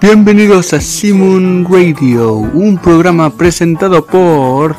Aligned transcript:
Bienvenidos 0.00 0.72
a 0.72 0.80
Simon 0.80 1.66
Radio, 1.68 2.34
un 2.34 2.78
programa 2.78 3.28
presentado 3.30 4.06
por 4.06 4.76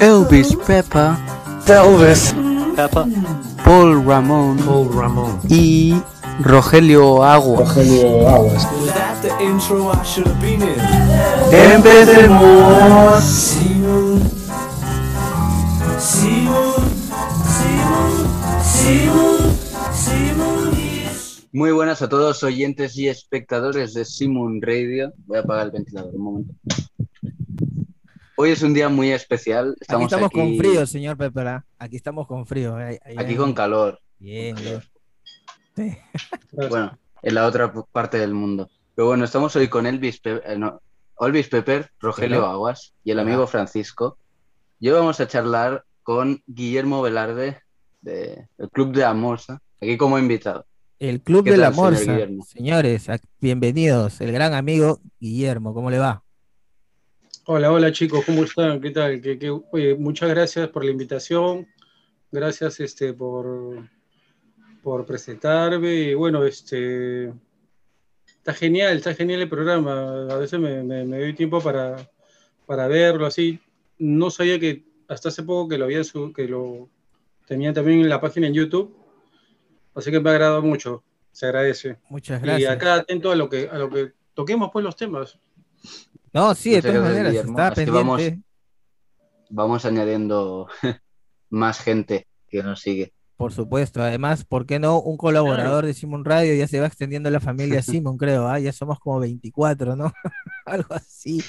Elvis 0.00 0.56
Peppa, 0.66 1.16
Elvis 1.66 2.34
Peppa, 2.74 3.06
Paul 3.64 4.04
Ramón 4.04 4.56
Paul 4.58 4.92
Ramón 4.92 5.38
y 5.48 5.94
Rogelio 6.40 7.22
Agua. 7.22 7.60
Rogelio 7.60 8.28
Aguas. 8.28 8.68
Empecemos. 11.52 13.16
Muy 21.56 21.72
buenas 21.72 22.02
a 22.02 22.08
todos 22.10 22.42
oyentes 22.42 22.98
y 22.98 23.08
espectadores 23.08 23.94
de 23.94 24.04
Simon 24.04 24.60
Radio. 24.60 25.14
Voy 25.24 25.38
a 25.38 25.40
apagar 25.40 25.64
el 25.64 25.70
ventilador 25.72 26.14
un 26.14 26.20
momento. 26.22 26.54
Hoy 28.36 28.50
es 28.50 28.62
un 28.62 28.74
día 28.74 28.90
muy 28.90 29.10
especial. 29.10 29.70
Aquí 29.70 29.78
Estamos 29.80 30.04
estamos 30.04 30.26
aquí, 30.26 30.34
con 30.38 30.56
frío, 30.58 30.86
señor 30.86 31.16
Pepera. 31.16 31.64
Aquí 31.78 31.96
estamos 31.96 32.26
con 32.26 32.44
frío. 32.46 32.76
Ahí- 32.76 32.98
ahí- 33.02 33.16
aquí 33.16 33.36
con 33.36 33.54
calor. 33.54 33.98
Bien. 34.18 34.54
Sí. 35.74 35.96
Bueno, 36.52 36.98
en 37.22 37.34
la 37.34 37.46
otra 37.46 37.72
parte 37.90 38.18
del 38.18 38.34
mundo. 38.34 38.68
Pero 38.94 39.08
bueno, 39.08 39.24
estamos 39.24 39.56
hoy 39.56 39.68
con 39.68 39.86
Elvis, 39.86 40.20
Pe- 40.20 40.42
eh, 40.44 40.58
no, 40.58 40.82
Elvis 41.18 41.48
Pepper, 41.48 41.90
Rogelio. 42.00 42.44
Aguas 42.44 42.92
y 43.02 43.12
el 43.12 43.18
amigo 43.18 43.46
Francisco. 43.46 44.18
Y 44.78 44.90
hoy 44.90 44.98
vamos 44.98 45.20
a 45.20 45.26
charlar 45.26 45.86
con 46.02 46.42
Guillermo 46.46 47.00
Velarde 47.00 47.62
del 48.02 48.46
Club 48.72 48.92
de 48.92 49.04
Amorsa, 49.06 49.62
aquí 49.80 49.96
como 49.96 50.18
invitado. 50.18 50.66
El 50.98 51.20
Club 51.20 51.44
¿Qué 51.44 51.50
de 51.52 51.56
la 51.58 51.72
señor 51.72 51.90
Morsa. 51.92 52.46
Señores, 52.46 53.06
bienvenidos. 53.40 54.20
El 54.20 54.32
gran 54.32 54.54
amigo 54.54 54.98
Guillermo, 55.20 55.74
¿cómo 55.74 55.90
le 55.90 55.98
va? 55.98 56.22
Hola, 57.44 57.70
hola 57.70 57.92
chicos, 57.92 58.24
¿cómo 58.24 58.44
están? 58.44 58.80
¿Qué 58.80 58.90
tal? 58.90 59.20
¿Qué- 59.20 59.38
qué- 59.38 59.50
oye, 59.50 59.94
muchas 59.94 60.30
gracias 60.30 60.68
por 60.68 60.84
la 60.84 60.90
invitación, 60.90 61.66
gracias 62.32 62.80
este, 62.80 63.12
por, 63.12 63.86
por 64.82 65.04
presentarme. 65.04 65.92
Y 65.94 66.14
bueno, 66.14 66.44
este, 66.44 67.26
está 68.26 68.54
genial, 68.54 68.96
está 68.96 69.14
genial 69.14 69.42
el 69.42 69.48
programa. 69.50 70.26
A 70.30 70.36
veces 70.38 70.58
me, 70.58 70.82
me- 70.82 71.04
me 71.04 71.20
doy 71.20 71.34
tiempo 71.34 71.60
para, 71.60 72.10
para 72.64 72.88
verlo 72.88 73.26
así. 73.26 73.60
No 73.98 74.30
sabía 74.30 74.58
que 74.58 74.84
hasta 75.08 75.28
hace 75.28 75.42
poco 75.42 75.68
que 75.68 75.78
lo 75.78 75.84
había 75.84 76.00
que 76.34 76.48
lo 76.48 76.88
tenían 77.46 77.74
también 77.74 78.00
en 78.00 78.08
la 78.08 78.20
página 78.20 78.46
en 78.48 78.54
YouTube, 78.54 78.96
así 79.96 80.10
que 80.10 80.20
me 80.20 80.30
ha 80.30 80.32
agradado 80.34 80.62
mucho, 80.62 81.02
se 81.32 81.46
agradece. 81.46 81.98
Muchas 82.08 82.40
Y 82.40 82.44
gracias. 82.44 82.70
acá 82.72 82.94
atento 82.94 83.32
a 83.32 83.36
lo 83.36 83.48
que, 83.48 83.68
a 83.68 83.78
lo 83.78 83.90
que 83.90 84.12
toquemos 84.34 84.70
pues 84.72 84.84
los 84.84 84.94
temas. 84.96 85.38
No, 86.32 86.54
sí, 86.54 86.72
de 86.72 86.82
todas 86.82 87.02
maneras, 87.02 87.34
está 87.34 87.70
vamos- 87.92 88.18
pendiente. 88.20 88.42
Vamos 89.48 89.84
añadiendo 89.84 90.68
más 91.50 91.80
gente 91.80 92.26
que 92.48 92.62
nos 92.62 92.80
sigue. 92.80 93.12
Por 93.36 93.52
supuesto. 93.52 94.02
Además, 94.02 94.44
¿por 94.44 94.66
qué 94.66 94.78
no? 94.78 94.98
Un 95.00 95.16
colaborador 95.16 95.84
de 95.86 95.94
Simon 95.94 96.24
Radio 96.24 96.54
ya 96.54 96.66
se 96.66 96.80
va 96.80 96.86
extendiendo 96.86 97.30
la 97.30 97.38
familia 97.40 97.82
Simon, 97.82 98.16
creo. 98.16 98.48
¿ah? 98.48 98.58
Ya 98.58 98.72
somos 98.72 98.98
como 98.98 99.20
24, 99.20 99.94
¿no? 99.94 100.12
Algo 100.66 100.94
así. 100.94 101.42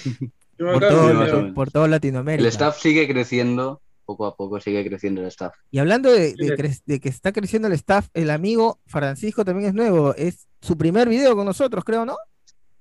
Por 0.58 0.80
todo, 0.80 1.54
por 1.54 1.72
toda 1.72 1.86
El 1.86 1.92
Latinoamérica. 1.92 2.50
staff 2.50 2.78
sigue 2.80 3.08
creciendo, 3.08 3.82
poco 4.08 4.26
a 4.26 4.36
poco 4.36 4.60
sigue 4.60 4.88
creciendo 4.88 5.22
el 5.22 5.28
staff. 5.28 5.54
Y 5.70 5.80
hablando 5.80 6.10
de, 6.10 6.34
de 6.34 6.80
de 6.86 7.00
que 7.00 7.10
está 7.10 7.34
creciendo 7.34 7.68
el 7.68 7.74
staff, 7.74 8.08
el 8.14 8.30
amigo 8.32 8.80
Francisco 8.88 9.44
también 9.44 9.68
es 9.70 9.74
nuevo. 9.76 10.16
Es 10.16 10.48
su 10.62 10.78
primer 10.78 11.10
video 11.10 11.36
con 11.36 11.46
nosotros, 11.46 11.84
creo, 11.84 12.06
¿no? 12.06 12.16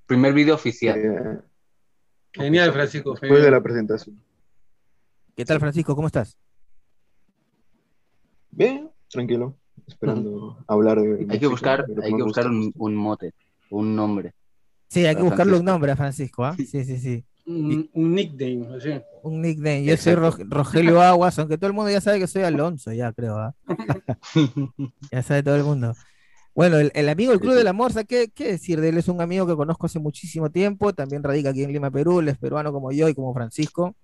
Primer 0.06 0.32
vídeo 0.32 0.54
oficial. 0.54 0.98
Eh, 0.98 1.40
Genial, 2.32 2.72
Francisco. 2.72 3.10
después 3.20 3.42
de 3.42 3.50
la 3.50 3.60
presentación. 3.60 4.22
¿Qué 5.34 5.44
tal, 5.44 5.58
Francisco? 5.58 5.96
¿Cómo 5.96 6.06
estás? 6.06 6.38
Bien, 8.50 8.88
tranquilo, 9.10 9.56
esperando 9.86 10.64
hablar 10.68 11.00
de. 11.00 11.26
Hay 11.28 11.38
que 11.40 11.48
buscar, 11.48 11.84
hay 12.02 12.14
que 12.14 12.22
buscar 12.22 12.46
un, 12.46 12.72
un 12.76 12.94
mote, 12.94 13.34
un 13.70 13.96
nombre. 13.96 14.32
Sí, 14.88 15.04
hay 15.04 15.16
que 15.16 15.22
buscarle 15.22 15.58
un 15.58 15.64
nombre 15.64 15.90
a 15.90 15.96
Francisco, 15.96 16.44
¿ah? 16.44 16.54
Sí, 16.56 16.66
sí, 16.66 16.84
sí. 16.84 17.24
Un, 17.46 17.88
un 17.92 18.14
nickname, 18.14 18.76
así. 18.76 19.00
Un 19.22 19.40
nickname. 19.40 19.84
Yo 19.84 19.96
soy 19.96 20.14
Rogelio 20.14 21.00
Aguas, 21.00 21.38
aunque 21.38 21.56
todo 21.56 21.68
el 21.68 21.72
mundo 21.74 21.90
ya 21.90 22.00
sabe 22.00 22.18
que 22.18 22.26
soy 22.26 22.42
Alonso, 22.42 22.92
ya 22.92 23.12
creo, 23.12 23.36
¿ah? 23.36 23.54
Ya 25.12 25.22
sabe 25.22 25.42
todo 25.42 25.56
el 25.56 25.64
mundo. 25.64 25.94
Bueno, 26.54 26.78
el, 26.78 26.90
el 26.94 27.08
amigo 27.08 27.32
del 27.32 27.40
Club 27.40 27.54
de 27.54 27.64
la 27.64 27.72
Morsa, 27.72 28.04
¿qué, 28.04 28.30
qué 28.34 28.52
decir 28.52 28.80
de 28.80 28.88
él? 28.88 28.98
Es 28.98 29.08
un 29.08 29.20
amigo 29.20 29.46
que 29.46 29.54
conozco 29.54 29.86
hace 29.86 29.98
muchísimo 29.98 30.50
tiempo, 30.50 30.92
también 30.94 31.22
radica 31.22 31.50
aquí 31.50 31.62
en 31.62 31.72
Lima, 31.72 31.90
Perú, 31.90 32.20
él 32.20 32.28
es 32.28 32.38
peruano 32.38 32.72
como 32.72 32.90
yo 32.92 33.08
y 33.08 33.14
como 33.14 33.34
Francisco. 33.34 33.94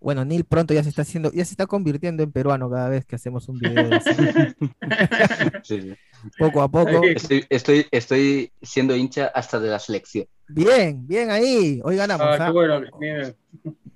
Bueno, 0.00 0.24
Neil 0.24 0.44
pronto 0.44 0.74
ya 0.74 0.82
se 0.82 0.88
está 0.88 1.02
haciendo, 1.02 1.30
ya 1.30 1.44
se 1.44 1.52
está 1.52 1.66
convirtiendo 1.66 2.22
en 2.22 2.32
peruano 2.32 2.70
cada 2.70 2.88
vez 2.88 3.04
que 3.04 3.16
hacemos 3.16 3.48
un 3.48 3.58
video 3.58 3.90
sí. 5.62 5.94
Poco 6.38 6.62
a 6.62 6.68
poco. 6.68 7.02
Estoy, 7.14 7.44
estoy, 7.48 7.86
estoy 7.90 8.52
siendo 8.62 8.94
hincha 8.96 9.26
hasta 9.26 9.58
de 9.60 9.68
la 9.70 9.78
selección. 9.78 10.26
Bien, 10.48 11.06
bien 11.06 11.30
ahí. 11.30 11.80
Hoy 11.84 11.96
ganamos. 11.96 12.26
Ah, 12.26 12.36
¿ah? 12.40 12.46
qué 12.46 12.52
bueno. 12.52 12.80
genial. 12.98 13.36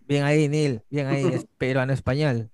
Bien 0.06 0.24
ahí, 0.24 0.48
Neil. 0.48 0.82
Bien 0.90 1.06
ahí, 1.06 1.26
es 1.26 1.46
peruano 1.58 1.92
español. 1.92 2.50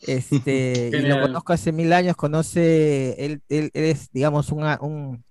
Este, 0.00 0.90
y 0.94 1.00
lo 1.02 1.20
conozco 1.20 1.52
hace 1.52 1.72
mil 1.72 1.92
años, 1.92 2.16
conoce, 2.16 3.24
él, 3.24 3.42
él- 3.48 3.70
él 3.72 3.84
es, 3.84 4.10
digamos, 4.12 4.50
una- 4.50 4.78
un, 4.80 5.24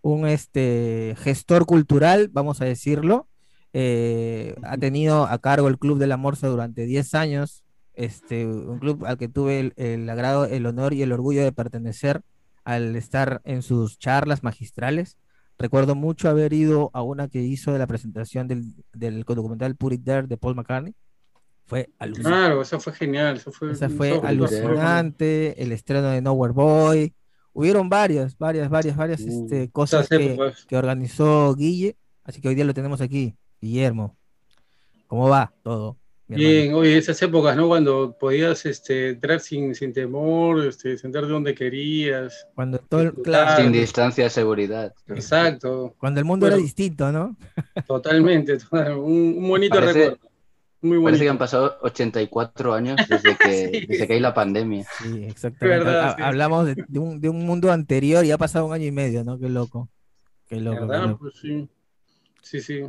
un 0.00 0.26
este, 0.26 1.14
gestor 1.18 1.66
cultural, 1.66 2.28
vamos 2.32 2.60
a 2.60 2.64
decirlo. 2.64 3.28
Eh, 3.72 4.54
ha 4.62 4.78
tenido 4.78 5.26
a 5.26 5.38
cargo 5.38 5.68
el 5.68 5.78
Club 5.78 5.98
de 5.98 6.06
la 6.06 6.16
Morsa 6.16 6.48
durante 6.48 6.86
10 6.86 7.14
años, 7.14 7.64
este, 7.94 8.46
un 8.46 8.78
club 8.78 9.04
al 9.04 9.18
que 9.18 9.28
tuve 9.28 9.60
el, 9.60 9.72
el 9.76 10.08
agrado, 10.08 10.46
el 10.46 10.64
honor 10.66 10.94
y 10.94 11.02
el 11.02 11.12
orgullo 11.12 11.42
de 11.42 11.52
pertenecer 11.52 12.22
al 12.68 12.94
estar 12.96 13.40
en 13.44 13.62
sus 13.62 13.98
charlas 13.98 14.42
magistrales. 14.42 15.16
Recuerdo 15.58 15.94
mucho 15.94 16.28
haber 16.28 16.52
ido 16.52 16.90
a 16.92 17.02
una 17.02 17.28
que 17.28 17.40
hizo 17.40 17.72
de 17.72 17.78
la 17.78 17.86
presentación 17.86 18.46
del, 18.46 18.64
del 18.92 19.22
documental 19.22 19.74
Put 19.74 19.94
It 19.94 20.04
There 20.04 20.26
de 20.26 20.36
Paul 20.36 20.54
McCartney. 20.54 20.94
Fue 21.64 21.88
alucinante. 21.98 22.36
Claro, 22.38 22.62
eso 22.62 22.78
fue 22.78 22.92
genial. 22.92 23.36
Eso 23.36 23.50
fue, 23.52 23.72
Esa 23.72 23.86
eso 23.86 23.96
fue 23.96 24.18
fue- 24.18 24.28
alucinante, 24.28 25.62
el 25.62 25.72
estreno 25.72 26.08
de 26.10 26.20
Nowhere 26.20 26.52
Boy. 26.52 27.14
Hubieron 27.54 27.88
varias, 27.88 28.36
varias, 28.36 28.68
varias, 28.68 28.96
varias 28.96 29.20
Uh, 29.22 29.44
este, 29.44 29.70
cosas 29.70 30.06
que, 30.08 30.34
épocas. 30.34 30.64
que 30.66 30.76
organizó 30.76 31.54
Guille. 31.54 31.96
Así 32.24 32.40
que 32.42 32.48
hoy 32.48 32.54
día 32.54 32.64
lo 32.66 32.74
tenemos 32.74 33.00
aquí. 33.00 33.34
Guillermo, 33.60 34.16
¿cómo 35.06 35.28
va 35.28 35.52
todo? 35.62 35.96
Bien, 36.28 36.74
oye, 36.74 36.98
esas 36.98 37.20
épocas, 37.22 37.56
¿no? 37.56 37.68
Cuando 37.68 38.14
podías 38.18 38.66
este, 38.66 39.10
entrar 39.10 39.40
sin, 39.40 39.74
sin 39.74 39.94
temor, 39.94 40.66
este, 40.66 40.98
sentarte 40.98 41.30
donde 41.30 41.54
querías. 41.54 42.46
Cuando 42.54 42.78
todo 42.78 43.00
el, 43.00 43.12
claro, 43.14 43.62
Sin 43.62 43.72
distancia 43.72 44.24
de 44.24 44.30
seguridad. 44.30 44.92
Exacto, 45.08 45.94
cuando 45.98 46.20
el 46.20 46.26
mundo 46.26 46.46
era 46.46 46.56
distinto, 46.56 47.10
¿no? 47.10 47.34
totalmente. 47.86 48.58
total- 48.70 48.98
Un, 48.98 49.34
un 49.38 49.48
bonito 49.48 49.74
Parece- 49.76 49.92
recuerdo. 50.10 50.28
Muy 50.80 50.90
bonito. 50.96 51.04
Parece 51.06 51.24
que 51.24 51.30
han 51.30 51.38
pasado 51.38 51.76
84 51.82 52.72
años 52.72 52.96
desde 53.08 53.36
que, 53.36 53.68
Sí. 53.80 53.86
desde 53.86 54.06
que 54.06 54.12
hay 54.12 54.20
la 54.20 54.32
pandemia. 54.32 54.84
Sí, 55.02 55.24
exactamente. 55.24 55.78
verdad, 55.84 56.10
Ha- 56.10 56.14
sí. 56.16 56.22
Hablamos 56.22 56.66
de, 56.66 56.84
de 56.86 56.98
un, 57.00 57.20
de 57.20 57.28
un 57.30 57.44
mundo 57.46 57.72
anterior 57.72 58.24
y 58.24 58.30
ha 58.30 58.38
pasado 58.38 58.66
un 58.66 58.72
año 58.74 58.84
y 58.86 58.92
medio, 58.92 59.24
¿no? 59.24 59.38
Qué 59.40 59.48
loco. 59.48 59.88
Qué 60.46 60.60
loco. 60.60 60.86
qué. 60.88 61.16
Pues 61.18 61.34
sí. 61.40 61.68
Sí, 62.42 62.60
sí. 62.60 62.82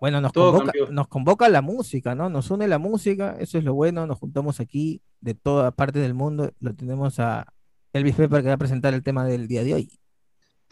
Bueno, 0.00 0.20
nos 0.20 0.32
Todo 0.32 0.52
convoca, 0.52 0.72
cambió. 0.72 0.92
nos 0.92 1.08
convoca 1.08 1.48
la 1.48 1.62
música, 1.62 2.14
¿no? 2.14 2.28
Nos 2.28 2.50
une 2.50 2.68
la 2.68 2.78
música, 2.78 3.36
eso 3.38 3.56
es 3.58 3.64
lo 3.64 3.74
bueno, 3.74 4.06
nos 4.06 4.18
juntamos 4.18 4.60
aquí 4.60 5.00
de 5.20 5.34
toda 5.34 5.70
parte 5.70 5.98
del 5.98 6.12
mundo, 6.14 6.52
lo 6.60 6.74
tenemos 6.74 7.18
a 7.18 7.46
Elvis 7.92 8.14
Pepper 8.16 8.42
que 8.42 8.48
va 8.48 8.54
a 8.54 8.58
presentar 8.58 8.92
el 8.94 9.02
tema 9.02 9.24
del 9.24 9.48
día 9.48 9.64
de 9.64 9.74
hoy. 9.74 9.98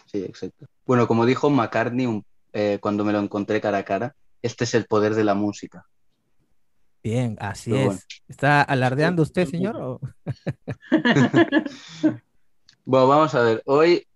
Sí, 0.06 0.18
exacto. 0.18 0.66
Bueno, 0.86 1.06
como 1.08 1.24
dijo 1.24 1.48
McCartney 1.48 2.06
un- 2.06 2.24
eh, 2.52 2.78
cuando 2.80 3.04
me 3.04 3.12
lo 3.12 3.18
encontré 3.20 3.60
cara 3.60 3.78
a 3.78 3.84
cara, 3.84 4.14
este 4.42 4.64
es 4.64 4.74
el 4.74 4.84
poder 4.84 5.14
de 5.14 5.24
la 5.24 5.34
música. 5.34 5.86
Bien, 7.02 7.36
así 7.40 7.74
es. 7.74 7.84
bueno. 7.86 8.00
¿Está 8.28 8.62
alardeando 8.62 9.22
usted, 9.22 9.46
señor? 9.46 9.76
o- 9.76 10.00
Bueno, 12.84 13.08
vamos 13.08 13.34
a 13.34 13.40
ver. 13.42 13.62
Hoy, 13.66 14.06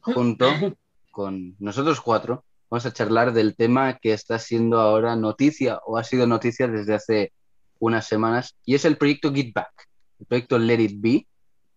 junto 0.00 0.46
con 1.10 1.54
nosotros 1.60 2.00
cuatro, 2.00 2.44
vamos 2.72 2.86
a 2.86 2.92
charlar 2.94 3.34
del 3.34 3.54
tema 3.54 3.98
que 3.98 4.14
está 4.14 4.38
siendo 4.38 4.80
ahora 4.80 5.14
noticia 5.14 5.80
o 5.84 5.98
ha 5.98 6.04
sido 6.04 6.26
noticia 6.26 6.68
desde 6.68 6.94
hace 6.94 7.32
unas 7.78 8.06
semanas 8.06 8.56
y 8.64 8.74
es 8.74 8.86
el 8.86 8.96
proyecto 8.96 9.30
Get 9.30 9.52
Back, 9.52 9.90
el 10.18 10.24
proyecto 10.24 10.58
Let 10.58 10.80
It 10.80 10.92
Be, 10.96 11.26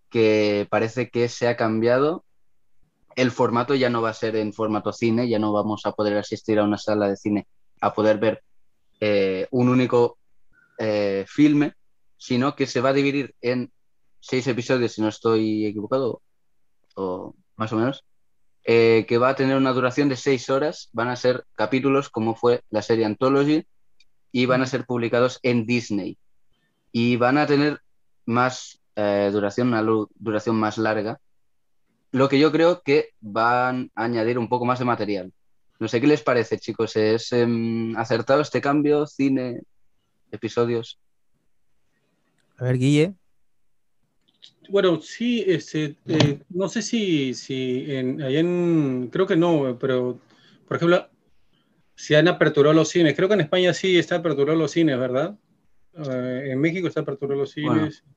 que 0.09 0.65
parece 0.69 1.09
que 1.09 1.27
se 1.27 1.50
ha 1.50 1.57
cambiado. 1.57 2.24
El 3.18 3.31
formato 3.31 3.75
ya 3.75 3.89
no 3.89 4.01
va 4.01 4.12
a 4.12 4.13
ser 4.13 4.38
en 4.38 4.53
formato 4.53 4.94
cine, 4.94 5.27
ya 5.27 5.38
no 5.38 5.51
vamos 5.51 5.86
a 5.86 5.92
poder 5.92 6.15
asistir 6.15 6.59
a 6.59 6.63
una 6.63 6.77
sala 6.77 7.09
de 7.09 7.18
cine 7.18 7.45
a 7.81 7.94
poder 7.94 8.18
ver 8.18 8.41
eh, 9.01 9.48
un 9.51 9.68
único 9.68 10.18
eh, 10.77 11.25
filme, 11.27 11.74
sino 12.15 12.56
que 12.56 12.68
se 12.68 12.80
va 12.80 12.89
a 12.91 12.94
dividir 12.94 13.36
en 13.41 13.69
seis 14.21 14.48
episodios, 14.48 14.94
si 14.94 15.01
no 15.01 15.09
estoy 15.09 15.65
equivocado, 15.65 16.21
o 16.95 17.36
más 17.57 17.74
o 17.74 17.75
menos, 17.75 18.06
eh, 18.65 19.06
que 19.07 19.19
va 19.19 19.29
a 19.29 19.35
tener 19.35 19.56
una 19.57 19.73
duración 19.73 20.09
de 20.09 20.15
seis 20.15 20.50
horas. 20.50 20.89
Van 20.91 21.07
a 21.07 21.15
ser 21.15 21.45
capítulos 21.56 22.09
como 22.09 22.35
fue 22.35 22.63
la 22.69 22.81
serie 22.81 23.06
Anthology 23.06 23.65
y 24.31 24.45
van 24.47 24.62
a 24.62 24.65
ser 24.65 24.85
publicados 24.85 25.39
en 25.44 25.65
Disney. 25.65 26.17
Y 26.91 27.17
van 27.17 27.38
a 27.38 27.45
tener 27.45 27.79
más 28.25 28.81
eh, 28.95 29.29
duración, 29.31 29.67
una 29.67 29.83
duración 30.15 30.56
más 30.56 30.77
larga. 30.77 31.19
Lo 32.12 32.27
que 32.27 32.39
yo 32.39 32.51
creo 32.51 32.81
que 32.81 33.09
van 33.19 33.91
a 33.94 34.06
añadir 34.06 34.39
un 34.39 34.50
poco 34.50 34.65
más 34.65 34.79
de 34.79 34.85
material. 34.85 35.33
No 35.79 35.88
sé 35.88 36.01
qué 36.01 36.07
les 36.07 36.23
parece, 36.23 36.57
chicos. 36.57 36.95
¿Es 36.95 37.31
em, 37.33 37.95
acertado 37.97 38.41
este 38.41 38.62
cambio? 38.62 39.06
¿Cine? 39.06 39.62
¿Episodios? 40.31 41.00
A 42.57 42.63
ver, 42.63 42.77
Guille. 42.77 43.15
Bueno, 44.69 45.01
sí, 45.01 45.44
este, 45.47 45.95
eh, 46.07 46.39
no 46.50 46.67
sé 46.69 46.81
si, 46.81 47.33
si 47.33 47.85
en, 47.89 48.21
allá 48.21 48.39
en, 48.39 49.09
creo 49.12 49.25
que 49.27 49.35
no, 49.35 49.77
pero, 49.79 50.19
por 50.67 50.77
ejemplo, 50.77 51.09
si 51.95 52.15
han 52.15 52.27
aperturado 52.27 52.73
los 52.73 52.89
cines, 52.89 53.15
creo 53.15 53.27
que 53.27 53.35
en 53.35 53.41
España 53.41 53.73
sí 53.73 53.97
está 53.97 54.15
aperturado 54.17 54.57
los 54.57 54.71
cines, 54.71 54.97
¿verdad? 54.97 55.38
Eh, 55.94 56.50
en 56.51 56.59
México 56.59 56.88
está 56.88 57.01
aperturado 57.01 57.39
los 57.39 57.51
cines. 57.51 57.69
Bueno. 58.03 58.15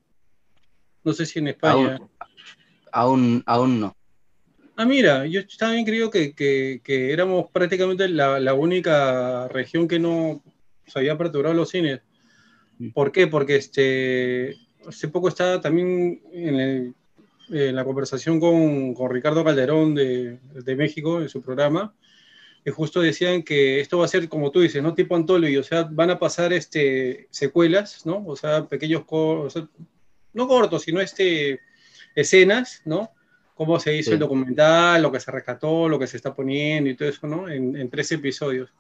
no 1.05 1.13
sé 1.13 1.27
si 1.27 1.39
en 1.39 1.49
España. 1.49 1.97
Aún, 1.97 2.11
aún, 2.93 3.43
aún 3.47 3.81
no. 3.81 3.97
Ah, 4.77 4.85
mira, 4.85 5.27
yo 5.27 5.41
también 5.59 5.85
creo 5.85 6.11
que, 6.11 6.35
que- 6.35 6.81
que 6.85 7.13
éramos 7.13 7.51
prácticamente 7.53 8.09
la, 8.09 8.39
la 8.39 8.55
única 8.55 9.49
región 9.49 9.89
que 9.89 9.99
no 9.99 10.43
se 10.87 10.99
había 11.01 11.13
aperturado 11.15 11.55
los 11.55 11.69
cines. 11.71 12.01
¿Por 12.95 13.11
qué? 13.11 13.27
Porque 13.27 13.57
este, 13.57 14.55
hace 14.87 15.09
poco 15.09 15.29
estaba 15.29 15.61
también 15.61 16.21
en, 16.33 16.55
el- 16.61 16.95
en 17.51 17.75
la 17.75 17.85
conversación 17.85 18.39
con, 18.41 18.93
con 18.95 19.11
Ricardo 19.11 19.43
Calderón 19.45 19.95
de, 19.95 20.39
de 20.53 20.77
México, 20.77 21.21
en 21.21 21.29
su 21.29 21.41
programa, 21.41 21.95
y 22.65 22.71
justo 22.71 23.01
decían 23.01 23.43
que 23.43 23.81
esto 23.81 23.99
va 23.99 24.05
a 24.05 24.09
ser, 24.09 24.29
como 24.29 24.51
tú 24.51 24.61
dices, 24.61 24.83
¿no? 24.83 24.93
Tipo 24.95 25.17
Anthology, 25.17 25.57
o 25.57 25.63
sea, 25.63 25.85
van 25.91 26.11
a 26.11 26.19
pasar 26.19 26.53
este, 26.53 27.27
secuelas, 27.31 28.05
¿no? 28.05 28.23
O 28.27 28.37
sea, 28.37 28.67
pequeños, 28.67 29.05
o 29.09 29.49
sea, 29.49 29.67
no 30.35 30.47
cortos, 30.47 30.83
sino 30.83 31.01
este, 31.01 31.61
escenas, 32.15 32.83
¿no? 32.85 33.11
Cómo 33.55 33.81
se 33.81 33.97
hizo 33.97 34.11
Sí. 34.11 34.15
el 34.15 34.19
documental, 34.21 35.01
lo 35.03 35.11
que 35.11 35.21
se 35.21 35.31
rescató, 35.31 35.89
lo 35.89 35.99
que 35.99 36.07
se 36.07 36.17
está 36.19 36.35
poniendo 36.35 36.91
y 36.91 36.95
todo 36.97 37.09
eso, 37.09 37.27
¿no? 37.27 37.49
En, 37.49 37.75
en 37.77 37.89
tres 37.89 38.13
episodios. 38.13 38.71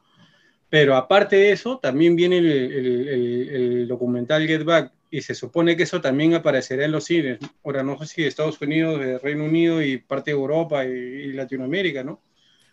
Pero 0.70 0.96
aparte 0.96 1.36
de 1.36 1.52
eso, 1.52 1.78
también 1.78 2.14
viene 2.14 2.38
el, 2.38 2.46
el- 2.46 3.08
el- 3.08 3.48
el 3.50 3.88
documental 3.88 4.46
Get 4.46 4.64
Back 4.64 4.92
y 5.10 5.22
se 5.22 5.34
supone 5.34 5.76
que 5.76 5.84
eso 5.84 6.00
también 6.02 6.34
aparecerá 6.34 6.84
en 6.84 6.92
los 6.92 7.04
cines. 7.04 7.38
Ahora, 7.64 7.82
no 7.82 7.98
sé 7.98 8.06
si 8.06 8.22
de 8.22 8.28
Estados 8.28 8.60
Unidos, 8.60 9.00
de 9.00 9.18
Reino 9.18 9.44
Unido 9.44 9.80
y 9.82 9.96
parte 9.96 10.30
de 10.30 10.36
Europa 10.36 10.84
y, 10.84 10.88
y 10.90 11.32
Latinoamérica, 11.32 12.04
¿no? 12.04 12.20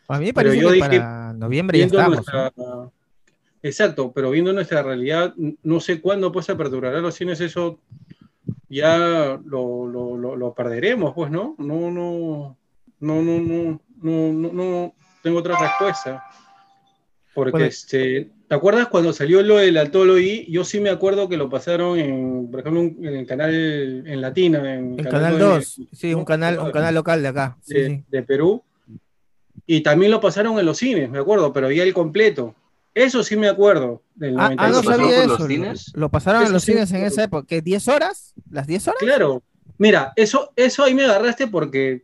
A 0.09 0.19
mí 0.19 0.25
me 0.25 0.33
parece 0.33 0.57
que 0.59 0.65
dije, 0.65 0.79
para 0.79 1.33
noviembre 1.33 1.79
ya 1.79 1.85
estamos. 1.85 2.15
nuestra- 2.15 2.51
¿no? 2.57 2.91
Exacto, 3.63 4.11
pero 4.13 4.29
viendo 4.29 4.51
nuestra 4.53 4.83
realidad, 4.83 5.33
no 5.63 5.79
sé 5.79 5.99
cuándo 6.01 6.31
pues 6.31 6.45
se 6.45 6.51
aperturará 6.51 6.99
los 6.99 7.15
cines, 7.15 7.39
eso 7.41 7.79
ya 8.69 9.39
lo, 9.43 9.87
lo- 9.87 10.17
lo- 10.17 10.35
lo 10.35 10.53
perderemos, 10.53 11.13
pues, 11.15 11.31
¿no? 11.31 11.55
No, 11.57 11.89
no, 11.89 12.57
no, 12.99 13.21
no, 13.21 13.39
no, 13.41 13.81
no, 14.01 14.33
no, 14.33 14.53
no 14.53 14.93
tengo 15.23 15.39
otra 15.39 15.57
respuesta. 15.59 16.23
Porque, 17.35 17.51
Bueno. 17.51 17.65
este, 17.65 18.29
¿te 18.47 18.55
acuerdas 18.55 18.87
cuando 18.87 19.11
salió 19.13 19.43
lo 19.43 19.57
del 19.57 19.77
Altology? 19.77 20.45
Yo 20.49 20.63
sí 20.63 20.79
me 20.79 20.89
acuerdo 20.89 21.27
que 21.29 21.35
lo 21.37 21.49
pasaron 21.49 21.99
en, 21.99 22.49
por 22.49 22.61
ejemplo, 22.61 22.81
en 22.81 23.15
el 23.15 23.25
canal 23.27 23.53
en 24.07 24.21
Latina, 24.21 24.73
en 24.73 24.97
En 24.97 25.05
Canal 25.05 25.37
2, 25.37 25.81
sí, 25.91 26.13
un 26.13 26.23
canal, 26.25 26.57
un 26.59 26.71
canal 26.71 26.95
local 26.95 27.21
de 27.21 27.27
acá. 27.27 27.57
Sí, 27.61 27.73
de, 27.73 27.87
sí. 27.89 28.03
de 28.09 28.23
Perú. 28.23 28.63
Y 29.67 29.81
también 29.81 30.11
lo 30.11 30.21
pasaron 30.21 30.57
en 30.59 30.65
los 30.65 30.77
cines, 30.77 31.09
me 31.09 31.19
acuerdo, 31.19 31.51
pero 31.51 31.69
ya 31.71 31.83
el 31.83 31.93
completo. 31.93 32.55
Eso 32.93 33.21
sí 33.23 33.35
me 33.35 33.49
acuerdo. 33.49 34.01
Del 34.15 34.39
Ah, 34.39 34.53
ah, 34.57 34.69
no 34.69 34.81
95. 34.81 34.85
pasó 34.85 34.97
sabía 35.01 35.17
eso. 35.19 35.27
los 35.27 35.39
Lo, 35.41 35.47
cines? 35.47 35.91
lo 35.95 36.09
pasaron 36.09 36.43
en 36.45 36.53
los 36.53 36.63
sí, 36.63 36.71
cines 36.71 36.91
en 36.93 37.03
esa 37.03 37.23
época. 37.25 37.45
¿Qué? 37.47 37.61
¿10 37.61 37.93
horas? 37.93 38.33
¿Las 38.49 38.65
10 38.67 38.87
horas? 38.87 38.99
Claro. 39.01 39.43
Mira, 39.77 40.13
eso, 40.15 40.53
eso 40.55 40.83
ahí 40.85 40.93
me 40.93 41.03
agarraste 41.03 41.47
porque 41.47 42.03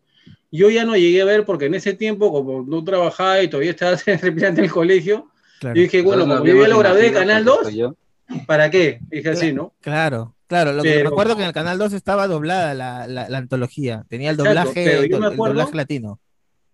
yo 0.52 0.70
ya 0.70 0.84
no 0.86 0.96
llegué 0.98 1.22
a 1.22 1.26
ver, 1.26 1.46
porque 1.46 1.66
en 1.66 1.76
ese 1.76 1.94
tiempo, 1.94 2.32
como 2.32 2.64
no 2.64 2.84
trabajaba 2.84 3.42
y 3.42 3.48
todavía 3.48 3.72
estaba 3.72 3.96
terminando 4.22 4.62
el 4.62 4.70
colegio, 4.72 5.30
Claro, 5.60 5.76
yo 5.76 5.82
dije, 5.84 6.02
bueno, 6.02 6.24
como 6.28 6.46
yo 6.46 6.62
ya 6.62 6.68
lo 6.68 6.80
grabé 6.80 7.02
de 7.04 7.12
Canal 7.14 7.44
Francisco 7.44 7.64
2, 7.66 7.74
y 7.74 7.78
yo. 7.78 7.96
¿para 8.48 8.70
qué? 8.72 9.00
Dije 9.10 9.30
así, 9.30 9.54
¿no? 9.54 9.74
claro. 9.82 10.36
claro. 10.48 10.74
Lo 10.74 10.82
que 10.84 10.90
me 10.90 10.96
Pero- 10.96 11.10
acuerdo 11.10 11.36
que 11.36 11.42
en 11.44 11.48
el 11.50 11.54
Canal 11.54 11.78
2 11.78 11.94
estaba 11.94 12.28
doblada 12.28 12.74
la, 12.74 13.08
la- 13.08 13.30
la 13.30 13.38
antología. 13.38 14.04
Tenía 14.10 14.30
el 14.32 14.36
Exacto, 14.40 14.50
doblaje, 14.60 14.84
pero 14.86 15.04
yo 15.06 15.18
el, 15.18 15.24
el 15.32 15.38
doblaje 15.38 15.76
latino. 15.76 16.20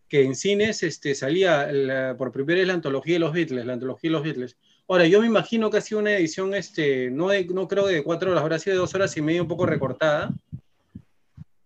que 0.08 0.24
en 0.24 0.36
cines 0.36 0.84
este, 0.84 1.14
salía 1.16 1.68
la- 1.72 2.16
por 2.18 2.32
primera 2.32 2.60
vez 2.60 2.68
la 2.68 2.74
antología 2.76 3.16
de 3.16 3.20
los 3.20 3.34
Beatles, 3.34 3.66
la 3.66 3.74
antología 3.74 4.10
de 4.10 4.14
los 4.14 4.24
Beatles. 4.24 4.58
Ahora, 4.88 5.06
yo 5.06 5.20
me 5.20 5.28
imagino 5.28 5.70
que 5.70 5.78
ha 5.80 5.82
sido 5.82 6.00
una 6.00 6.16
edición, 6.16 6.54
este, 6.54 7.10
no, 7.12 7.28
de- 7.28 7.44
no 7.48 7.68
creo 7.68 7.88
de 7.88 8.04
cuatro 8.04 8.32
horas, 8.32 8.42
habrá 8.42 8.58
sido 8.58 8.76
de 8.76 8.80
dos 8.80 8.96
horas 8.96 9.18
y 9.18 9.22
media, 9.22 9.42
un 9.42 9.48
poco 9.50 9.66
recortada, 9.66 10.32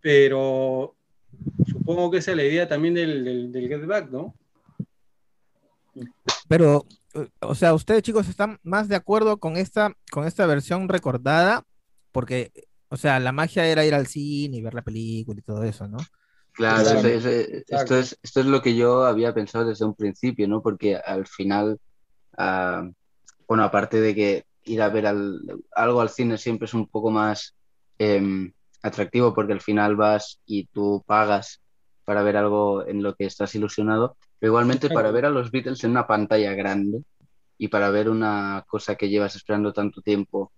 pero 0.02 0.96
supongo 1.68 2.12
que 2.12 2.18
esa 2.18 2.32
es 2.32 2.38
la 2.38 2.44
idea 2.44 2.68
también 2.68 2.94
del, 2.94 3.24
del, 3.24 3.52
del 3.52 3.68
Get 3.68 3.86
Back, 3.86 4.10
¿no? 4.12 4.36
Pero, 6.48 6.86
eh, 7.14 7.28
o 7.42 7.56
sea, 7.56 7.74
ustedes 7.74 8.04
chicos 8.04 8.28
están 8.28 8.60
más 8.64 8.88
de 8.88 8.96
acuerdo 8.96 9.38
con 9.38 9.58
esta, 9.58 9.94
con 10.12 10.26
esta 10.26 10.46
versión 10.46 10.90
recordada, 10.90 11.64
porque, 12.12 12.52
o 12.90 12.98
sea, 12.98 13.20
la 13.20 13.32
magia 13.32 13.66
era 13.66 13.86
ir 13.86 13.94
al 13.94 14.08
cine 14.08 14.58
y 14.58 14.62
ver 14.62 14.74
la 14.74 14.82
película 14.82 15.40
y 15.40 15.44
todo 15.44 15.64
eso, 15.64 15.88
¿no? 15.88 15.98
Claro, 16.54 16.90
esto, 17.70 17.96
es, 17.98 18.20
esto 18.22 18.40
es 18.42 18.46
lo 18.46 18.62
que 18.62 18.76
yo 18.76 19.06
había 19.06 19.34
pensado 19.34 19.66
desde 19.66 19.86
un 19.86 19.96
principio, 19.96 20.48
¿no? 20.48 20.62
Porque 20.62 20.98
al 20.98 21.26
final, 21.26 21.80
ah, 22.38 22.90
bueno, 23.48 23.64
aparte 23.64 24.02
de 24.02 24.14
que 24.14 24.46
ir 24.66 24.82
a 24.82 24.90
ver 24.90 25.08
al- 25.08 25.42
algo 25.74 26.02
al 26.02 26.10
cine 26.10 26.38
siempre 26.38 26.66
es 26.66 26.74
un 26.74 26.88
poco 26.88 27.10
más 27.10 27.56
em, 27.98 28.52
atractivo 28.82 29.34
porque 29.34 29.54
al 29.54 29.62
final 29.62 29.96
vas 29.96 30.40
y 30.46 30.66
tú 30.68 31.04
pagas 31.06 31.62
para 32.06 32.24
ver 32.24 32.38
algo 32.38 32.86
en 32.88 33.04
lo 33.04 33.16
que 33.16 33.26
estás 33.26 33.54
ilusionado, 33.56 34.18
pero 34.40 34.52
igualmente 34.52 34.90
para 34.90 35.12
ver 35.12 35.26
a 35.26 35.30
los 35.30 35.52
Beatles 35.52 35.84
en 35.84 35.92
una 35.92 36.08
pantalla 36.08 36.54
grande 36.54 37.04
y 37.58 37.68
para 37.70 37.90
ver 37.92 38.10
una 38.10 38.64
cosa 38.68 38.96
que 38.96 39.10
llevas 39.10 39.36
esperando 39.36 39.74
tanto 39.74 40.02
tiempo, 40.02 40.52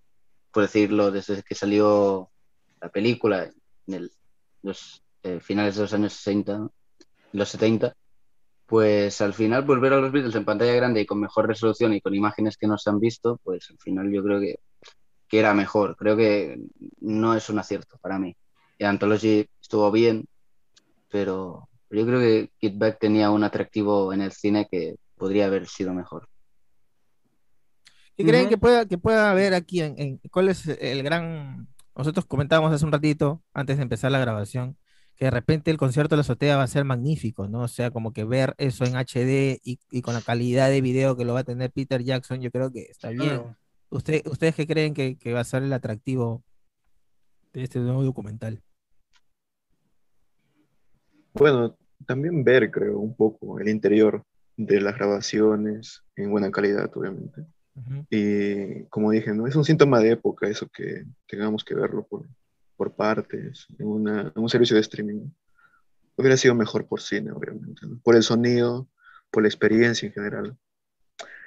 por 0.52 0.62
decirlo, 0.64 1.10
desde 1.10 1.42
que 1.42 1.54
salió 1.54 2.30
la 2.80 2.88
película 2.90 3.44
en 3.86 3.94
el- 3.94 4.12
los 4.62 5.02
eh, 5.22 5.40
finales 5.40 5.76
de 5.76 5.82
los 5.82 5.92
años 5.94 6.12
60, 6.14 6.58
¿no? 6.58 6.72
los 7.32 7.48
70, 7.48 7.94
pues 8.66 9.20
al 9.20 9.34
final 9.34 9.64
pues 9.66 9.80
ver 9.80 9.92
a 9.94 10.00
los 10.00 10.12
Beatles 10.12 10.34
en 10.34 10.44
pantalla 10.44 10.74
grande 10.74 11.00
y 11.02 11.06
con 11.06 11.20
mejor 11.20 11.46
resolución 11.48 11.92
y 11.94 12.00
con 12.00 12.14
imágenes 12.14 12.56
que 12.56 12.66
no 12.66 12.78
se 12.78 12.90
han 12.90 13.00
visto, 13.00 13.38
pues 13.44 13.70
al 13.70 13.78
final 13.78 14.10
yo 14.12 14.22
creo 14.22 14.40
que, 14.40 14.56
que 15.34 15.40
era 15.40 15.52
mejor. 15.52 15.96
Creo 15.96 16.16
que 16.16 16.56
no 17.00 17.34
es 17.34 17.48
un 17.50 17.58
acierto 17.58 17.98
para 18.00 18.20
mí. 18.20 18.36
Y 18.78 18.84
Anthology 18.84 19.48
estuvo 19.60 19.90
bien, 19.90 20.26
pero 21.10 21.68
yo 21.90 22.06
creo 22.06 22.20
que 22.20 22.50
Get 22.60 22.78
Back 22.78 22.98
tenía 23.00 23.32
un 23.32 23.42
atractivo 23.42 24.12
en 24.12 24.20
el 24.20 24.30
cine 24.30 24.68
que 24.70 24.94
podría 25.16 25.46
haber 25.46 25.66
sido 25.66 25.92
mejor. 25.92 26.28
¿Qué 28.16 28.24
creen 28.24 28.42
Ujú. 28.42 28.50
que 28.50 28.58
pueda, 28.58 28.86
que 28.86 28.96
pueda 28.96 29.32
haber 29.32 29.54
aquí? 29.54 29.80
En, 29.80 29.98
en- 29.98 30.20
¿Cuál 30.30 30.50
es 30.50 30.68
el 30.68 31.02
gran... 31.02 31.66
Nosotros 31.96 32.26
comentábamos 32.26 32.72
hace 32.72 32.84
un 32.84 32.92
ratito, 32.92 33.42
antes 33.52 33.76
de 33.76 33.82
empezar 33.82 34.12
la 34.12 34.20
grabación, 34.20 34.78
que 35.16 35.24
de 35.24 35.32
repente 35.32 35.72
el 35.72 35.78
concierto 35.78 36.14
de 36.14 36.18
la 36.18 36.20
azotea 36.20 36.56
va 36.56 36.62
a 36.62 36.68
ser 36.68 36.84
magnífico, 36.84 37.48
¿no? 37.48 37.62
O 37.62 37.68
sea, 37.68 37.90
como 37.90 38.12
que 38.12 38.22
ver 38.24 38.54
eso 38.58 38.84
en 38.84 38.94
HD 38.94 39.60
y, 39.64 39.80
y 39.90 40.02
con 40.02 40.14
la 40.14 40.22
calidad 40.22 40.70
de 40.70 40.80
video 40.80 41.16
que 41.16 41.24
lo 41.24 41.34
va 41.34 41.40
a 41.40 41.44
tener 41.44 41.72
Peter 41.72 42.04
Jackson, 42.04 42.40
yo 42.40 42.52
creo 42.52 42.70
que 42.70 42.82
está 42.82 43.10
bien. 43.10 43.30
Claro. 43.30 43.56
¿Usted, 43.94 44.26
¿Ustedes 44.26 44.56
qué 44.56 44.66
creen 44.66 44.92
que, 44.92 45.16
que 45.16 45.32
va 45.32 45.38
a 45.40 45.44
ser 45.44 45.62
el 45.62 45.72
atractivo 45.72 46.42
de 47.52 47.62
este 47.62 47.78
nuevo 47.78 48.02
documental? 48.02 48.60
Bueno, 51.32 51.76
también 52.04 52.42
ver, 52.42 52.72
creo, 52.72 52.98
un 52.98 53.14
poco 53.14 53.60
el 53.60 53.68
interior 53.68 54.24
de 54.56 54.80
las 54.80 54.96
grabaciones 54.96 56.02
en 56.16 56.30
buena 56.32 56.50
calidad, 56.50 56.90
obviamente. 56.96 57.46
Y 58.10 58.84
como 58.86 59.12
dije, 59.12 59.32
¿no? 59.32 59.46
Es 59.46 59.54
un 59.54 59.64
síntoma 59.64 60.00
de 60.00 60.10
época 60.10 60.48
eso 60.48 60.68
que 60.68 61.04
tengamos 61.28 61.64
que 61.64 61.74
verlo 61.76 62.04
por, 62.04 62.26
por 62.76 62.94
partes, 62.96 63.66
en, 63.78 63.86
una- 63.86 64.32
en 64.34 64.42
un 64.42 64.48
servicio 64.48 64.74
de 64.74 64.82
streaming. 64.82 65.30
Hubiera 66.16 66.36
sido 66.36 66.56
mejor 66.56 66.86
por 66.88 67.00
cine, 67.00 67.30
obviamente, 67.30 67.86
¿no? 67.86 68.00
Por 68.02 68.16
el 68.16 68.24
sonido, 68.24 68.88
por 69.30 69.42
la 69.44 69.48
experiencia 69.48 70.06
en 70.06 70.12
general. 70.12 70.58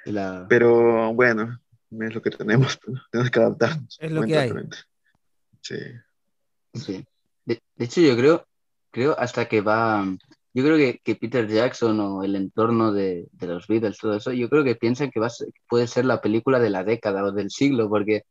La- 0.06 0.46
Pero 0.48 1.12
bueno, 1.14 1.58
es 1.90 2.14
lo 2.14 2.22
que 2.22 2.30
tenemos, 2.30 2.78
¿no? 2.86 3.00
tenemos 3.10 3.30
que 3.30 3.40
adaptarnos. 3.40 3.96
Es 4.00 4.10
lo 4.12 4.24
que 4.24 4.38
hay. 4.38 4.52
Sí. 5.60 5.76
Sí. 6.74 7.06
De, 7.44 7.60
de 7.76 7.84
hecho, 7.84 8.00
yo 8.00 8.16
creo, 8.16 8.46
creo 8.90 9.18
hasta 9.18 9.46
que 9.48 9.60
va, 9.60 10.04
yo 10.54 10.64
creo 10.64 10.76
que, 10.76 11.00
que 11.02 11.16
Peter 11.16 11.46
Jackson 11.48 11.98
o 12.00 12.22
el 12.22 12.36
entorno 12.36 12.92
de, 12.92 13.26
de 13.32 13.46
los 13.46 13.66
Beatles, 13.66 13.98
todo 13.98 14.14
eso, 14.14 14.32
yo 14.32 14.48
creo 14.48 14.64
que 14.64 14.76
piensan 14.76 15.10
que 15.10 15.20
va 15.20 15.26
a 15.26 15.30
ser- 15.30 15.48
que 15.52 15.60
puede 15.68 15.86
ser 15.86 16.04
la 16.04 16.20
película 16.20 16.58
de 16.60 16.70
la 16.70 16.84
década 16.84 17.24
o 17.24 17.32
del 17.32 17.50
siglo, 17.50 17.88
porque 17.88 18.22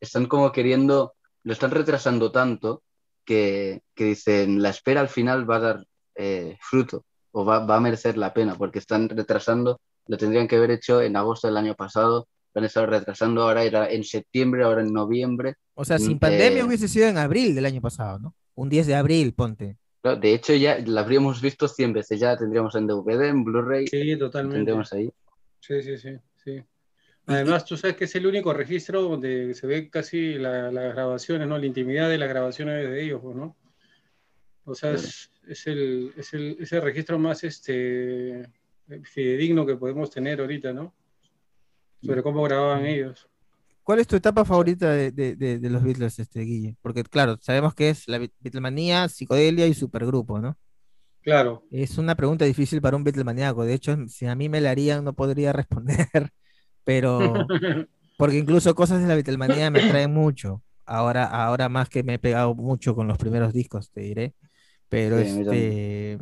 están 0.00 0.26
como 0.26 0.52
queriendo, 0.52 1.14
lo 1.44 1.52
están 1.52 1.70
retrasando 1.70 2.30
tanto 2.30 2.82
que, 3.24 3.82
que 3.94 4.04
dicen 4.04 4.62
la 4.62 4.70
espera 4.70 5.00
al 5.00 5.08
final 5.08 5.48
va 5.50 5.56
a 5.56 5.60
dar 5.60 5.86
eh, 6.14 6.56
fruto 6.60 7.04
o 7.32 7.44
va, 7.44 7.60
va 7.60 7.76
a 7.76 7.80
merecer 7.80 8.16
la 8.16 8.32
pena 8.32 8.54
porque 8.54 8.78
están 8.78 9.08
retrasando, 9.08 9.80
lo 10.06 10.16
tendrían 10.16 10.48
que 10.48 10.56
haber 10.56 10.70
hecho 10.70 11.02
en 11.02 11.16
agosto 11.16 11.46
del 11.46 11.56
año 11.58 11.74
pasado, 11.74 12.26
lo 12.54 12.58
han 12.60 12.64
estado 12.64 12.86
retrasando, 12.86 13.42
ahora 13.42 13.62
era 13.64 13.90
en 13.90 14.04
septiembre, 14.04 14.62
ahora 14.64 14.82
en 14.82 14.92
noviembre. 14.92 15.54
O 15.74 15.84
sea, 15.84 15.96
Mm, 15.96 16.00
sin 16.00 16.18
pandemia 16.18 16.60
eh, 16.60 16.64
hubiese 16.64 16.88
sido 16.88 17.08
en 17.08 17.18
abril 17.18 17.54
del 17.54 17.66
año 17.66 17.80
pasado, 17.80 18.18
¿no? 18.18 18.34
Un 18.54 18.68
10 18.68 18.86
de 18.86 18.94
abril, 18.94 19.32
ponte. 19.34 19.76
No, 20.02 20.16
De 20.16 20.32
hecho, 20.34 20.54
ya 20.54 20.78
la 20.84 21.00
habríamos 21.02 21.40
visto 21.40 21.68
100 21.68 21.92
veces, 21.92 22.18
ya 22.20 22.28
la 22.32 22.36
tendríamos 22.38 22.74
en 22.74 22.86
DVD, 22.86 23.28
en 23.28 23.44
Blu-ray, 23.44 23.86
Sí, 23.86 24.16
totalmente. 24.16 24.56
tendríamos 24.56 24.92
ahí. 24.92 25.10
Sí, 25.60 25.82
sí, 25.82 25.96
sí, 25.98 26.10
sí. 26.44 26.62
Además, 27.26 27.64
tú 27.66 27.76
sabes 27.76 27.94
que 27.96 28.04
es 28.04 28.14
el 28.14 28.26
único 28.26 28.54
registro 28.54 29.02
donde 29.02 29.52
se 29.54 29.66
ve 29.66 29.90
casi 29.90 30.34
la- 30.34 30.72
las 30.72 30.94
grabaciones, 30.94 31.46
¿no? 31.46 31.58
La 31.58 31.66
intimidad 31.66 32.08
de 32.08 32.16
las 32.16 32.28
grabaciones 32.30 32.88
de 32.88 33.04
ellos, 33.04 33.22
¿no? 33.22 33.54
O 34.64 34.74
sea, 34.74 34.92
es, 34.92 35.30
es 35.46 35.66
el, 35.66 36.12
es 36.16 36.32
el, 36.32 36.56
es 36.60 36.72
el 36.72 36.80
registro 36.82 37.18
más 37.18 37.44
este, 37.44 38.42
fidedigno 39.04 39.66
que 39.66 39.76
podemos 39.76 40.10
tener 40.10 40.40
ahorita, 40.40 40.72
¿no? 40.72 40.94
Sobre 42.00 42.22
cómo 42.22 42.42
grababan 42.42 42.86
ellos. 42.86 43.28
¿Cuál 43.82 44.00
es 44.00 44.06
tu 44.06 44.16
etapa 44.16 44.44
favorita 44.44 44.90
de, 44.92 45.10
de- 45.12 45.34
de- 45.36 45.58
de 45.58 45.70
los 45.70 45.82
Beatles, 45.82 46.18
este, 46.18 46.40
Guille? 46.42 46.76
Porque, 46.82 47.02
claro, 47.04 47.38
sabemos 47.40 47.74
que 47.74 47.88
es 47.90 48.06
la 48.06 48.18
Beat- 48.18 48.32
Beatlemanía, 48.40 49.08
psicodelia 49.08 49.66
y 49.66 49.74
supergrupo, 49.74 50.38
¿no? 50.40 50.58
Claro. 51.22 51.62
Es 51.70 51.98
una 51.98 52.14
pregunta 52.14 52.44
difícil 52.44 52.80
para 52.80 52.96
un 52.96 53.04
Beatlemaníaco. 53.04 53.64
De 53.64 53.74
hecho, 53.74 53.96
si 54.08 54.26
a 54.26 54.34
mí 54.34 54.48
me 54.48 54.60
la 54.60 54.70
harían, 54.70 55.04
no 55.04 55.12
podría 55.12 55.52
responder. 55.52 56.08
Pero, 56.84 57.46
porque 58.16 58.38
incluso 58.38 58.74
cosas 58.74 59.00
de 59.02 59.08
la 59.08 59.14
Beatlemanía 59.14 59.70
me 59.70 59.80
atraen 59.80 60.12
mucho. 60.12 60.62
Ahora, 60.86 61.24
ahora 61.26 61.68
más 61.68 61.88
que 61.90 62.02
me 62.02 62.14
he 62.14 62.18
pegado 62.18 62.54
mucho 62.54 62.94
con 62.94 63.08
los 63.08 63.18
primeros 63.18 63.52
discos, 63.52 63.90
te 63.90 64.00
diré. 64.02 64.34
Pero 64.88 65.18
Sí, 65.18 65.40
este, 65.40 66.18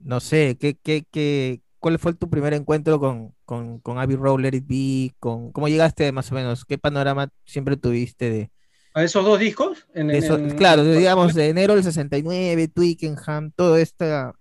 no 0.00 0.20
sé, 0.20 0.56
¿qué, 0.60 0.76
qué, 0.76 1.06
qué, 1.10 1.62
¿cuál 1.78 1.98
fue 1.98 2.14
tu 2.14 2.28
primer 2.28 2.54
encuentro 2.54 2.98
con, 3.00 3.34
con, 3.44 3.78
con 3.80 3.98
Abbey 3.98 4.16
Road, 4.16 4.40
Let 4.40 4.54
It 4.56 4.64
Be? 4.66 5.14
Con, 5.18 5.52
¿Cómo 5.52 5.68
llegaste 5.68 6.10
más 6.12 6.30
o 6.32 6.34
menos? 6.34 6.64
¿Qué 6.64 6.78
panorama 6.78 7.30
siempre 7.44 7.76
tuviste 7.76 8.30
de, 8.30 8.50
¿A 8.94 9.04
esos 9.04 9.24
dos 9.24 9.38
discos? 9.38 9.86
En, 9.94 10.10
eso? 10.10 10.36
en- 10.36 10.56
claro, 10.56 10.84
digamos, 10.84 11.34
de 11.34 11.48
enero 11.48 11.74
del 11.74 11.84
69, 11.84 12.68
Twickenham, 12.68 13.52
toda 13.52 13.80
esta, 13.80 14.34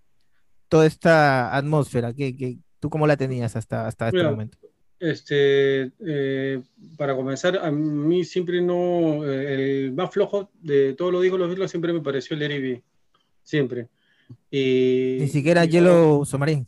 toda 0.68 0.86
esta 0.86 1.56
atmósfera, 1.56 2.14
¿qué, 2.14 2.36
qué- 2.36 2.58
tú 2.80 2.90
cómo 2.90 3.06
la 3.08 3.18
tenías 3.18 3.56
hasta, 3.56 3.88
hasta 3.88 4.08
este 4.08 4.18
Mira, 4.18 4.32
momento? 4.32 4.58
Este, 5.00 5.92
eh, 6.08 6.60
para 6.98 7.16
comenzar, 7.16 7.58
a 7.58 7.70
mí 7.70 8.24
siempre 8.24 8.62
no, 8.64 9.24
eh, 9.30 9.86
el 9.86 9.92
más 9.94 10.10
flojo 10.12 10.50
de 10.60 10.94
todos 10.94 11.12
los 11.12 11.22
discos 11.22 11.40
los 11.40 11.50
Beatles 11.50 11.70
siempre 11.70 11.94
me 11.94 12.02
pareció 12.02 12.34
el 12.34 12.40
Larry 12.40 12.62
B. 12.62 12.84
Siempre. 13.44 13.90
Y, 14.50 15.18
Ni 15.20 15.28
siquiera 15.28 15.66
y- 15.66 15.70
Yellow 15.70 16.26
Submarine. 16.26 16.66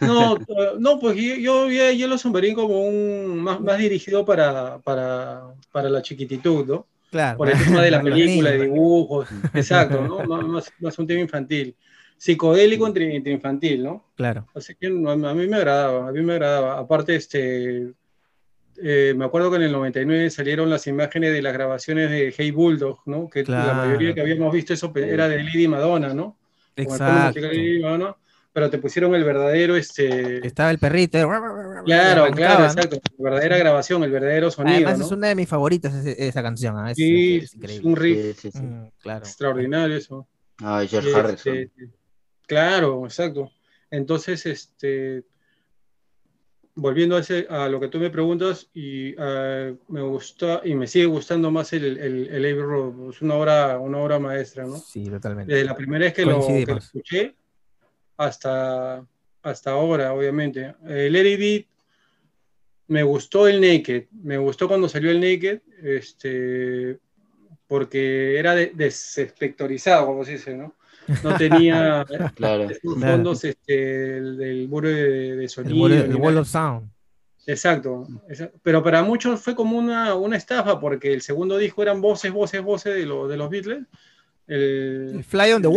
No, 0.00 0.38
no, 0.78 0.98
pues 0.98 1.16
yo, 1.16 1.34
yo 1.36 1.66
vi 1.66 1.80
a 1.80 1.92
Yellow 1.92 2.18
Submarine 2.18 2.54
como 2.54 2.80
un 2.80 3.38
más, 3.38 3.60
más 3.60 3.78
dirigido 3.78 4.24
para, 4.24 4.78
para, 4.78 5.54
para 5.72 5.88
la 5.88 6.02
chiquititud, 6.02 6.66
¿no? 6.66 6.86
Claro. 7.10 7.38
Por 7.38 7.50
el 7.50 7.62
tema 7.62 7.82
de 7.82 7.90
la 7.90 8.02
película, 8.02 8.50
de 8.50 8.62
dibujos, 8.62 9.28
exacto, 9.54 10.02
¿no? 10.02 10.18
Más, 10.46 10.72
más, 10.80 10.98
un 10.98 11.06
tema 11.06 11.20
infantil. 11.20 11.76
Psicodélico 12.16 12.86
entre, 12.86 13.14
entre 13.14 13.32
infantil, 13.32 13.82
¿no? 13.84 14.04
Claro. 14.16 14.48
Así 14.54 14.74
que 14.74 14.86
a 14.88 14.90
mí 14.90 15.46
me 15.46 15.56
agradaba, 15.56 16.08
a 16.08 16.12
mí 16.12 16.22
me 16.22 16.32
agradaba. 16.32 16.78
Aparte, 16.78 17.14
este, 17.14 17.92
eh, 18.82 19.14
me 19.16 19.24
acuerdo 19.24 19.50
que 19.50 19.56
en 19.56 19.62
el 19.62 19.72
99 19.72 20.30
salieron 20.30 20.70
las 20.70 20.86
imágenes 20.86 21.32
de 21.32 21.42
las 21.42 21.52
grabaciones 21.52 22.10
de 22.10 22.34
Hey 22.36 22.50
Bulldog, 22.50 23.00
¿no? 23.06 23.28
Que 23.28 23.44
la 23.44 23.74
mayoría 23.74 24.14
que 24.14 24.20
habíamos 24.20 24.52
visto 24.52 24.72
eso 24.74 24.92
era 24.96 25.28
de 25.28 25.42
Lady 25.42 25.68
Madonna, 25.68 26.12
¿no? 26.12 26.36
Exacto. 26.74 27.40
Madonna, 27.82 28.16
pero 28.54 28.70
te 28.70 28.78
pusieron 28.78 29.12
el 29.16 29.24
verdadero, 29.24 29.74
este... 29.76 30.46
Estaba 30.46 30.70
el 30.70 30.78
perrito. 30.78 31.18
eh, 31.18 31.26
Claro, 31.84 32.30
claro, 32.30 32.60
¿no? 32.60 32.66
exacto. 32.66 32.98
La 33.18 33.24
verdadera 33.30 33.58
grabación, 33.58 34.04
el 34.04 34.12
verdadero 34.12 34.48
sonido, 34.50 34.76
Además, 34.76 34.98
¿no? 35.00 35.04
es 35.06 35.10
una 35.10 35.26
de 35.28 35.34
mis 35.34 35.48
favoritas 35.48 35.92
esa 36.06 36.40
canción. 36.40 36.76
ah, 36.78 36.92
es- 36.92 36.96
Sí, 36.96 37.36
es 37.38 37.44
es 37.46 37.54
increíble. 37.56 37.88
un 37.88 37.96
riff 37.96 38.18
Sí, 38.18 38.32
sí, 38.42 38.50
sí. 38.52 38.64
Mm, 38.64 38.90
claro. 39.00 39.24
extraordinario 39.24 39.96
eso. 39.96 40.28
Ah, 40.62 40.84
George 40.88 41.10
Y, 41.10 41.12
Harrison. 41.14 41.56
este, 41.56 41.88
claro, 42.46 43.04
exacto. 43.04 43.50
Entonces, 43.90 44.46
este, 44.46 45.24
volviendo 46.76 47.16
a, 47.16 47.20
ese- 47.20 47.46
a 47.50 47.68
lo 47.68 47.80
que 47.80 47.88
tú 47.88 47.98
me 47.98 48.10
preguntas, 48.10 48.68
y 48.72 49.16
ah, 49.18 49.72
me 49.88 50.02
gusta 50.02 50.60
y 50.64 50.74
me 50.76 50.86
sigue 50.86 51.06
gustando 51.06 51.50
más 51.50 51.72
el, 51.72 51.98
el, 51.98 52.28
el 52.28 52.44
Abbey 52.44 52.62
Road. 52.62 53.10
Es 53.10 53.20
una 53.20 53.34
obra, 53.34 53.78
una 53.80 53.98
obra 53.98 54.18
maestra, 54.20 54.64
¿no? 54.64 54.76
Sí, 54.78 55.10
totalmente. 55.10 55.52
Desde 55.52 55.66
la 55.66 55.74
primera 55.76 56.04
vez 56.04 56.14
que 56.14 56.24
lo, 56.24 56.46
que 56.46 56.64
lo 56.66 56.78
escuché 56.78 57.34
hasta, 58.16 59.04
hasta 59.42 59.70
ahora, 59.70 60.12
obviamente. 60.12 60.74
El 60.86 61.12
Let 61.12 61.32
It 61.32 61.38
Be, 61.40 61.66
me 62.88 63.02
gustó 63.02 63.48
el 63.48 63.60
Naked, 63.60 64.04
me 64.22 64.38
gustó 64.38 64.68
cuando 64.68 64.88
salió 64.88 65.10
el 65.10 65.20
Naked, 65.20 65.60
este, 65.82 66.98
porque 67.66 68.38
era 68.38 68.54
de- 68.54 68.72
desespectorizado, 68.74 70.06
como 70.06 70.24
se 70.24 70.32
dice, 70.32 70.54
¿no? 70.54 70.74
No 71.22 71.36
tenía 71.36 72.04
Claro. 72.36 72.64
esos 72.64 72.80
Claro. 72.94 73.12
fondos 73.16 73.44
este, 73.44 74.18
el 74.18 74.36
del 74.36 74.68
muro 74.68 74.88
de, 74.88 75.36
de 75.36 75.42
El, 75.44 75.48
sonido. 75.48 75.88
ni 75.88 75.94
el 75.96 76.16
wall 76.16 76.38
of 76.38 76.48
sound. 76.48 76.90
Exacto, 77.46 78.06
esa- 78.28 78.50
pero 78.62 78.82
para 78.82 79.02
muchos 79.02 79.38
fue 79.40 79.54
como 79.54 79.76
una, 79.76 80.14
una 80.14 80.36
estafa, 80.36 80.80
porque 80.80 81.12
el 81.12 81.20
segundo 81.20 81.58
disco 81.58 81.82
eran 81.82 82.00
voces, 82.00 82.32
voces, 82.32 82.62
voces 82.62 82.94
de, 82.94 83.04
los 83.04 83.28
de 83.28 83.36
los 83.36 83.50
Beatles. 83.50 83.84
El, 84.46 85.12
El 85.16 85.24
Fly 85.24 85.52
on 85.52 85.62
the 85.62 85.68
el- 85.68 85.74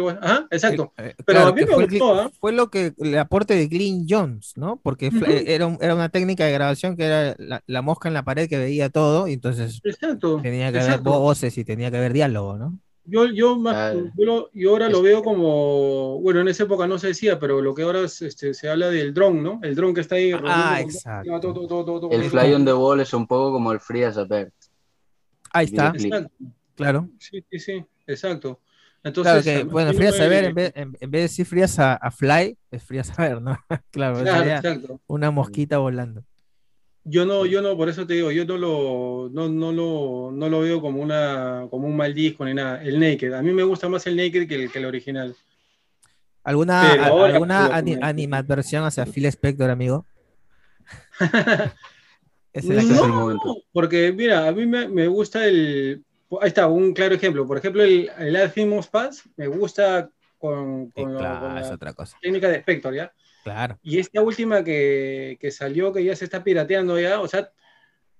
Wall. 0.00 0.18
Ajá, 0.20 0.46
exacto. 0.50 0.92
Eh, 0.98 1.14
eh, 1.18 1.22
Pero 1.24 1.40
a 1.40 1.52
mí 1.52 1.60
me 1.60 1.66
fue, 1.68 1.84
el 1.84 1.90
gustó, 1.90 2.14
¿ah? 2.20 2.30
fue 2.40 2.52
lo 2.52 2.68
que 2.68 2.92
el 2.98 3.16
aporte 3.18 3.54
de 3.54 3.68
Glyn 3.68 4.06
Jones, 4.08 4.54
¿no? 4.56 4.80
Porque 4.82 5.10
era, 5.46 5.66
un- 5.66 5.78
era 5.80 5.94
una 5.94 6.08
técnica 6.08 6.44
de 6.44 6.52
grabación 6.52 6.96
que 6.96 7.04
era 7.04 7.34
la, 7.38 7.62
la 7.66 7.82
mosca 7.82 8.08
en 8.08 8.14
la 8.14 8.24
pared 8.24 8.48
que 8.48 8.58
veía 8.58 8.88
todo 8.90 9.28
y 9.28 9.34
entonces 9.34 9.80
Exacto. 9.84 10.40
tenía 10.42 10.72
que 10.72 10.80
haber 10.80 11.00
voces 11.00 11.56
y 11.58 11.64
tenía 11.64 11.90
que 11.90 11.98
haber 11.98 12.12
diálogo, 12.12 12.56
¿no? 12.58 12.78
Yo, 13.08 13.26
yo, 13.26 13.56
más- 13.56 13.74
Claro. 13.74 14.10
yo, 14.18 14.24
lo- 14.24 14.50
yo 14.52 14.70
ahora 14.70 14.88
lo 14.88 15.00
veo 15.00 15.22
como, 15.22 16.20
bueno, 16.22 16.40
en 16.40 16.48
esa 16.48 16.64
época 16.64 16.88
no 16.88 16.98
se 16.98 17.06
decía, 17.06 17.38
pero 17.38 17.62
lo 17.62 17.72
que 17.72 17.82
ahora 17.84 18.00
es, 18.00 18.20
este, 18.20 18.52
se 18.52 18.68
habla 18.68 18.90
del 18.90 19.14
dron, 19.14 19.44
¿no? 19.44 19.60
El 19.62 19.76
dron 19.76 19.94
que 19.94 20.00
está 20.00 20.16
ahí. 20.16 20.32
Ah, 20.44 20.80
exacto. 20.80 21.30
todo, 21.40 21.52
todo, 21.52 21.84
todo, 21.84 22.00
todo, 22.00 22.10
El 22.10 22.22
todo. 22.28 22.30
Fly 22.30 22.54
on 22.54 22.64
the 22.64 22.72
Wall 22.74 22.98
es 22.98 23.14
un 23.14 23.28
poco 23.28 23.52
como 23.52 23.70
el 23.70 23.78
Free 23.78 24.02
as 24.02 24.16
a 24.18 24.24
Bird. 24.24 24.50
Ahí 25.52 25.66
está. 25.66 25.92
Exacto. 25.96 26.30
Claro. 26.76 27.08
Sí, 27.18 27.44
sí, 27.50 27.58
sí, 27.58 27.84
exacto. 28.06 28.60
Claro 29.02 29.16
Entonces, 29.18 29.44
que, 29.44 29.50
a- 29.56 29.60
a 29.60 29.64
bueno, 29.64 29.92
frías 29.94 30.20
a 30.20 30.26
ver, 30.28 30.44
en 30.44 30.54
vez, 30.54 30.72
en, 30.74 30.96
en 31.00 31.10
vez 31.10 31.18
de 31.20 31.22
decir 31.22 31.46
frías 31.46 31.78
a, 31.78 31.94
a 31.94 32.10
fly, 32.10 32.56
es 32.70 32.82
frías 32.82 33.18
a 33.18 33.22
ver, 33.22 33.40
¿no? 33.40 33.56
claro, 33.90 34.22
Claro, 34.22 35.00
una 35.06 35.30
mosquita 35.30 35.78
volando. 35.78 36.22
Yo 37.04 37.24
no, 37.24 37.46
yo 37.46 37.62
no, 37.62 37.76
por 37.76 37.88
eso 37.88 38.04
te 38.04 38.14
digo, 38.14 38.32
yo 38.32 38.44
no 38.44 38.58
lo, 38.58 39.28
no, 39.32 39.48
no 39.48 39.70
lo, 39.70 40.32
no 40.32 40.48
lo 40.48 40.60
veo 40.60 40.80
como 40.80 41.00
una, 41.00 41.68
como 41.70 41.86
un 41.86 41.96
mal 41.96 42.12
disco 42.12 42.44
ni 42.44 42.52
nada. 42.52 42.82
El 42.82 42.98
Naked, 42.98 43.32
a 43.32 43.42
mí 43.42 43.52
me 43.52 43.62
gusta 43.62 43.88
más 43.88 44.04
el 44.08 44.16
Naked 44.16 44.48
que 44.48 44.54
el, 44.56 44.72
que 44.72 44.78
el 44.80 44.86
original. 44.86 45.36
¿Alguna, 46.42 46.92
a- 46.92 47.06
alguna 47.26 47.66
ani- 47.66 47.96
animadversión 48.00 48.84
hacia 48.84 49.06
Phil 49.06 49.26
Spector, 49.26 49.70
amigo? 49.70 50.04
Es 52.52 52.64
la 52.64 52.74
Ese 52.82 52.88
que- 52.88 52.94
es 52.94 53.02
el 53.02 53.08
No, 53.08 53.14
momento. 53.18 53.56
porque 53.72 54.12
mira, 54.12 54.48
a 54.48 54.52
mí 54.52 54.66
me, 54.66 54.88
me 54.88 55.06
gusta 55.08 55.46
el, 55.46 56.02
ahí 56.40 56.48
está, 56.48 56.66
un 56.68 56.92
claro 56.92 57.14
ejemplo. 57.14 57.46
Por 57.46 57.58
ejemplo, 57.58 57.82
el, 57.82 58.10
el 58.18 58.36
Alphymous 58.36 58.88
Pass 58.88 59.22
me 59.36 59.46
gusta 59.46 60.10
con, 60.38 60.90
con, 60.90 61.12
lo- 61.12 61.18
claro, 61.18 61.40
con 61.48 61.58
es 61.58 61.68
la 61.68 61.74
otra 61.74 61.92
cosa. 61.92 62.16
técnica 62.20 62.48
de 62.48 62.56
Spector, 62.58 62.94
¿ya? 62.94 63.12
Claro. 63.44 63.78
Y 63.82 63.98
esta 63.98 64.20
última 64.22 64.64
que, 64.64 65.36
que 65.40 65.50
salió, 65.50 65.92
que 65.92 66.02
ya 66.04 66.16
se 66.16 66.24
está 66.24 66.42
pirateando 66.42 66.98
ya, 66.98 67.20
o 67.20 67.28
sea, 67.28 67.50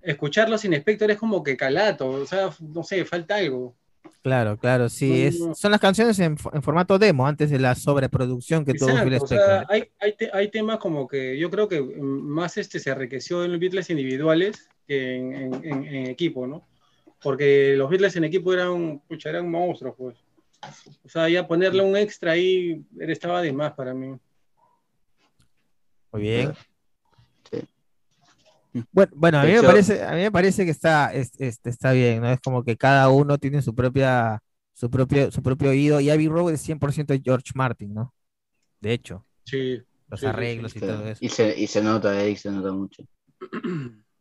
escucharlo 0.01 0.57
sin 0.59 0.73
Spector 0.75 1.11
es 1.11 1.19
como 1.19 1.43
que 1.43 1.57
calato, 1.57 2.09
o 2.09 2.27
sea, 2.27 2.51
no 2.61 2.83
sé, 2.85 3.05
falta 3.05 3.37
algo. 3.37 3.77
Claro, 4.23 4.57
claro, 4.57 4.89
sí, 4.89 5.25
es, 5.25 5.39
son 5.55 5.71
las 5.71 5.81
canciones 5.81 6.19
en, 6.19 6.37
en 6.53 6.63
formato 6.63 6.99
demo, 6.99 7.27
antes 7.27 7.51
de 7.51 7.59
la 7.61 7.75
sobreproducción 7.75 8.65
que 8.65 8.75
tuvo 8.75 8.89
Phil 9.03 9.13
Exacto, 9.15 9.25
o 9.25 9.27
Spector. 9.27 9.49
sea, 9.49 9.67
hay, 9.69 9.85
hay, 10.01 10.13
te- 10.17 10.31
hay 10.33 10.49
temas 10.51 10.79
como 10.79 11.07
que 11.07 11.39
yo 11.39 11.49
creo 11.51 11.69
que 11.69 11.81
mm, 11.81 12.01
más 12.29 12.57
este 12.57 12.79
se 12.81 12.91
enriqueció 12.91 13.45
en 13.45 13.53
los 13.53 13.61
Beatles 13.61 13.91
individuales 13.91 14.69
que 14.87 15.17
en- 15.17 15.55
en- 15.65 15.85
en 15.85 16.07
equipo, 16.07 16.47
¿no? 16.47 16.67
Porque 17.23 17.75
los 17.77 17.89
Beatles 17.91 18.15
en 18.17 18.25
equipo 18.25 18.53
eran, 18.53 19.01
pucha, 19.09 19.31
eran 19.31 19.51
monstruos, 19.51 19.95
pues. 19.97 20.17
O 21.05 21.09
sea, 21.09 21.29
ya 21.29 21.47
ponerle 21.47 21.83
un 21.83 21.97
extra 21.97 22.33
ahí 22.33 22.85
era- 22.99 23.13
estaba 23.13 23.41
de 23.43 23.53
más 23.53 23.73
para 23.73 23.95
mí. 23.95 24.17
Muy 26.13 26.23
bien. 26.23 26.55
Sí. 27.51 27.59
Bueno, 28.93 29.13
bueno, 29.15 29.39
a 29.41 29.45
mí 29.45 29.53
me 29.53 29.63
parece, 29.63 30.05
a 30.05 30.13
mí 30.13 30.21
me 30.23 30.31
parece 30.33 30.65
que 30.65 30.71
está, 30.71 31.13
es- 31.15 31.33
este, 31.39 31.71
está 31.71 31.93
bien, 31.93 32.21
¿no? 32.21 32.31
Es 32.31 32.41
como 32.41 32.63
que 32.65 32.77
cada 32.77 33.09
uno 33.09 33.39
tiene 33.39 33.63
su 33.63 33.75
propia, 33.75 34.43
su 34.75 34.91
propio, 34.91 35.31
su 35.31 35.43
propio 35.43 35.71
oído, 35.71 36.01
y 36.01 36.11
Abbey 36.11 36.29
Road 36.29 36.53
es 36.53 36.61
100% 36.63 37.15
George 37.23 37.53
Martin, 37.55 37.95
¿no? 37.95 38.13
De 38.81 38.93
hecho, 38.93 39.25
Sí. 39.45 39.83
los 40.09 40.21
Sí, 40.21 40.27
sí, 40.27 40.27
arreglos 40.27 40.77
y 40.77 40.81
todo 40.81 41.07
eso. 41.07 41.25
Y 41.25 41.29
se, 41.31 41.59
y 41.59 41.67
se 41.67 41.83
nota 41.83 42.11
ahí, 42.19 42.37
se 42.37 42.51
nota 42.51 42.73
mucho. 42.73 43.03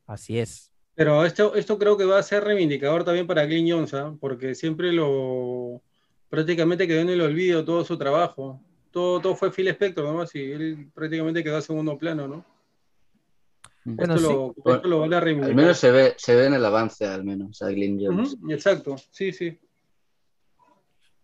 Así 0.07 0.39
es. 0.39 0.71
Pero 0.95 1.25
esto, 1.25 1.55
esto 1.55 1.77
creo 1.77 1.97
que 1.97 2.05
va 2.05 2.19
a 2.19 2.23
ser 2.23 2.43
reivindicador 2.43 3.03
también 3.03 3.27
para 3.27 3.45
Glyn 3.45 3.69
Jones, 3.69 3.93
¿ah? 3.93 4.15
porque 4.19 4.55
siempre 4.55 4.93
lo 4.93 5.81
prácticamente 6.29 6.87
quedó 6.87 7.01
en 7.01 7.09
el 7.09 7.21
olvido 7.21 7.63
todo 7.65 7.83
su 7.83 7.97
trabajo. 7.97 8.61
Todo, 8.91 9.19
todo 9.19 9.35
fue 9.35 9.51
Phil 9.51 9.67
Spector 9.67 10.05
nomás 10.05 10.33
y 10.35 10.51
él 10.51 10.89
prácticamente 10.93 11.43
quedó 11.43 11.57
a 11.57 11.61
segundo 11.61 11.97
plano, 11.97 12.27
¿no? 12.29 12.45
Bueno, 13.83 14.15
esto, 14.15 14.53
lo, 14.65 14.73
esto 14.75 14.87
lo 14.87 14.99
van 15.01 15.13
a 15.13 15.19
reivindicar. 15.19 15.51
Al 15.51 15.55
menos 15.55 15.77
se 15.77 15.91
ve, 15.91 16.13
se 16.17 16.33
ve 16.33 16.45
en 16.45 16.53
el 16.53 16.65
avance, 16.65 17.05
al 17.05 17.23
menos, 17.25 17.61
a 17.61 17.67
Glyn 17.69 17.99
Jones. 18.03 18.37
Exacto, 18.49 18.95
sí, 19.11 19.31
sí. 19.33 19.59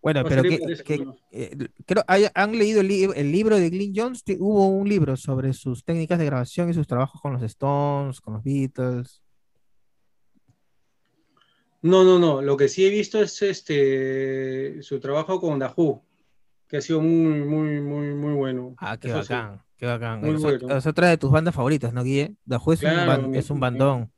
Bueno, 0.02 0.24
pero 0.28 0.42
que, 0.44 0.58
que- 0.84 0.98
eh, 1.32 1.56
creo, 1.86 2.04
hay- 2.08 2.28
¿han 2.34 2.58
leído 2.58 2.82
el, 2.82 2.88
li- 2.88 3.08
el 3.16 3.32
libro 3.32 3.56
de 3.58 3.70
Glyn 3.70 3.94
Jones? 3.96 4.24
Hubo 4.40 4.68
un 4.68 4.90
libro 4.90 5.16
sobre 5.16 5.54
sus 5.54 5.84
técnicas 5.86 6.20
de 6.20 6.26
grabación 6.26 6.70
y 6.70 6.74
sus 6.74 6.88
trabajos 6.88 7.22
con 7.22 7.34
los 7.34 7.42
Stones, 7.44 8.20
con 8.20 8.34
los 8.34 8.44
Beatles. 8.44 9.21
No, 11.82 12.04
no, 12.04 12.20
no. 12.20 12.42
Lo 12.42 12.58
que 12.58 12.68
sí 12.68 12.86
he 12.86 12.90
visto 12.90 13.22
es 13.22 13.42
este 13.42 14.82
su 14.84 15.00
trabajo 15.00 15.40
con 15.40 15.58
Dahu, 15.60 16.02
que 16.68 16.78
ha 16.78 16.82
sido 16.82 17.02
muy, 17.02 17.42
muy, 17.42 17.82
muy, 17.82 18.14
muy 18.14 18.34
bueno. 18.34 18.76
Ah, 18.78 18.98
qué 18.98 19.08
Eso 19.10 19.24
sí. 19.24 19.34
bacán, 19.34 19.62
qué 19.78 19.86
bacán. 19.86 20.22
Muy 20.22 20.36
Es, 20.36 20.42
bueno. 20.42 20.78
es 20.78 20.86
otra 20.86 21.10
de 21.10 21.18
tus 21.18 21.32
bandas 21.32 21.56
favoritas, 21.56 21.94
¿no, 21.94 22.04
Guille? 22.04 22.36
Who 22.48 22.74
es, 22.74 22.84
un, 22.84 22.90
Claro, 22.90 23.28
mi- 23.28 23.38
es 23.38 23.50
un 23.50 23.58
mi- 23.58 23.62
bandón. 23.62 24.12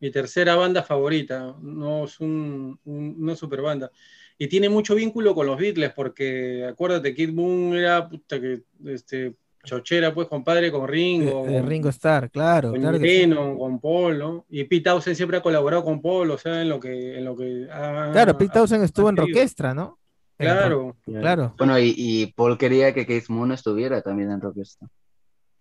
Mi 0.00 0.10
tercera 0.10 0.56
banda 0.56 0.82
favorita, 0.82 1.56
no 1.60 2.04
es 2.04 2.18
un- 2.20 2.78
un- 2.84 3.16
una 3.18 3.36
super 3.36 3.62
banda. 3.62 3.90
Y 4.38 4.48
tiene 4.48 4.68
mucho 4.68 4.94
vínculo 4.96 5.34
con 5.34 5.46
los 5.46 5.58
Beatles, 5.58 5.92
porque 5.94 6.64
acuérdate, 6.68 7.14
Kid 7.14 7.30
Moon 7.32 7.74
era 7.76 8.08
puta 8.08 8.40
que 8.40 8.62
este, 8.86 9.34
chochera, 9.64 10.12
pues, 10.12 10.28
compadre, 10.28 10.70
con 10.72 10.88
Ringo, 10.88 11.46
Eh, 11.46 11.56
eh, 11.56 11.60
con- 11.60 11.68
Ringo 11.68 11.88
Starr, 11.90 12.30
claro, 12.30 12.70
con 12.70 12.80
claro 12.80 12.98
sí. 12.98 13.30
Con 13.58 13.78
Paul, 13.80 14.18
¿no? 14.18 14.46
Y 14.50 14.64
Pete 14.64 14.84
Townsend 14.90 15.16
siempre 15.16 15.36
ha 15.38 15.42
colaborado 15.42 15.84
con 15.84 16.00
Paul, 16.02 16.30
o 16.32 16.38
sea, 16.38 16.62
en 16.62 16.68
lo 16.68 16.80
que, 16.80 17.16
en 17.18 17.24
lo 17.24 17.36
que 17.36 17.68
ha- 17.70 18.10
Claro, 18.12 18.36
Pete 18.36 18.52
Townsend 18.54 18.84
estuvo 18.84 19.08
en 19.08 19.18
ha. 19.18 19.22
Rockestra, 19.22 19.72
¿no? 19.74 19.98
En 20.38 20.46
Claro, 20.48 20.96
Claro. 21.04 21.54
Bueno, 21.58 21.78
y, 21.78 21.94
y 21.96 22.26
Paul 22.32 22.58
quería 22.58 22.92
que 22.92 23.06
Keith 23.06 23.28
Moon 23.28 23.52
estuviera 23.52 24.00
también 24.02 24.30
en 24.32 24.40
Rockestar. 24.40 24.88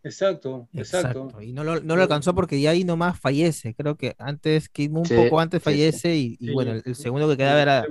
exacto, 0.03 0.67
exacto. 0.73 1.25
Exacto. 1.27 1.41
Y 1.43 1.53
no 1.53 1.63
lo, 1.63 1.79
no 1.81 1.95
lo 1.95 2.01
alcanzó 2.01 2.33
porque 2.33 2.59
ya 2.59 2.71
ahí 2.71 2.83
nomás 2.83 3.19
fallece. 3.19 3.75
Creo 3.75 3.95
que 3.95 4.15
antes, 4.17 4.67
Kid 4.69 4.89
Moon 4.89 5.05
Sí, 5.05 5.13
poco 5.15 5.39
antes 5.39 5.61
sí, 5.61 5.69
sí. 5.69 5.75
fallece 5.75 6.15
y, 6.15 6.37
y 6.39 6.47
Sí. 6.47 6.53
bueno, 6.53 6.71
el, 6.71 6.81
el 6.85 6.95
segundo 6.95 7.29
que 7.29 7.37
quedaba 7.37 7.61
era, 7.61 7.85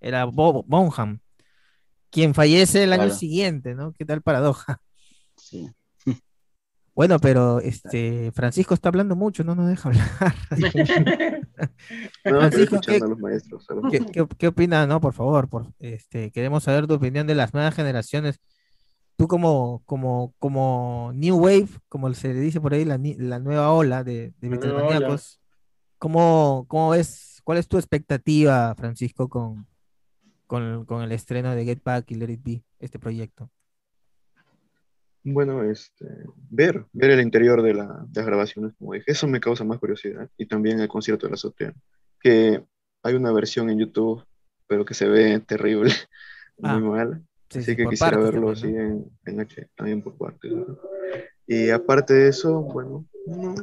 era 0.00 0.24
Bob 0.26 0.64
Bonham, 0.66 1.20
quien 2.10 2.34
fallece 2.34 2.84
el 2.84 2.92
año 2.92 3.08
siguiente, 3.10 3.74
¿no? 3.74 3.92
¿Qué 3.92 4.04
tal 4.04 4.20
paradoja? 4.20 4.80
Sí. 5.48 5.70
Bueno, 6.94 7.20
pero 7.20 7.60
este 7.60 8.32
Francisco 8.32 8.74
está 8.74 8.88
hablando 8.88 9.14
mucho, 9.14 9.44
no 9.44 9.54
nos 9.54 9.68
deja 9.68 9.88
hablar. 9.88 10.34
No, 12.24 12.40
Francisco, 12.40 12.76
estoy 12.76 12.96
escuchando 12.96 12.98
¿qué- 12.98 13.04
a 13.04 13.08
los 13.08 13.18
maestros. 13.18 13.70
a 13.70 13.74
los 13.74 13.90
¿Qué, 13.90 14.00
qué, 14.06 14.26
qué 14.36 14.46
opinas? 14.48 14.86
No, 14.86 15.00
por 15.00 15.12
favor, 15.12 15.48
por, 15.48 15.72
este, 15.78 16.30
queremos 16.30 16.64
saber 16.64 16.86
tu 16.86 16.94
opinión 16.94 17.26
de 17.26 17.34
las 17.34 17.52
nuevas 17.54 17.74
generaciones. 17.74 18.40
Tú 19.16 19.26
como, 19.26 19.82
como, 19.86 20.34
como 20.38 21.10
New 21.14 21.36
Wave, 21.36 21.68
como 21.88 22.12
se 22.14 22.34
le 22.34 22.40
dice 22.40 22.60
por 22.60 22.74
ahí, 22.74 22.84
la, 22.84 22.98
la 23.00 23.38
nueva 23.40 23.72
ola 23.72 24.04
de, 24.04 24.32
de 24.40 25.18
¿cómo, 25.98 26.64
cómo 26.68 26.90
ves, 26.90 27.40
cuál 27.42 27.58
es 27.58 27.66
tu 27.66 27.78
expectativa, 27.78 28.74
Francisco, 28.76 29.28
con, 29.28 29.66
con, 30.46 30.84
con 30.84 31.02
el 31.02 31.10
estreno 31.12 31.54
de 31.54 31.64
Get 31.64 31.82
Back 31.82 32.10
y 32.12 32.14
Let 32.14 32.30
It 32.30 32.42
Be, 32.44 32.62
este 32.78 32.98
proyecto? 33.00 33.50
Bueno, 35.24 35.62
este, 35.64 36.06
ver, 36.50 36.86
ver 36.92 37.10
el 37.10 37.20
interior 37.20 37.62
de, 37.62 37.74
la- 37.74 38.04
de 38.08 38.20
las 38.20 38.26
grabaciones, 38.26 38.72
como 38.78 38.94
dije, 38.94 39.10
eso 39.12 39.26
me 39.26 39.40
causa 39.40 39.64
más 39.64 39.78
curiosidad. 39.78 40.28
Y 40.38 40.46
también 40.46 40.80
el 40.80 40.88
concierto 40.88 41.26
de 41.26 41.30
la 41.30 41.34
azotea, 41.34 41.72
que 42.20 42.64
hay 43.02 43.14
una 43.14 43.32
versión 43.32 43.68
en 43.70 43.78
YouTube, 43.78 44.24
pero 44.66 44.84
que 44.84 44.94
se 44.94 45.08
ve 45.08 45.40
terrible, 45.40 45.90
Ah, 46.62 46.78
muy 46.78 46.88
mal. 46.90 47.22
Sí, 47.50 47.60
Así 47.60 47.70
sí, 47.70 47.76
que 47.76 47.88
quisiera 47.88 48.18
verlo 48.18 48.50
así 48.50 48.66
en, 48.66 49.04
en 49.24 49.40
H, 49.40 49.68
también 49.76 50.02
por 50.02 50.16
partes. 50.18 50.52
¿no? 50.52 50.78
Y 51.46 51.70
aparte 51.70 52.14
de 52.14 52.28
eso, 52.28 52.60
bueno, 52.62 53.06
no, 53.26 53.54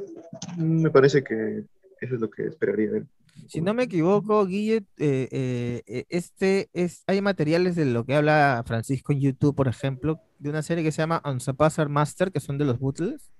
me 0.58 0.90
parece 0.90 1.24
que 1.24 1.66
eso 2.02 2.16
es 2.16 2.22
lo 2.22 2.30
que 2.30 2.48
esperaría 2.48 2.92
ver. 2.92 3.06
Si 3.48 3.62
no 3.62 3.74
me 3.74 3.84
equivoco, 3.84 4.46
Guille, 4.46 4.78
eh, 4.98 5.28
eh, 5.32 5.84
eh, 5.86 6.06
este 6.10 6.70
es, 6.74 7.04
hay 7.08 7.22
materiales 7.22 7.76
de 7.76 7.86
lo 7.86 8.06
que 8.06 8.16
habla 8.16 8.64
Francisco 8.66 9.12
en 9.14 9.20
YouTube, 9.22 9.56
por 9.56 9.68
ejemplo, 9.68 10.20
de 10.40 10.50
una 10.50 10.64
serie 10.64 10.84
que 10.84 10.92
se 10.92 11.02
llama 11.02 11.22
Unsurpassed 11.26 11.88
Master, 11.88 12.32
que 12.32 12.40
son 12.40 12.58
de 12.58 12.66
los 12.66 12.80
Beatles. 12.80 13.32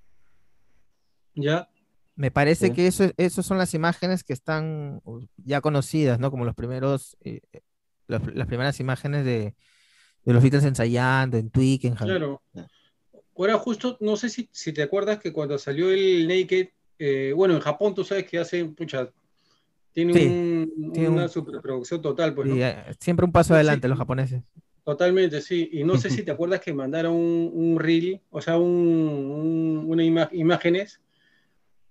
Ya, 1.34 1.68
Me 2.18 2.30
parece 2.30 2.68
Sí. 2.68 2.72
que 2.72 2.86
eso, 2.86 3.04
esas 3.18 3.44
son 3.44 3.58
las 3.58 3.74
imágenes 3.74 4.24
que 4.24 4.32
están 4.32 5.02
ya 5.36 5.60
conocidas, 5.60 6.18
¿no? 6.18 6.30
Como 6.30 6.46
los 6.46 6.54
primeros, 6.54 7.14
eh, 7.20 7.42
los- 8.08 8.34
las 8.34 8.46
primeras 8.46 8.80
imágenes 8.80 9.22
de, 9.26 9.54
de 10.24 10.32
los 10.32 10.42
Beatles 10.42 10.64
ensayando 10.64 11.36
en 11.36 11.50
Twickenham. 11.50 11.98
claro. 12.06 12.42
Ahora 13.36 13.58
justo, 13.58 13.98
no 14.00 14.16
sé 14.16 14.30
si, 14.30 14.48
si 14.50 14.72
te 14.72 14.82
acuerdas 14.82 15.18
que 15.18 15.30
cuando 15.30 15.58
salió 15.58 15.90
el 15.90 16.26
Naked, 16.26 16.68
bueno, 17.34 17.52
en 17.54 17.60
Japón 17.60 17.94
tú 17.94 18.02
sabes 18.02 18.24
que 18.24 18.38
hace, 18.38 18.64
pucha, 18.64 19.10
tiene, 19.96 20.12
Sí, 20.12 20.26
un- 20.26 20.92
tiene 20.92 21.08
una 21.08 21.22
un- 21.22 21.28
superproducción 21.30 22.02
total, 22.02 22.34
pues, 22.34 22.50
eh, 22.52 22.76
siempre 23.00 23.24
un 23.24 23.32
paso 23.32 23.54
adelante 23.54 23.86
sí. 23.86 23.88
los 23.88 23.96
japoneses. 23.98 24.42
Totalmente, 24.84 25.40
sí. 25.40 25.70
Y 25.72 25.84
no 25.84 25.96
sé 25.96 26.10
si 26.10 26.22
te 26.24 26.30
acuerdas 26.30 26.60
que 26.60 26.74
mandaron 26.74 27.14
un, 27.14 27.50
un 27.54 27.80
reel, 27.80 28.20
o 28.28 28.42
sea, 28.42 28.58
un, 28.58 28.66
un- 28.70 29.84
una 29.88 30.02
ima- 30.04 30.28
imágenes 30.32 31.00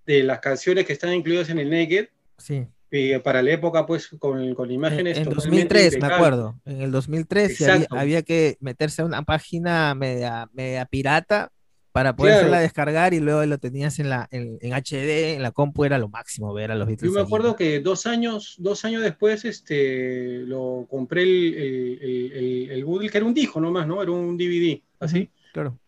de 0.06 0.22
las 0.24 0.38
canciones 0.40 0.86
que 0.86 0.94
están 0.94 1.16
incluidas 1.16 1.50
en 1.50 1.58
el 1.58 1.72
Naked, 1.72 2.10
Sí. 2.38 2.68
y 2.92 3.18
para 3.18 3.42
la 3.42 3.52
época, 3.54 3.88
pues, 3.88 4.08
con, 4.20 4.54
con 4.54 4.70
En, 4.70 4.76
imágenes 4.76 5.18
en 5.18 5.24
totalmente 5.24 5.74
2003, 5.74 6.00
me 6.00 6.08
acuerdo. 6.14 6.62
En 6.64 6.82
el 6.84 6.92
2003 6.92 7.58
sí 7.58 7.66
había, 7.66 7.88
había 7.90 8.22
que 8.22 8.58
meterse 8.60 9.02
a 9.02 9.06
una 9.06 9.24
página 9.24 9.96
media, 9.96 10.48
media 10.54 10.86
pirata 10.86 11.52
para 11.96 12.14
podérsela 12.14 12.50
Claro. 12.50 12.62
descargar 12.64 13.14
y 13.14 13.22
luego 13.22 13.46
lo 13.46 13.58
tenías 13.58 14.00
en 14.00 14.10
la 14.10 14.28
en, 14.30 14.58
en 14.60 14.74
HD, 14.74 15.36
en 15.36 15.42
la 15.42 15.52
compu 15.52 15.86
era 15.86 15.98
lo 15.98 16.10
máximo 16.10 16.54
ver 16.54 16.70
a 16.70 16.76
los 16.76 16.88
Yo 16.88 16.90
Beatles. 16.90 17.14
me 17.14 17.20
ahí, 17.22 17.26
acuerdo 17.26 17.56
que 17.56 17.80
dos 17.80 18.06
años, 18.06 18.56
dos 18.58 18.84
años 18.84 19.02
después, 19.02 19.46
este, 19.46 20.40
lo 20.46 20.86
compré 20.90 21.24
el, 21.24 21.54
el, 21.56 22.32
el, 22.34 22.72
el- 22.72 22.84
Boodle, 22.84 23.10
que 23.10 23.18
era 23.18 23.26
un 23.26 23.34
disco 23.34 23.62
nomás, 23.62 23.88
¿no? 23.88 24.02
Era 24.04 24.12
un 24.12 24.36
DVD, 24.38 24.82
así. 25.00 25.20
Ujú, 25.22 25.30
Claro. 25.54 25.80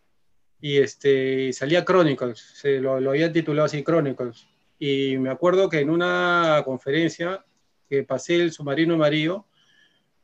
y 0.62 0.78
este 0.78 1.52
salía 1.52 1.84
Chronicles, 1.84 2.38
se 2.54 2.80
lo, 2.80 2.98
lo 3.00 3.10
había 3.10 3.30
titulado 3.30 3.66
así 3.66 3.82
Chronicles. 3.84 4.46
Y 4.78 5.18
me 5.18 5.28
acuerdo 5.28 5.68
que 5.68 5.80
en 5.80 5.90
una 5.90 6.62
conferencia 6.64 7.44
que 7.86 8.02
pasé 8.02 8.36
el 8.36 8.50
submarino 8.50 8.94
amarillo, 8.94 9.44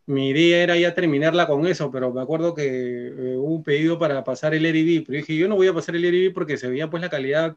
mi 0.06 0.30
idea 0.30 0.62
era 0.62 0.76
ya 0.76 0.94
terminarla 0.94 1.46
con 1.46 1.66
eso, 1.66 1.90
pero 1.90 2.12
me 2.12 2.20
acuerdo 2.20 2.54
que 2.54 2.64
eh, 2.66 3.36
hubo 3.36 3.54
un 3.54 3.62
pedido 3.62 3.98
para 3.98 4.22
pasar 4.24 4.54
el 4.54 4.66
RD, 4.66 5.04
pero 5.06 5.16
dije, 5.18 5.36
yo 5.36 5.48
no 5.48 5.56
voy 5.56 5.68
a 5.68 5.72
pasar 5.74 5.96
el 5.96 6.04
RD 6.04 6.32
porque 6.34 6.56
se 6.56 6.68
veía 6.68 6.90
pues 6.90 7.00
la 7.02 7.08
calidad, 7.10 7.56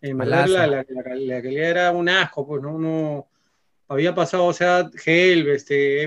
en 0.00 0.18
verdad 0.18 0.46
Malaza. 0.46 0.66
la, 0.66 0.66
la- 0.66 0.86
la- 0.88 1.14
la 1.16 1.42
calidad 1.42 1.70
era 1.70 1.90
un 1.92 2.08
asco, 2.08 2.46
pues 2.46 2.62
no, 2.62 2.78
no 2.78 3.28
había 3.88 4.14
pasado, 4.14 4.46
o 4.46 4.52
sea, 4.52 4.90
Hell, 5.04 5.48
este, 5.48 6.04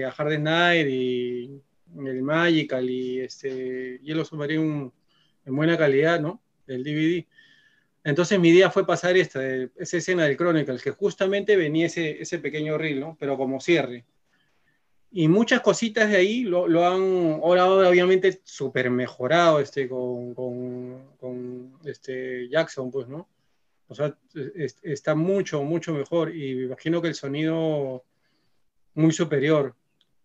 eh, 0.00 0.04
a 0.04 0.10
Hard 0.10 0.38
Night 0.40 0.88
y 0.88 1.60
el 2.06 2.22
Magical 2.22 2.88
y 2.90 3.20
este 3.20 3.98
Hielo 4.02 4.24
Submarino 4.24 4.92
en 5.44 5.56
buena 5.56 5.76
calidad, 5.78 6.20
¿no? 6.20 6.40
El 6.66 6.82
DVD. 6.84 7.26
Entonces 8.04 8.38
mi 8.40 8.48
idea 8.48 8.70
fue 8.70 8.84
pasar 8.86 9.16
esta, 9.16 9.40
esa 9.76 9.96
escena 9.96 10.24
del 10.24 10.36
Chronicles, 10.36 10.82
que 10.82 10.90
justamente 10.90 11.56
venía 11.56 11.86
ese, 11.86 12.20
ese 12.20 12.38
pequeño 12.38 12.76
reel, 12.78 12.98
¿no? 13.00 13.16
Pero 13.20 13.36
como 13.36 13.60
cierre. 13.60 14.04
Y 15.14 15.28
muchas 15.28 15.60
cositas 15.60 16.08
de 16.08 16.16
ahí 16.16 16.42
lo, 16.42 16.66
lo 16.66 16.86
han, 16.86 17.40
ahora 17.42 17.70
obviamente 17.70 18.40
súper 18.44 18.88
mejorado 18.90 19.60
este, 19.60 19.86
con, 19.88 20.34
con, 20.34 21.02
con, 21.20 21.72
este 21.84 22.48
Jackson, 22.48 22.90
pues, 22.90 23.08
¿no? 23.08 23.28
O 23.88 23.94
sea, 23.94 24.16
es- 24.54 24.78
está 24.82 25.14
mucho, 25.14 25.62
mucho 25.62 25.92
mejor 25.92 26.34
y 26.34 26.54
me 26.54 26.62
imagino 26.64 27.02
que 27.02 27.08
el 27.08 27.14
sonido 27.14 28.04
muy 28.94 29.12
superior. 29.12 29.74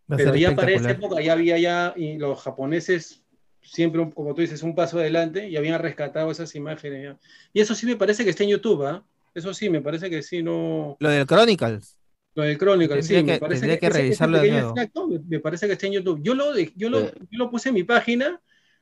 Pero 0.08 0.36
ya 0.36 0.56
para 0.56 0.72
esa 0.72 0.92
época 0.92 1.22
ya 1.22 1.34
había 1.34 1.58
ya, 1.58 1.94
y 1.98 2.18
los 2.18 2.42
japoneses 2.42 3.22
siempre, 3.62 4.00
un- 4.00 4.12
como 4.12 4.34
tú 4.34 4.40
dices, 4.40 4.64
un 4.64 4.74
paso 4.74 5.00
adelante 5.00 5.50
y 5.50 5.58
habían 5.58 5.82
rescatado 5.82 6.32
esas 6.32 6.56
imágenes. 6.56 7.04
ya. 7.04 7.20
Y 7.52 7.60
eso 7.60 7.76
sí 7.76 7.86
me 7.86 7.98
parece 7.98 8.24
que 8.24 8.30
está 8.30 8.44
en 8.44 8.52
YouTube, 8.52 8.86
¿ah? 8.86 9.04
Eso 9.36 9.54
sí, 9.54 9.70
me 9.70 9.82
parece 9.82 10.10
que 10.10 10.24
sí, 10.24 10.42
no... 10.42 10.96
Lo 11.00 11.10
del 11.10 11.28
Chronicles. 11.28 11.97
Lo 12.38 12.44
del 12.44 12.56
Chronicle, 12.60 13.02
sí, 13.02 13.16
Tendría 13.16 13.34
me 13.34 13.40
que- 13.40 13.42
parece 13.42 13.60
tendría 13.62 13.80
que 13.80 13.86
ese- 13.88 13.96
ese 13.98 14.02
revisarlo 14.04 14.38
de 14.40 14.52
nuevo. 14.52 14.68
extracto 14.70 15.08
me, 15.08 15.20
me 15.28 15.40
parece 15.40 15.66
que 15.66 15.74
está 15.74 15.88
en 15.88 15.94
YouTube. 15.94 16.22
Yo 16.22 16.36
lo, 16.36 16.56
yo, 16.76 16.90
lo, 16.92 17.00
Eh. 17.00 17.14
yo 17.32 17.38
lo 17.40 17.50
puse 17.50 17.70
en 17.70 17.76
mi 17.76 17.84
página 17.84 18.40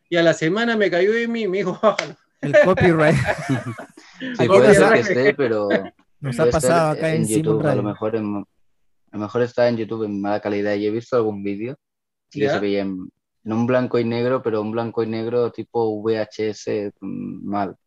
y 0.10 0.18
a 0.18 0.24
la 0.24 0.34
semana 0.34 0.76
me 0.76 0.92
cayó 0.92 1.14
de 1.14 1.26
mí 1.30 1.44
y 1.44 1.48
me 1.48 1.60
dijo, 1.60 1.72
"Bájalo". 1.82 2.16
El 2.42 2.54
copyright 2.66 3.16
Sí, 4.38 4.46
puede 4.48 4.68
nos 4.68 4.76
ser 4.76 4.84
ha- 4.84 4.94
que 4.94 5.00
esté, 5.00 5.34
pero 5.36 5.70
nos 6.20 6.38
ha 6.40 6.50
pasado 6.50 6.92
acá 6.92 7.14
en, 7.16 7.26
YouTube. 7.26 7.66
A 7.66 7.76
lo 7.76 7.84
mejor, 7.84 8.18
en- 8.18 8.36
a 8.36 9.18
lo 9.18 9.20
mejor 9.20 9.42
está 9.42 9.70
en 9.70 9.78
YouTube 9.78 10.04
en 10.04 10.20
mala 10.20 10.42
calidad. 10.42 10.76
Yo 10.76 10.90
he 10.90 10.92
visto 10.92 11.16
algún 11.16 11.42
vídeo 11.42 11.78
y 12.34 12.42
que 12.42 12.50
se 12.50 12.60
veía 12.60 12.82
en, 12.82 13.10
en 13.46 13.54
un 13.54 13.66
blanco 13.66 13.98
y 14.00 14.04
negro, 14.04 14.42
pero 14.44 14.62
un 14.62 14.72
blanco 14.72 15.02
y 15.02 15.08
negro 15.08 15.50
tipo 15.54 16.02
VHS 16.04 16.92
mm, 17.00 17.48
mal. 17.50 17.78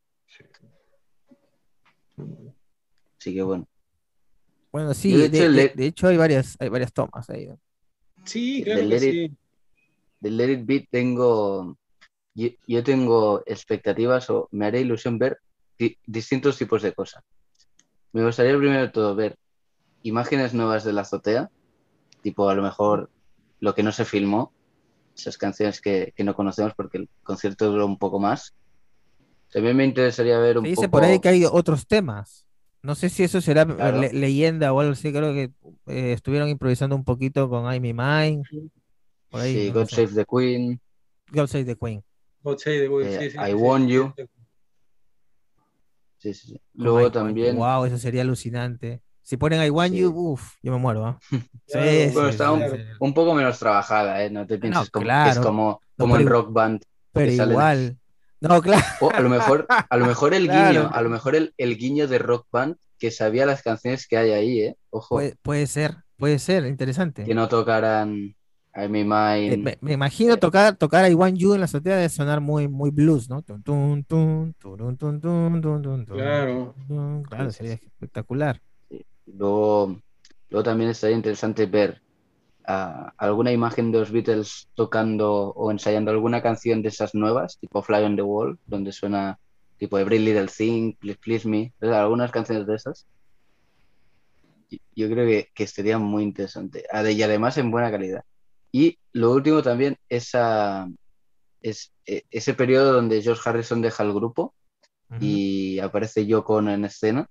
Así 3.18 3.34
que 3.34 3.42
bueno. 3.42 3.68
Bueno, 4.72 4.92
sí, 4.94 5.12
de, 5.12 5.28
de 5.28 5.38
hecho, 5.38 5.42
de- 5.44 5.48
le- 5.50 5.72
de 5.74 5.86
hecho 5.86 6.08
hay 6.08 6.16
varias, 6.16 6.56
hay 6.60 6.68
varias 6.68 6.92
tomas 6.92 7.28
ahí. 7.30 7.48
Sí, 8.24 8.62
claro 8.64 8.80
Del 8.80 8.90
que 8.90 9.00
Let 9.00 9.08
It- 9.08 9.30
sí. 9.30 9.36
Del 10.20 10.36
Let 10.36 10.50
It 10.52 10.66
Be 10.66 10.88
tengo. 10.90 11.76
Yo, 12.34 12.48
yo 12.66 12.84
tengo 12.84 13.42
expectativas 13.46 14.28
o 14.30 14.48
me 14.52 14.66
haré 14.66 14.80
ilusión 14.80 15.18
ver 15.18 15.38
di- 15.78 15.96
distintos 16.06 16.56
tipos 16.58 16.82
de 16.82 16.92
cosas. 16.92 17.24
Me 18.12 18.24
gustaría 18.24 18.56
primero 18.56 18.82
de 18.82 18.88
todo 18.88 19.14
ver 19.14 19.36
imágenes 20.02 20.54
nuevas 20.54 20.84
de 20.84 20.92
la 20.92 21.00
azotea, 21.02 21.50
tipo 22.22 22.48
a 22.48 22.54
lo 22.54 22.62
mejor 22.62 23.10
lo 23.60 23.74
que 23.74 23.82
no 23.82 23.90
se 23.92 24.04
filmó, 24.04 24.52
esas 25.16 25.36
canciones 25.36 25.80
que, 25.80 26.12
que 26.16 26.24
no 26.24 26.34
conocemos 26.34 26.74
porque 26.76 26.98
el 26.98 27.08
concierto 27.22 27.70
duró 27.70 27.86
un 27.86 27.98
poco 27.98 28.18
más. 28.20 28.54
También 29.52 29.76
me 29.76 29.84
interesaría 29.84 30.38
ver 30.38 30.58
un 30.58 30.64
Se 30.64 30.70
dice 30.70 30.82
poco. 30.82 30.90
por 30.92 31.04
ahí 31.04 31.18
que 31.20 31.28
hay 31.28 31.44
otros 31.44 31.86
temas. 31.86 32.44
No 32.82 32.94
sé 32.94 33.08
si 33.08 33.22
eso 33.24 33.40
será 33.40 33.62
eh, 33.62 33.66
Claro. 33.74 34.00
le- 34.00 34.12
leyenda 34.12 34.72
o 34.72 34.80
algo 34.80 34.92
así. 34.92 35.12
Creo 35.12 35.32
que 35.32 35.50
eh, 35.86 36.12
estuvieron 36.12 36.48
improvisando 36.48 36.94
un 36.96 37.04
poquito 37.04 37.48
con 37.50 37.64
I'm 37.72 37.82
Mine. 37.82 38.42
Por 39.30 39.40
ahí, 39.40 39.54
sí, 39.54 39.68
no 39.68 39.74
God 39.80 39.86
sé. 39.88 39.96
Save 40.06 40.14
the 40.14 40.24
Queen. 40.24 40.80
God 41.32 41.46
Save 41.48 41.64
the 41.64 41.76
Queen. 41.76 42.02
God 42.42 42.58
Save 42.58 42.80
the 42.80 42.88
Queen, 42.88 43.08
Eh, 43.08 43.18
sí, 43.18 43.30
sí, 43.30 43.36
I 43.38 43.46
sí, 43.48 43.54
Want 43.54 43.88
You. 43.90 44.12
sí. 46.18 46.34
Sí. 46.34 46.60
Luego 46.74 47.10
también. 47.12 47.56
Wow, 47.56 47.84
eso 47.84 47.98
sería 47.98 48.22
alucinante. 48.22 49.02
Si 49.22 49.36
ponen 49.36 49.62
I 49.64 49.70
Want 49.70 49.92
Sí. 49.92 50.00
You, 50.00 50.10
uff, 50.10 50.54
yo 50.62 50.72
me 50.72 50.78
muero. 50.78 51.04
¿ah? 51.06 51.18
Sí, 51.66 51.78
está 51.78 52.32
sí, 52.32 52.42
un, 52.52 52.60
sí. 52.62 52.82
un 53.00 53.14
poco 53.14 53.34
menos 53.34 53.58
trabajada, 53.58 54.24
¿eh? 54.24 54.30
No 54.30 54.46
te 54.46 54.58
pienses 54.58 54.88
como, 54.90 55.04
que 55.04 55.10
es 55.10 55.14
claro. 55.34 55.42
como, 55.42 55.80
No, 55.98 56.02
como 56.04 56.16
en 56.16 56.22
pero- 56.24 56.34
Rock 56.42 56.52
Band. 56.52 56.82
Pero 57.12 57.32
igual. 57.32 57.98
No, 58.40 58.60
claro. 58.62 58.84
O 59.00 59.10
a 59.10 59.20
lo 59.20 59.28
mejor, 59.28 59.66
a 59.68 59.96
lo 59.96 60.06
mejor 60.06 60.34
el 60.34 60.44
Claro. 60.48 60.68
guiño, 60.80 60.90
a 60.92 61.02
lo 61.02 61.08
mejor 61.10 61.34
el, 61.34 61.54
el 61.56 61.76
guiño 61.76 62.06
de 62.08 62.18
Rock 62.18 62.46
Band 62.52 62.76
que 62.98 63.10
sabía 63.10 63.46
las 63.46 63.62
canciones 63.62 64.06
que 64.06 64.16
hay 64.16 64.30
ahí, 64.32 64.60
¿eh? 64.60 64.76
Ojo, 64.90 65.16
Puede, 65.16 65.36
puede 65.42 65.66
ser, 65.66 65.96
puede 66.16 66.38
ser, 66.38 66.66
interesante. 66.66 67.24
que 67.24 67.34
no 67.34 67.48
tocaran 67.48 68.34
I'm 68.74 68.94
in 68.94 69.10
Eh, 69.12 69.50
Mine. 69.50 69.56
me, 69.56 69.78
me 69.80 69.92
imagino 69.94 70.36
tocar, 70.36 70.76
tocar 70.76 71.10
I 71.10 71.14
Want 71.14 71.36
You 71.36 71.54
en 71.54 71.60
la 71.60 71.64
azotea 71.64 71.96
de 71.96 72.08
sonar 72.08 72.40
muy, 72.40 72.68
muy 72.68 72.90
blues, 72.90 73.28
¿no? 73.28 73.42
Claro. 76.06 76.74
Claro, 77.28 77.50
sería 77.52 77.72
espectacular. 77.74 78.60
Luego, 79.26 80.00
luego 80.48 80.62
también 80.64 80.90
estaría 80.90 81.16
interesante 81.16 81.66
ver 81.66 82.00
alguna 82.68 83.50
imagen 83.50 83.90
de 83.90 84.00
los 84.00 84.12
Beatles 84.12 84.68
tocando 84.74 85.52
o 85.54 85.70
ensayando 85.70 86.10
alguna 86.10 86.42
canción 86.42 86.82
de 86.82 86.90
esas 86.90 87.14
nuevas, 87.14 87.58
tipo 87.58 87.82
Fly 87.82 88.04
on 88.04 88.16
the 88.16 88.22
Wall, 88.22 88.58
donde 88.66 88.92
suena 88.92 89.38
tipo 89.78 89.98
Every 89.98 90.18
Little 90.18 90.48
Thing, 90.48 90.92
Please 90.98 91.18
Please 91.18 91.48
Me, 91.48 91.72
algunas 91.80 92.30
canciones 92.30 92.66
de 92.66 92.74
esas. 92.74 93.06
Yo 94.94 95.08
creo 95.08 95.26
que, 95.26 95.48
que 95.54 95.66
sería 95.66 95.98
muy 95.98 96.24
interesante. 96.24 96.84
Y 97.10 97.22
además 97.22 97.56
en 97.56 97.70
buena 97.70 97.90
calidad. 97.90 98.22
Y 98.70 98.98
lo 99.12 99.32
último 99.32 99.62
también, 99.62 99.96
esa, 100.10 100.86
es, 101.62 101.92
e- 102.04 102.24
ese 102.30 102.52
periodo 102.52 102.92
donde 102.92 103.22
George 103.22 103.48
Harrison 103.48 103.80
deja 103.80 104.02
el 104.02 104.12
grupo 104.12 104.52
Ujú. 105.08 105.20
y 105.22 105.78
aparece 105.78 106.26
Yoko 106.26 106.56
Ono 106.56 106.70
en 106.70 106.84
escena. 106.84 107.26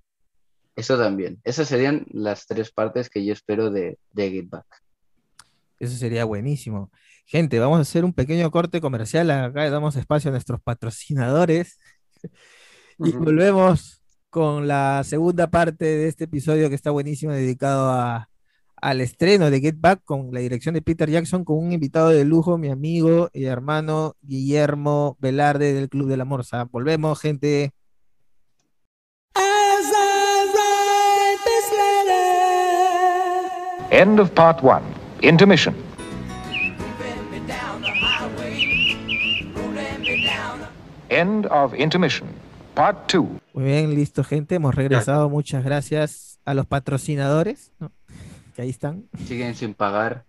Eso 0.76 0.98
también. 0.98 1.40
Esas 1.44 1.68
serían 1.68 2.08
las 2.10 2.48
tres 2.48 2.72
partes 2.72 3.10
que 3.10 3.24
yo 3.24 3.34
espero 3.34 3.70
de, 3.70 4.00
de 4.14 4.32
Get 4.32 4.50
Back. 4.50 4.66
Eso 5.80 5.96
sería 5.98 6.26
buenísimo. 6.26 6.92
Gente, 7.26 7.60
vamos 7.60 7.80
a 7.80 7.82
hacer 7.82 8.06
un 8.06 8.14
pequeño 8.14 8.50
corte 8.52 8.82
comercial. 8.82 9.30
Acá 9.32 9.64
le 9.64 9.70
damos 9.70 9.96
espacio 9.96 10.30
a 10.30 10.32
nuestros 10.32 10.62
patrocinadores. 10.62 11.78
Y 13.00 13.12
volvemos 13.12 14.02
con 14.32 14.68
la 14.68 15.04
segunda 15.04 15.52
parte 15.52 15.86
de 15.86 16.08
este 16.08 16.24
episodio 16.24 16.68
que 16.68 16.74
está 16.74 16.90
buenísimo, 16.90 17.32
dedicado 17.32 17.92
a, 17.92 18.28
al 18.76 19.02
estreno 19.02 19.50
de 19.50 19.60
Get 19.60 19.76
Back 19.80 20.02
con 20.04 20.30
la 20.32 20.40
dirección 20.40 20.74
de 20.76 20.82
Peter 20.82 21.10
Jackson, 21.10 21.44
con 21.44 21.58
un 21.58 21.74
invitado 21.74 22.10
de 22.10 22.26
lujo, 22.26 22.58
mi 22.58 22.70
amigo 22.70 23.30
y 23.34 23.46
hermano 23.46 24.16
Guillermo 24.22 25.18
Velarde 25.20 25.74
del 25.74 25.90
Club 25.90 26.08
de 26.08 26.18
la 26.18 26.26
Morsa. 26.26 26.66
Volvemos, 26.66 27.20
gente. 27.20 27.72
As 29.36 29.44
I 29.44 30.46
write 30.54 31.40
this 31.46 31.72
letter, 33.92 34.02
End 34.02 34.20
of 34.20 34.34
part 34.34 34.64
one. 34.64 35.07
Intermission. 35.22 35.76
End 41.10 41.48
of 41.48 41.74
intermission. 41.74 42.28
Part 42.76 43.08
two. 43.08 43.40
Muy 43.54 43.64
bien, 43.64 43.96
listo, 43.96 44.24
gente. 44.24 44.56
Hemos 44.56 44.76
regresado. 44.76 45.30
Muchas 45.30 45.64
gracias 45.64 46.40
a 46.46 46.54
los 46.54 46.66
patrocinadores, 46.66 47.72
¿no? 47.80 47.92
que 48.56 48.62
ahí 48.62 48.70
están. 48.70 49.06
Siguen 49.26 49.56
sin 49.56 49.74
pagar. 49.74 50.26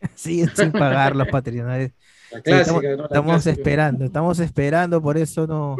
Siguen 0.14 0.50
sin 0.54 0.70
pagar 0.70 1.16
los 1.16 1.28
patrocinadores. 1.28 1.92
Sí, 2.30 2.52
estamos, 2.52 2.82
¿no? 2.82 2.88
La 2.88 3.04
estamos 3.04 3.32
clásica. 3.32 3.50
esperando, 3.50 4.04
estamos 4.04 4.38
esperando, 4.38 5.02
por 5.02 5.16
eso 5.16 5.46
no. 5.46 5.76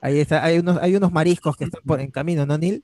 Ahí 0.00 0.18
está, 0.18 0.42
hay 0.42 0.58
unos, 0.58 0.78
hay 0.78 0.96
unos 0.96 1.12
mariscos 1.12 1.56
que 1.56 1.64
están 1.64 1.82
por, 1.84 2.00
en 2.00 2.10
camino, 2.10 2.46
¿no, 2.46 2.56
Neil? 2.56 2.82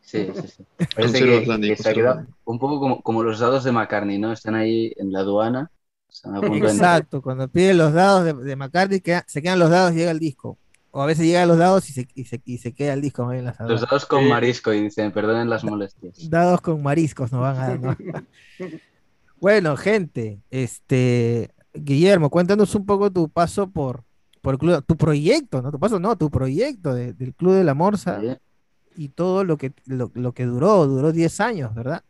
Sí, 0.00 0.26
sí, 0.34 0.48
sí. 0.48 0.64
Parece 0.94 1.18
cero 1.18 1.32
que, 1.32 1.38
Atlántico, 1.38 1.76
que 1.76 1.82
se 1.82 1.88
ha 1.88 1.92
cero 1.92 1.94
quedado 2.02 2.10
Atlántico. 2.12 2.38
un 2.52 2.58
poco 2.58 2.80
como, 2.80 3.02
como 3.02 3.22
los 3.22 3.38
dados 3.38 3.64
de 3.64 3.72
McCartney, 3.72 4.18
¿no? 4.18 4.32
Están 4.32 4.54
ahí 4.54 4.92
en 4.96 5.12
la 5.12 5.20
aduana. 5.20 5.70
Están 6.08 6.36
a 6.36 6.40
punto 6.40 6.66
de 6.66 6.70
entrar. 6.72 6.90
Exacto, 6.94 7.22
cuando 7.22 7.48
piden 7.48 7.78
los 7.78 7.92
dados 7.92 8.24
de, 8.24 8.32
de 8.34 8.56
McCartney, 8.56 9.00
queda- 9.00 9.24
se 9.28 9.42
quedan 9.42 9.58
los 9.58 9.70
dados 9.70 9.92
y 9.92 9.96
llega 9.96 10.10
el 10.10 10.18
disco. 10.18 10.58
O 10.90 11.02
a 11.02 11.06
veces 11.06 11.26
llegan 11.26 11.48
los 11.48 11.58
dados 11.58 11.88
y 11.90 11.92
se, 11.92 12.08
y 12.14 12.24
se, 12.24 12.40
y 12.44 12.58
se 12.58 12.72
queda 12.72 12.94
el 12.94 13.02
disco 13.02 13.28
ahí 13.28 13.38
en 13.40 13.44
las 13.44 13.60
Los 13.60 13.82
dados 13.82 14.06
con 14.06 14.26
marisco 14.26 14.72
y 14.72 14.80
dicen, 14.82 15.12
perdonen 15.12 15.50
las 15.50 15.62
molestias. 15.62 16.28
Dados 16.30 16.60
con 16.62 16.82
mariscos 16.82 17.30
nos 17.30 17.42
van 17.42 17.56
a 17.56 17.68
dar. 17.68 17.80
¿no? 17.80 17.96
Bueno, 19.40 19.76
gente, 19.76 20.40
este 20.50 21.50
Guillermo, 21.72 22.30
cuéntanos 22.30 22.74
un 22.74 22.84
poco 22.86 23.10
tu 23.12 23.28
paso 23.28 23.70
por, 23.70 24.02
por 24.40 24.54
el 24.54 24.58
club, 24.58 24.84
tu 24.84 24.96
proyecto, 24.96 25.62
¿no? 25.62 25.70
Tu 25.70 25.78
paso, 25.78 26.00
no, 26.00 26.16
tu 26.16 26.30
proyecto 26.30 26.92
de- 26.94 27.12
del 27.12 27.34
Club 27.34 27.52
de 27.54 27.64
la 27.64 27.74
Morsa. 27.74 28.20
¿sí? 28.20 28.36
Y 28.98 29.10
todo 29.10 29.44
lo 29.44 29.56
que, 29.56 29.72
lo, 29.86 30.10
lo 30.14 30.32
que 30.32 30.44
duró, 30.44 30.86
duró 30.88 31.12
10 31.12 31.40
años, 31.40 31.72
¿verdad? 31.72 32.02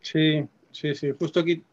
Sí, 0.00 0.46
sí, 0.70 0.94
sí. 0.94 1.10
Justo 1.18 1.40
aquí 1.40 1.64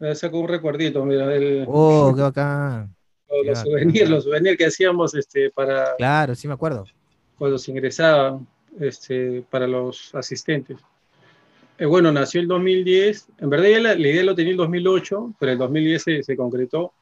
eh, 0.00 0.14
saco 0.14 0.38
un 0.40 0.48
recuerdito, 0.48 1.02
mira, 1.06 1.26
del, 1.26 1.64
Oh, 1.66 2.12
qué 2.14 2.20
bacán. 2.20 2.94
los, 3.46 3.58
souvenirs, 3.60 4.10
los 4.10 4.24
souvenirs 4.24 4.58
que 4.58 4.66
hacíamos 4.66 5.14
este, 5.14 5.50
para 5.50 5.96
Claro, 5.96 6.34
sí 6.34 6.46
me 6.46 6.52
acuerdo. 6.54 6.84
cuando 7.38 7.56
se 7.58 7.70
ingresaban 7.70 8.46
este, 8.78 9.42
para 9.50 9.66
los 9.66 10.14
asistentes. 10.14 10.76
Eh, 11.78 11.86
bueno, 11.86 12.12
nació 12.12 12.42
el 12.42 12.48
2010. 12.48 13.28
En 13.38 13.48
verdad 13.48 13.68
ya 13.68 13.80
la, 13.80 13.94
la 13.94 14.08
idea 14.08 14.24
lo 14.24 14.34
tenía 14.34 14.50
el 14.52 14.58
2008, 14.58 15.34
pero 15.40 15.52
el 15.52 15.58
2010 15.58 16.02
se, 16.02 16.22
se 16.22 16.36
concretó. 16.36 16.92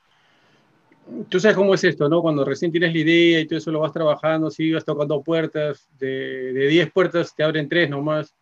Tú 1.29 1.39
sabes 1.41 1.57
cómo 1.57 1.75
es 1.75 1.85
esto, 1.85 2.09
¿no? 2.09 2.23
Cuando 2.23 2.45
recién 2.45 2.71
tienes 2.71 2.93
la 2.93 2.99
idea 2.99 3.41
y 3.41 3.47
todo 3.47 3.59
eso 3.59 3.71
lo 3.71 3.81
vas 3.81 3.93
trabajando, 3.93 4.51
sigues 4.51 4.85
tocando 4.85 5.23
puertas, 5.23 5.89
de, 5.99 6.53
de 6.53 6.69
10 6.69 6.91
puertas 6.93 7.35
te 7.35 7.43
abren 7.43 7.69
3 7.69 7.91
nomás, 7.91 8.35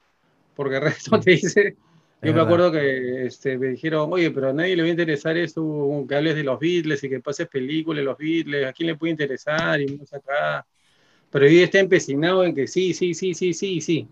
porque 0.54 0.76
el 0.76 0.82
resto 0.82 1.18
te 1.20 1.32
dice... 1.32 1.76
Yo 2.24 2.28
me 2.28 2.34
verdad. 2.34 2.44
acuerdo 2.44 2.70
que 2.70 3.26
este, 3.26 3.58
me 3.58 3.66
dijeron, 3.70 4.12
oye, 4.12 4.30
pero 4.30 4.50
a 4.50 4.52
nadie 4.52 4.76
le 4.76 4.82
va 4.82 4.86
a 4.86 4.92
interesar 4.92 5.36
eso, 5.36 6.06
que 6.08 6.14
hables 6.14 6.36
de 6.36 6.44
los 6.44 6.56
Beatles 6.60 7.02
y 7.02 7.08
que 7.08 7.18
pases 7.18 7.48
películas 7.48 7.98
de 7.98 8.04
los 8.04 8.16
Beatles, 8.16 8.64
¿a 8.64 8.72
quién 8.72 8.86
le 8.86 8.94
puede 8.94 9.10
interesar? 9.10 9.80
Y 9.80 9.98
más 9.98 10.14
acá. 10.14 10.64
Pero 11.32 11.48
yo 11.48 11.64
está 11.64 11.80
empecinado 11.80 12.44
en 12.44 12.54
que 12.54 12.68
sí, 12.68 12.94
sí, 12.94 13.12
sí, 13.12 13.34
sí, 13.34 13.52
sí, 13.52 13.80
sí. 13.80 14.06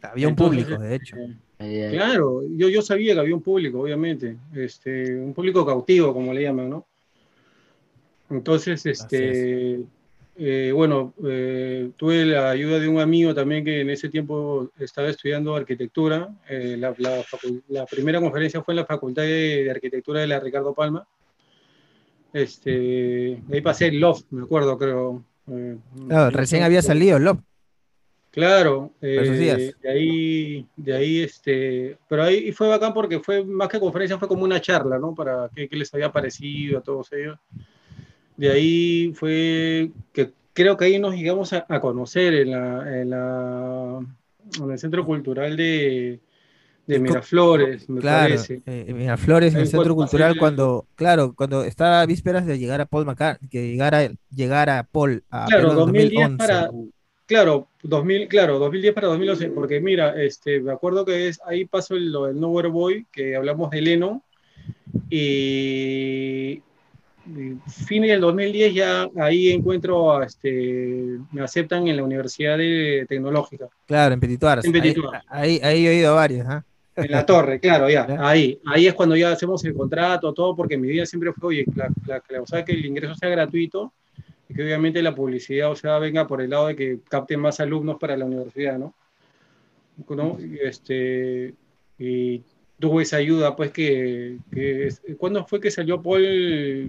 Había 0.00 0.28
un 0.28 0.36
público, 0.36 0.78
de 0.78 0.94
hecho. 0.94 1.16
eh. 1.58 1.88
Claro, 1.90 2.42
yo, 2.56 2.68
yo 2.68 2.82
sabía 2.82 3.14
que 3.14 3.20
había 3.20 3.34
un 3.34 3.42
público, 3.42 3.80
obviamente, 3.80 4.36
este, 4.54 5.16
un 5.16 5.34
público 5.34 5.66
cautivo, 5.66 6.14
como 6.14 6.32
le 6.32 6.42
llaman, 6.42 6.70
¿no? 6.70 6.86
Entonces, 8.30 8.86
este, 8.86 9.80
eh, 10.36 10.72
bueno, 10.72 11.12
eh, 11.26 11.90
tuve 11.96 12.24
la 12.24 12.50
ayuda 12.50 12.78
de 12.78 12.88
un 12.88 13.00
amigo 13.00 13.34
también 13.34 13.64
que 13.64 13.80
en 13.80 13.90
ese 13.90 14.08
tiempo 14.08 14.70
estaba 14.78 15.08
estudiando 15.08 15.54
arquitectura. 15.56 16.32
eh, 16.48 16.76
la, 16.78 16.94
la 16.98 17.22
facu- 17.24 17.62
la 17.68 17.84
primera 17.86 18.20
conferencia 18.20 18.62
fue 18.62 18.72
en 18.72 18.76
la 18.76 18.86
Facultad 18.86 19.22
de, 19.22 19.64
de 19.64 19.70
Arquitectura 19.70 20.20
de 20.20 20.26
la 20.28 20.40
Ricardo 20.40 20.72
Palma. 20.72 21.06
Este, 22.32 22.70
de 22.70 23.42
ahí 23.56 23.60
pasé 23.60 23.88
el 23.88 23.98
Loft, 23.98 24.26
me 24.30 24.44
acuerdo, 24.44 24.78
creo. 24.78 25.24
eh, 25.50 25.76
Claro, 26.06 26.30
recién 26.30 26.62
había 26.62 26.80
salido 26.82 27.18
Love. 27.18 27.40
Claro, 28.30 28.92
eh, 29.02 29.74
de 29.82 29.88
ahí, 29.90 30.66
de 30.76 30.94
ahí, 30.94 31.22
este, 31.22 31.98
pero 32.08 32.22
ahí 32.22 32.52
fue 32.52 32.68
bacán 32.68 32.94
porque 32.94 33.18
fue 33.18 33.44
más 33.44 33.68
que 33.68 33.80
conferencia, 33.80 34.18
fue 34.20 34.28
como 34.28 34.44
una 34.44 34.60
charla, 34.60 35.00
¿no? 35.00 35.12
Para 35.16 35.50
qué, 35.52 35.68
qué 35.68 35.74
les 35.74 35.92
había 35.92 36.12
parecido 36.12 36.78
a 36.78 36.82
todos 36.82 37.12
ellos. 37.12 37.36
De 38.40 38.50
ahí 38.50 39.12
fue 39.14 39.92
que 40.12 40.32
creo 40.54 40.76
que 40.76 40.86
ahí 40.86 40.98
nos 40.98 41.14
llegamos 41.14 41.52
a, 41.52 41.66
a 41.68 41.80
conocer 41.80 42.34
en 42.34 42.50
la, 42.52 43.00
en 43.02 43.10
la, 43.10 44.00
en 44.62 44.70
el 44.70 44.78
Centro 44.78 45.04
Cultural 45.06 45.56
de, 45.56 46.20
de 46.86 47.00
Miraflores, 47.00 47.88
me 47.90 48.02
Claro, 48.02 48.04
parece. 48.04 48.62
eh, 48.64 48.92
Miraflores, 48.94 49.54
en 49.54 49.60
el 49.60 49.66
Centro 49.66 49.94
Cultural, 49.94 50.34
el- 50.34 50.36
cuando, 50.36 50.88
claro, 50.94 51.34
cuando 51.34 51.64
estaba 51.64 52.00
a 52.00 52.06
vísperas 52.06 52.46
de 52.46 52.58
llegar 52.58 52.80
a 52.80 52.86
Paul 52.86 53.04
McCartney, 53.04 53.48
que 53.50 53.68
llegara, 53.68 54.10
llegara 54.30 54.84
Paul 54.90 55.22
a 55.30 55.50
Claro, 55.50 55.54
Perú 55.54 55.72
en 55.72 55.84
2010 55.84 56.30
2011. 56.30 56.36
para, 56.36 56.70
claro, 57.26 57.68
2000, 57.82 58.28
claro, 58.28 58.58
2010 58.58 58.94
para 58.94 59.08
2011, 59.08 59.50
porque 59.50 59.80
mira, 59.80 60.20
este, 60.22 60.60
me 60.60 60.72
acuerdo 60.72 61.04
que 61.04 61.28
es, 61.28 61.40
ahí 61.44 61.64
pasó 61.64 61.94
el, 61.94 62.12
lo 62.12 62.26
del 62.26 62.38
Nowhere 62.38 62.68
Boy, 62.68 63.06
que 63.10 63.34
hablamos 63.36 63.70
de 63.70 63.80
Lennon, 63.82 64.22
y, 65.10 66.62
y 67.26 67.54
fin 67.70 68.02
del 68.02 68.20
2010 68.20 68.74
ya 68.74 69.08
ahí 69.18 69.50
encuentro, 69.50 70.16
a, 70.16 70.24
este, 70.24 71.18
me 71.32 71.42
aceptan 71.42 71.86
en 71.88 71.96
la 71.96 72.02
Universidad 72.04 72.56
de 72.58 73.04
Tecnológica, 73.08 73.68
Claro, 73.86 74.14
en 74.14 74.20
Petit 74.20 74.40
Suárez. 74.40 74.64
En 74.64 74.74
Ahí, 74.76 74.94
ahí, 75.28 75.60
ahí 75.62 75.86
he 75.86 75.90
oído 75.90 76.14
varios, 76.14 76.46
¿ah? 76.48 76.64
en 76.96 77.10
la 77.12 77.24
torre, 77.24 77.60
claro, 77.60 77.88
ya, 77.88 78.06
ahí, 78.18 78.58
ahí 78.66 78.86
es 78.86 78.94
cuando 78.94 79.16
ya 79.16 79.32
hacemos 79.32 79.64
el 79.64 79.74
contrato, 79.74 80.32
todo, 80.34 80.54
porque 80.56 80.76
mi 80.76 80.88
idea 80.88 81.06
siempre 81.06 81.32
fue, 81.32 81.48
oye, 81.48 81.64
la, 81.74 81.88
la- 82.06 82.22
la- 82.28 82.42
o 82.42 82.46
sea, 82.46 82.64
que 82.64 82.72
el 82.72 82.84
ingreso 82.84 83.14
sea 83.14 83.28
gratuito 83.30 83.92
y 84.48 84.54
que 84.54 84.62
obviamente 84.64 85.00
la 85.00 85.14
publicidad, 85.14 85.70
o 85.70 85.76
sea, 85.76 85.98
venga 85.98 86.26
por 86.26 86.42
el 86.42 86.50
lado 86.50 86.66
de 86.66 86.76
que 86.76 86.98
capten 87.08 87.40
más 87.40 87.60
alumnos 87.60 87.96
para 87.98 88.16
la 88.16 88.24
universidad, 88.24 88.78
¿no? 88.78 88.94
¿No? 90.08 90.36
Este, 90.62 91.54
y 91.98 92.42
tuvo 92.80 93.00
esa 93.00 93.18
ayuda, 93.18 93.54
pues, 93.54 93.70
que, 93.70 94.38
que 94.52 94.88
¿cuándo 95.18 95.44
fue 95.46 95.60
que 95.60 95.70
salió 95.70 96.02
Paul, 96.02 96.24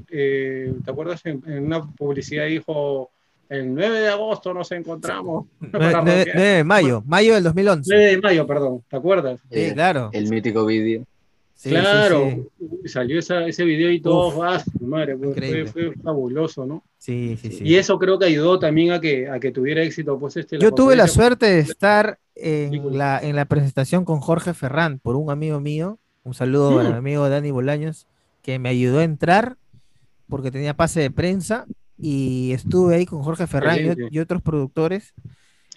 eh, 0.09 0.73
te 0.83 0.91
acuerdas? 0.91 1.23
En, 1.25 1.43
en 1.45 1.65
una 1.65 1.85
publicidad 1.85 2.45
dijo, 2.47 3.11
el 3.49 3.73
9 3.75 3.99
de 3.99 4.07
agosto 4.07 4.53
nos 4.53 4.71
encontramos. 4.71 5.45
para 5.71 6.01
9, 6.01 6.25
rockear". 6.25 6.39
de 6.39 6.63
mayo, 6.63 7.03
mayo 7.05 7.33
del 7.35 7.43
2011. 7.43 7.89
9 7.93 8.05
de 8.11 8.17
mayo, 8.21 8.47
perdón, 8.47 8.83
¿te 8.89 8.95
acuerdas? 8.95 9.39
Sí, 9.51 9.59
Eh, 9.59 9.71
claro. 9.73 10.09
El 10.13 10.29
mítico 10.29 10.65
vídeo. 10.65 11.03
Sí, 11.53 11.69
claro, 11.69 12.31
sí. 12.57 12.87
salió 12.87 13.19
esa- 13.19 13.45
ese 13.45 13.63
video 13.65 13.91
y 13.91 13.99
todo, 13.99 14.41
ah, 14.43 14.59
su 14.59 14.83
madre, 14.87 15.15
fue- 15.15 15.65
fue 15.67 15.91
fabuloso, 16.01 16.65
¿no? 16.65 16.83
Sí, 17.01 17.35
sí, 17.41 17.51
sí. 17.51 17.63
Y 17.63 17.75
eso 17.77 17.97
creo 17.97 18.19
que 18.19 18.25
ayudó 18.25 18.59
también 18.59 18.91
a 18.91 19.01
que, 19.01 19.27
a 19.27 19.39
que 19.39 19.51
tuviera 19.51 19.81
éxito, 19.81 20.19
pues 20.19 20.37
este. 20.37 20.59
Yo 20.59 20.71
tuve 20.71 20.95
la 20.95 21.07
suerte 21.07 21.47
de 21.47 21.57
estar 21.59 22.19
en 22.35 22.95
la, 22.95 23.17
en 23.19 23.35
la 23.35 23.45
presentación 23.45 24.05
con 24.05 24.19
Jorge 24.19 24.53
Ferrán 24.53 24.99
por 24.99 25.15
un 25.15 25.31
amigo 25.31 25.59
mío. 25.59 25.97
Un 26.23 26.35
saludo 26.35 26.75
para 26.75 26.89
Mm. 26.89 26.91
mi 26.91 26.97
amigo 26.99 27.27
Dani 27.27 27.49
Bolaños, 27.49 28.05
que 28.43 28.59
me 28.59 28.69
ayudó 28.69 28.99
a 28.99 29.03
entrar 29.03 29.57
porque 30.29 30.51
tenía 30.51 30.75
pase 30.75 30.99
de 30.99 31.09
prensa 31.09 31.65
y 31.97 32.51
estuve 32.53 32.93
ahí 32.93 33.07
con 33.07 33.23
Jorge 33.23 33.47
Ferrán 33.47 33.79
y, 34.11 34.19
otros 34.19 34.43
productores. 34.43 35.15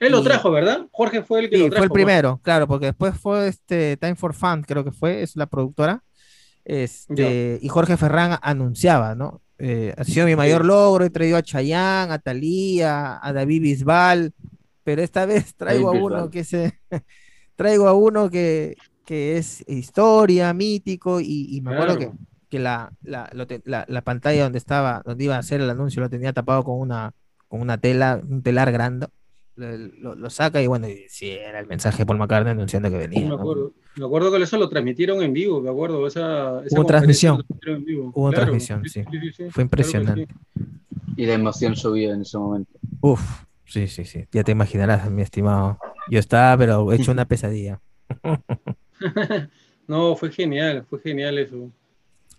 Él 0.00 0.12
lo 0.12 0.20
y- 0.20 0.24
trajo, 0.24 0.50
¿verdad? 0.50 0.86
Jorge 0.92 1.22
fue 1.22 1.40
el 1.40 1.48
que 1.48 1.56
lo 1.56 1.64
fue 1.64 1.70
trajo. 1.70 1.84
el 1.84 1.90
primero, 1.90 2.38
claro, 2.42 2.66
porque 2.68 2.86
después 2.86 3.14
fue 3.18 3.48
este 3.48 3.96
Time 3.96 4.16
for 4.16 4.34
Fun, 4.34 4.62
creo 4.62 4.84
que 4.84 4.92
fue, 4.92 5.22
es 5.22 5.36
la 5.36 5.46
productora. 5.46 6.02
Este, 6.64 7.58
y 7.62 7.68
Jorge 7.68 7.96
Ferrán 7.96 8.38
anunciaba, 8.42 9.14
¿no? 9.14 9.42
Eh, 9.58 9.94
ha 9.96 10.04
sido 10.04 10.26
mi 10.26 10.36
mayor 10.36 10.64
logro, 10.64 11.04
he 11.04 11.10
traído 11.10 11.36
a 11.36 11.42
Chayanne, 11.42 12.12
a 12.12 12.18
Thalía, 12.18 13.18
a 13.22 13.32
David 13.32 13.62
Bisbal, 13.62 14.32
pero 14.82 15.02
esta 15.02 15.26
vez 15.26 15.54
traigo 15.56 15.88
a 15.88 15.92
uno 15.92 16.28
Bisbal. 16.28 16.30
que 16.30 16.44
se 16.44 16.80
traigo 17.56 17.88
a 17.88 17.94
uno 17.94 18.30
que, 18.30 18.76
que 19.04 19.36
es 19.38 19.64
historia, 19.68 20.52
mítico, 20.54 21.20
y, 21.20 21.48
y 21.56 21.60
me 21.60 21.70
acuerdo 21.70 21.96
que, 21.98 22.12
que 22.50 22.58
la, 22.58 22.92
la, 23.02 23.30
lo 23.32 23.46
te- 23.46 23.62
la- 23.64 23.84
la 23.88 24.02
pantalla 24.02 24.44
donde 24.44 24.58
estaba, 24.58 25.02
donde 25.04 25.24
iba 25.24 25.36
a 25.36 25.40
hacer 25.40 25.60
el 25.60 25.70
anuncio, 25.70 26.02
lo 26.02 26.10
tenía 26.10 26.32
tapado 26.32 26.64
con 26.64 26.78
una, 26.80 27.12
con 27.48 27.60
una 27.60 27.78
tela, 27.78 28.20
un 28.28 28.42
telar 28.42 28.72
grande. 28.72 29.06
Lo, 29.56 30.30
saca 30.30 30.60
y 30.60 30.66
bueno, 30.66 30.88
y 30.88 31.04
sí, 31.08 31.30
era 31.30 31.60
el 31.60 31.66
mensaje 31.66 31.98
de 31.98 32.06
Paul 32.06 32.18
McCartney 32.18 32.52
anunciando 32.52 32.90
que 32.90 32.98
venía. 32.98 33.20
me 33.20 33.28
¿no? 33.28 33.34
acuerdo. 33.36 33.72
Me 33.96 34.04
acuerdo 34.06 34.32
que 34.32 34.42
eso 34.42 34.58
lo 34.58 34.68
transmitieron 34.68 35.22
en 35.22 35.32
vivo, 35.32 35.60
me 35.60 35.70
acuerdo. 35.70 36.06
Esa, 36.06 36.64
esa 36.64 36.76
Hubo 36.80 36.86
transmisión. 36.86 37.44
en 37.66 37.84
vivo. 37.84 38.10
Hubo 38.14 38.30
Claro, 38.30 38.46
transmisión, 38.46 38.82
sí. 38.88 39.04
sí, 39.10 39.32
sí. 39.32 39.44
Fue 39.50 39.62
impresionante. 39.62 40.26
sí. 40.26 40.64
Y 41.16 41.26
la 41.26 41.34
emoción 41.34 41.76
subió 41.76 42.12
en 42.12 42.22
ese 42.22 42.36
momento. 42.36 42.72
Uf, 43.00 43.20
sí, 43.64 43.86
sí, 43.86 44.04
sí. 44.04 44.26
Ya 44.32 44.42
te 44.42 44.50
imaginarás, 44.52 45.08
mi 45.10 45.22
estimado. 45.22 45.78
Yo 46.10 46.18
estaba, 46.18 46.56
pero 46.58 46.92
hecho 46.92 47.12
una 47.12 47.24
pesadilla. 47.28 47.80
No, 49.86 50.16
fue 50.16 50.32
genial, 50.32 50.86
fue 50.88 50.98
genial 51.00 51.36
eso. 51.38 51.70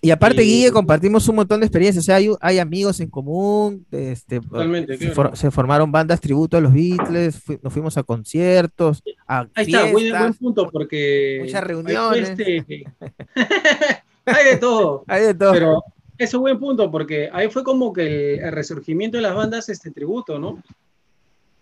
Y 0.06 0.12
aparte, 0.12 0.44
Y- 0.44 0.48
Guille, 0.48 0.72
compartimos 0.72 1.28
un 1.28 1.38
montón 1.38 1.60
de 1.62 1.66
experiencias. 1.66 2.04
O 2.04 2.06
sea, 2.06 2.18
hay, 2.18 2.30
hay 2.40 2.60
amigos 2.60 3.00
en 3.00 3.10
común. 3.10 3.86
Este, 3.92 4.40
Totalmente, 4.40 4.94
se, 4.94 5.00
claro. 5.00 5.16
for- 5.16 5.38
se 5.38 5.50
formaron 5.50 5.92
bandas 5.92 6.22
tributo 6.22 6.58
a 6.58 6.62
los 6.62 6.72
Beatles. 6.74 7.42
nos 7.64 7.74
fuimos 7.74 7.98
a 7.98 8.04
conciertos, 8.04 9.02
a 9.28 9.48
Ahí 9.56 9.66
está, 9.66 9.92
buen, 9.92 10.12
buen 10.12 10.34
punto, 10.36 10.70
porque. 10.72 11.40
Muchas 11.44 11.64
reuniones. 11.64 12.30
este- 12.30 12.86
Hay 14.26 14.46
de 14.46 14.58
todo. 14.58 15.04
Hay 15.08 15.24
de 15.24 15.34
todo. 15.34 15.54
Pero 15.54 15.84
es 16.18 16.34
un 16.34 16.42
buen 16.42 16.60
punto, 16.60 16.92
porque 16.92 17.30
ahí 17.34 17.50
fue 17.50 17.64
como 17.64 17.92
que 17.92 18.36
el, 18.36 18.40
el 18.42 18.52
resurgimiento 18.52 19.18
de 19.18 19.24
las 19.24 19.36
bandas, 19.36 19.70
este 19.70 19.92
tributo, 19.92 20.38
¿no? 20.40 20.62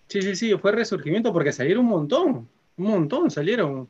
Sí, 0.07 0.21
sí, 0.21 0.35
sí, 0.35 0.53
fue 0.61 0.71
resurgimiento 0.73 1.31
porque 1.33 1.51
salieron 1.51 1.85
un 1.85 1.91
montón, 1.91 2.47
un 2.77 2.85
montón 2.87 3.31
salieron. 3.31 3.87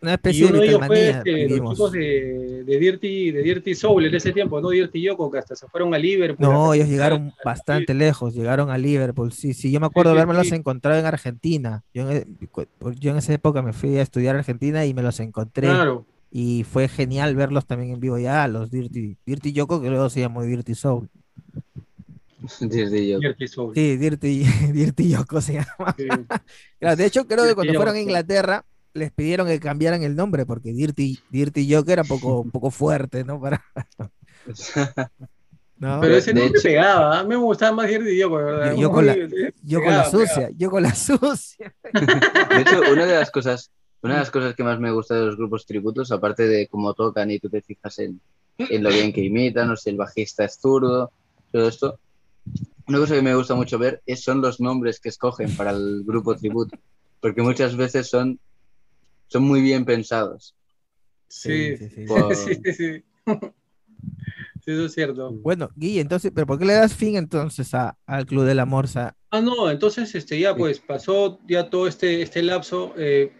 Una 0.00 0.12
Y 0.12 0.14
especie 0.14 0.46
uno 0.46 0.54
de 0.54 0.60
de 0.60 0.66
ellos 0.66 0.86
fue 0.86 1.08
este, 1.10 1.48
los 1.48 1.70
chicos 1.70 1.92
de, 1.92 2.64
de, 2.64 2.78
Dirty, 2.78 3.30
de 3.32 3.42
Dirty 3.42 3.74
Soul 3.74 4.06
en 4.06 4.14
ese 4.14 4.32
tiempo, 4.32 4.60
¿no? 4.60 4.68
Dirty 4.70 5.02
Yoko, 5.02 5.30
que 5.30 5.38
hasta 5.38 5.56
se 5.56 5.66
fueron 5.66 5.92
a 5.92 5.98
Liverpool. 5.98 6.46
No, 6.46 6.70
a 6.70 6.76
ellos 6.76 6.88
llegaron 6.88 7.28
a- 7.28 7.34
bastante 7.44 7.94
lejos, 7.94 8.32
llegaron 8.34 8.70
a 8.70 8.78
Liverpool, 8.78 9.32
sí, 9.32 9.54
sí, 9.54 9.72
yo 9.72 9.80
me 9.80 9.86
acuerdo 9.86 10.10
sí, 10.12 10.14
de 10.16 10.20
habermelos 10.22 10.48
sí. 10.48 10.54
encontrado 10.54 10.98
en 11.00 11.06
Argentina. 11.06 11.82
Yo 11.92 12.08
en, 12.10 12.16
e- 12.40 12.46
cu- 12.46 12.66
yo 13.00 13.10
en 13.10 13.16
esa 13.16 13.32
época 13.32 13.60
me 13.62 13.72
fui 13.72 13.98
a 13.98 14.02
estudiar 14.02 14.36
a 14.36 14.38
Argentina 14.38 14.86
y 14.86 14.94
me 14.94 15.02
los 15.02 15.18
encontré. 15.20 15.66
Claro, 15.66 16.06
Y 16.30 16.64
fue 16.70 16.86
genial 16.88 17.34
verlos 17.34 17.66
también 17.66 17.92
en 17.94 18.00
vivo 18.00 18.18
ya, 18.18 18.46
los 18.48 18.70
Dirty, 18.70 19.16
Dirty 19.26 19.52
Yoko, 19.52 19.80
que 19.82 19.88
luego 19.90 20.08
se 20.10 20.20
llamó 20.20 20.42
Dirty 20.42 20.74
Soul. 20.74 21.08
Desde 22.60 23.08
yo. 23.08 23.18
Dirty 23.18 23.48
Soul. 23.48 23.74
Sí, 23.74 23.96
Dirty, 23.96 24.44
Dirty 24.72 25.08
Yoko 25.10 25.40
se 25.40 25.54
llama. 25.54 25.94
sí. 25.96 26.06
Claro, 26.78 26.94
de 26.96 27.06
hecho, 27.06 27.26
creo 27.26 27.38
que 27.38 27.46
Dirty 27.48 27.54
cuando 27.56 27.74
fueron 27.74 27.94
a 27.94 27.98
Yoko. 27.98 28.08
Inglaterra 28.10 28.64
les 28.94 29.10
pidieron 29.12 29.46
que 29.46 29.60
cambiaran 29.60 30.02
el 30.02 30.16
nombre 30.16 30.44
porque 30.46 30.72
Dirty, 30.72 31.18
Dirty 31.30 31.66
Yoko 31.66 31.90
era 31.90 32.04
poco, 32.04 32.40
un 32.40 32.50
poco 32.50 32.70
fuerte, 32.70 33.24
¿no? 33.24 33.40
Para, 33.40 33.62
¿no? 35.78 36.00
Pero 36.00 36.16
ese 36.16 36.34
nombre 36.34 36.58
hecho- 36.58 36.68
pegaba, 36.68 37.20
a 37.20 37.22
mí 37.22 37.28
me 37.30 37.36
gustaba 37.36 37.76
más 37.76 37.88
Dirty 37.88 38.16
Yoko, 38.18 38.36
¿verdad? 38.36 38.72
Yo- 38.74 38.80
yo 38.82 38.90
con 38.90 39.06
la- 39.06 39.14
Yo 39.62 39.78
con 39.80 39.90
la 39.94 40.04
pegaba, 40.04 40.10
sucia, 40.10 40.50
yo 40.56 40.70
con 40.70 40.82
la 40.82 40.94
sucia. 40.94 41.74
De 41.92 42.60
hecho, 42.62 42.80
una 42.92 43.06
de 43.06 43.14
las 43.14 43.30
cosas, 43.30 43.70
una 44.02 44.14
de 44.14 44.20
las 44.20 44.30
cosas 44.30 44.54
que 44.54 44.64
más 44.64 44.78
me 44.80 44.90
gusta 44.90 45.14
de 45.14 45.26
los 45.26 45.36
grupos 45.36 45.66
tributos, 45.66 46.10
aparte 46.12 46.46
de 46.48 46.66
cómo 46.68 46.94
tocan 46.94 47.30
y 47.30 47.38
tú 47.38 47.48
te 47.48 47.62
fijas 47.62 47.98
en, 48.00 48.20
en 48.58 48.82
lo 48.82 48.90
bien 48.90 49.12
que 49.12 49.22
imitan, 49.22 49.70
o 49.70 49.76
si 49.76 49.90
el 49.90 49.96
bajista 49.96 50.44
es 50.44 50.58
zurdo, 50.60 51.12
todo 51.52 51.68
esto, 51.68 51.98
una 52.86 52.98
cosa 52.98 53.14
que 53.14 53.22
me 53.22 53.34
gusta 53.34 53.54
mucho 53.54 53.78
ver 53.78 54.02
es, 54.06 54.22
son 54.22 54.40
los 54.40 54.60
nombres 54.60 54.98
que 55.00 55.08
escogen 55.10 55.54
para 55.56 55.70
el 55.70 56.02
grupo 56.04 56.34
tributo, 56.36 56.76
porque 57.20 57.42
muchas 57.42 57.76
veces 57.76 58.08
son, 58.08 58.38
son 59.28 59.44
muy 59.44 59.60
bien 59.60 59.84
pensados. 59.84 60.54
Sí, 61.28 61.76
sí, 61.76 61.88
sí. 61.88 62.04
Por- 62.08 62.34
sí, 62.34 62.54
sí, 62.64 62.72
sí. 62.74 63.04
Sí, 64.64 64.72
eso 64.72 64.86
es 64.86 64.92
cierto. 64.92 65.30
Bueno, 65.32 65.70
Guille, 65.76 66.00
entonces, 66.00 66.32
¿pero 66.34 66.46
por 66.46 66.58
qué 66.58 66.64
le 66.64 66.74
das 66.74 66.94
fin 66.94 67.16
entonces 67.16 67.72
a- 67.74 67.96
al 68.06 68.26
Club 68.26 68.44
de 68.44 68.54
la 68.54 68.66
Morsa? 68.66 69.16
Ah, 69.30 69.40
no, 69.40 69.70
entonces 69.70 70.14
este, 70.14 70.38
ya 70.40 70.54
pues 70.56 70.80
pasó 70.80 71.38
ya 71.46 71.70
todo 71.70 71.86
este, 71.86 72.22
este 72.22 72.42
lapso. 72.42 72.94
eh, 72.96 73.30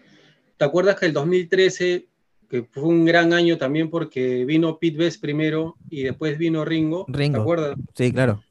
¿Te 0.57 0.65
acuerdas 0.65 0.99
que 0.99 1.07
el 1.07 1.13
2013, 1.13 2.07
que 2.49 2.63
fue 2.63 2.83
un 2.83 3.05
gran 3.05 3.33
año 3.33 3.57
también 3.57 3.89
porque 3.89 4.45
vino 4.45 4.77
Pete 4.77 4.97
Best 4.97 5.21
primero 5.21 5.75
y 5.89 6.03
después 6.03 6.37
vino 6.37 6.63
Ringo? 6.65 7.05
Ringo. 7.07 7.37
¿Te 7.37 7.41
acuerdas? 7.41 7.77
Sí, 7.95 8.11
claro. 8.11 8.43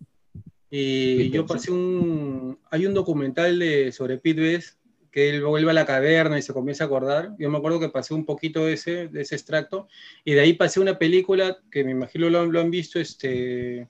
Y 0.71 1.31
yo 1.31 1.47
pasé 1.47 1.71
un... 1.71 2.59
Hay 2.71 2.87
un 2.87 2.95
documental 2.95 3.59
de, 3.59 3.93
sobre 3.93 4.19
Pete 4.19 4.41
Best 4.41 4.78
que 5.19 5.31
él 5.31 5.43
vuelve 5.45 5.73
a 5.73 5.75
la 5.75 5.85
caverna 5.85 6.39
y 6.39 6.43
se 6.43 6.53
comienza 6.53 6.85
a 6.85 6.87
acordar. 6.87 7.33
Yo 7.41 7.51
me 7.51 7.59
acuerdo 7.59 7.81
que 7.81 7.89
pasé 7.89 8.15
un 8.15 8.25
poquito 8.25 8.65
de 8.67 8.75
ese, 8.75 9.09
de 9.09 9.23
ese 9.23 9.35
extracto 9.35 9.89
y 10.25 10.33
de 10.35 10.41
ahí 10.41 10.53
pasé 10.53 10.79
una 10.79 10.97
película 10.97 11.59
que 11.73 11.83
me 11.83 11.91
imagino 11.91 12.31
lo, 12.31 12.41
han- 12.43 12.53
lo 12.53 12.61
han 12.61 12.71
visto, 12.71 13.01
este, 13.01 13.89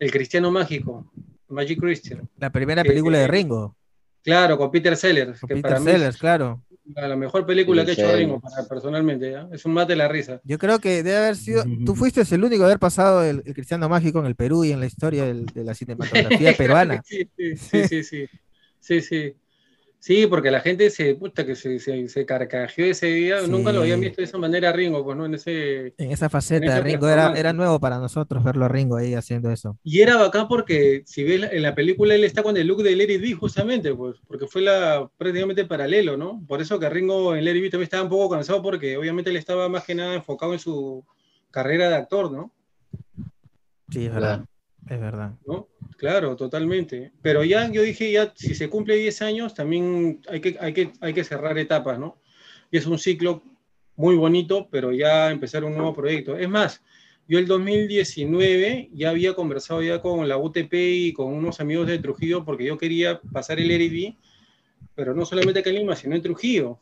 El 0.00 0.10
Cristiano 0.10 0.50
Mágico, 0.50 1.12
Magic 1.48 1.78
Christian. 1.78 2.28
La 2.38 2.50
primera 2.50 2.82
Eh, 2.82 2.84
película 2.84 3.18
de 3.18 3.24
eh, 3.24 3.28
Ringo, 3.28 3.76
Claro, 4.24 4.58
con 4.58 4.70
Peter 4.72 4.96
Sellers, 4.96 5.38
con 5.40 5.46
que 5.48 5.54
Peter 5.54 5.70
para 5.70 5.80
mí 5.80 5.86
Sellers, 5.92 6.14
es 6.16 6.20
claro. 6.20 6.62
la 6.94 7.14
mejor 7.16 7.46
película 7.46 7.84
que 7.84 7.90
ha 7.92 7.94
hecho 7.94 8.02
Sellers. 8.02 8.18
Ringo, 8.18 8.40
para- 8.40 8.66
personalmente, 8.68 9.30
¿ya? 9.30 9.48
es 9.52 9.64
un 9.64 9.74
mate 9.74 9.94
la 9.94 10.08
risa. 10.08 10.40
Yo 10.42 10.58
creo 10.58 10.80
que 10.80 11.04
debe 11.04 11.18
haber 11.18 11.36
sido. 11.36 11.62
Tú 11.86 11.94
fuiste 11.94 12.22
el 12.34 12.42
único 12.42 12.62
de 12.62 12.66
haber 12.70 12.78
pasado 12.80 13.22
el, 13.24 13.44
el 13.46 13.54
Cristiano 13.54 13.88
Mágico 13.88 14.18
en 14.18 14.26
el 14.26 14.34
Perú 14.34 14.64
y 14.64 14.72
en 14.72 14.80
la 14.80 14.86
historia 14.86 15.24
del- 15.24 15.46
de 15.46 15.62
la 15.62 15.74
cinematografía 15.74 16.52
peruana. 16.56 17.00
Sí, 17.04 17.28
sí, 17.36 17.56
sí, 17.56 18.02
sí, 18.04 18.26
sí, 18.80 19.00
sí, 19.00 19.34
sí. 20.02 20.26
Porque 20.26 20.50
la 20.50 20.60
gente 20.60 20.90
se, 20.90 21.14
puta, 21.14 21.46
que 21.46 21.54
se, 21.54 21.78
se, 21.78 22.08
se 22.08 22.26
carcajeó 22.26 22.84
ese 22.84 23.06
día, 23.06 23.46
nunca 23.46 23.72
lo 23.72 23.80
habían 23.80 24.00
visto 24.00 24.20
de 24.20 24.24
esa 24.24 24.36
manera 24.36 24.68
a 24.68 24.72
Ringo, 24.72 25.04
pues 25.04 25.16
no, 25.16 25.24
en 25.24 25.34
ese... 25.34 25.94
En 25.96 26.10
esa 26.10 26.28
faceta 26.28 26.66
esa 26.66 26.80
Ringo 26.80 27.08
era, 27.08 27.32
era 27.34 27.52
nuevo 27.52 27.78
para 27.80 27.98
nosotros 27.98 28.42
verlo 28.42 28.64
a 28.64 28.68
Ringo 28.68 28.96
ahí 28.96 29.14
haciendo 29.14 29.50
eso. 29.50 29.78
Y 29.84 30.00
era 30.00 30.16
bacán 30.16 30.48
porque 30.48 31.02
si 31.06 31.22
ves 31.24 31.48
en 31.50 31.62
la 31.62 31.74
película 31.74 32.14
él 32.14 32.24
está 32.24 32.42
con 32.42 32.56
el 32.56 32.66
look 32.66 32.82
de 32.82 32.96
Larry 32.96 33.18
B 33.18 33.34
justamente, 33.34 33.94
pues, 33.94 34.16
porque 34.26 34.46
fue 34.46 34.62
la 34.62 35.08
prácticamente 35.16 35.64
paralelo, 35.64 36.16
¿no? 36.16 36.44
Por 36.46 36.60
eso 36.60 36.78
que 36.78 36.90
Ringo 36.90 37.34
en 37.36 37.44
Larry 37.44 37.60
B 37.60 37.70
también 37.70 37.84
estaba 37.84 38.02
un 38.02 38.10
poco 38.10 38.34
cansado 38.34 38.60
porque 38.60 38.96
obviamente 38.96 39.30
él 39.30 39.36
estaba 39.36 39.68
más 39.68 39.84
que 39.84 39.94
nada 39.94 40.14
enfocado 40.14 40.52
en 40.52 40.58
su 40.58 41.04
carrera 41.50 41.88
de 41.88 41.94
actor, 41.94 42.32
¿no? 42.32 42.52
Sí, 43.90 44.06
es 44.06 44.12
verdad. 44.12 44.44
Es 44.88 45.00
verdad. 45.00 45.32
¿no? 45.46 45.68
Claro, 45.96 46.36
totalmente. 46.36 47.12
Pero 47.22 47.44
ya 47.44 47.70
yo 47.70 47.82
dije, 47.82 48.10
ya 48.10 48.32
si 48.34 48.54
se 48.54 48.68
cumple 48.68 48.96
10 48.96 49.22
años, 49.22 49.54
también 49.54 50.20
hay 50.28 50.40
que, 50.40 50.56
hay 50.60 50.72
que, 50.72 50.92
hay 51.00 51.14
que 51.14 51.24
cerrar 51.24 51.56
etapas, 51.58 51.98
¿no? 51.98 52.18
Y 52.70 52.78
es 52.78 52.86
un 52.86 52.98
ciclo 52.98 53.42
muy 53.96 54.16
bonito, 54.16 54.68
pero 54.70 54.92
ya 54.92 55.30
empezar 55.30 55.64
un 55.64 55.74
nuevo 55.74 55.94
proyecto. 55.94 56.36
Es 56.36 56.48
más, 56.48 56.82
yo 57.28 57.38
el 57.38 57.46
2019 57.46 58.90
ya 58.92 59.10
había 59.10 59.34
conversado 59.34 59.82
ya 59.82 60.00
con 60.00 60.28
la 60.28 60.38
UTP 60.38 60.72
y 60.72 61.12
con 61.12 61.32
unos 61.32 61.60
amigos 61.60 61.86
de 61.86 61.98
Trujillo 61.98 62.44
porque 62.44 62.64
yo 62.64 62.76
quería 62.76 63.20
pasar 63.32 63.60
el 63.60 63.70
RD, 63.70 64.16
pero 64.94 65.14
no 65.14 65.24
solamente 65.24 65.60
acá 65.60 65.70
en 65.70 65.76
Lima, 65.76 65.96
sino 65.96 66.16
en 66.16 66.22
Trujillo. 66.22 66.78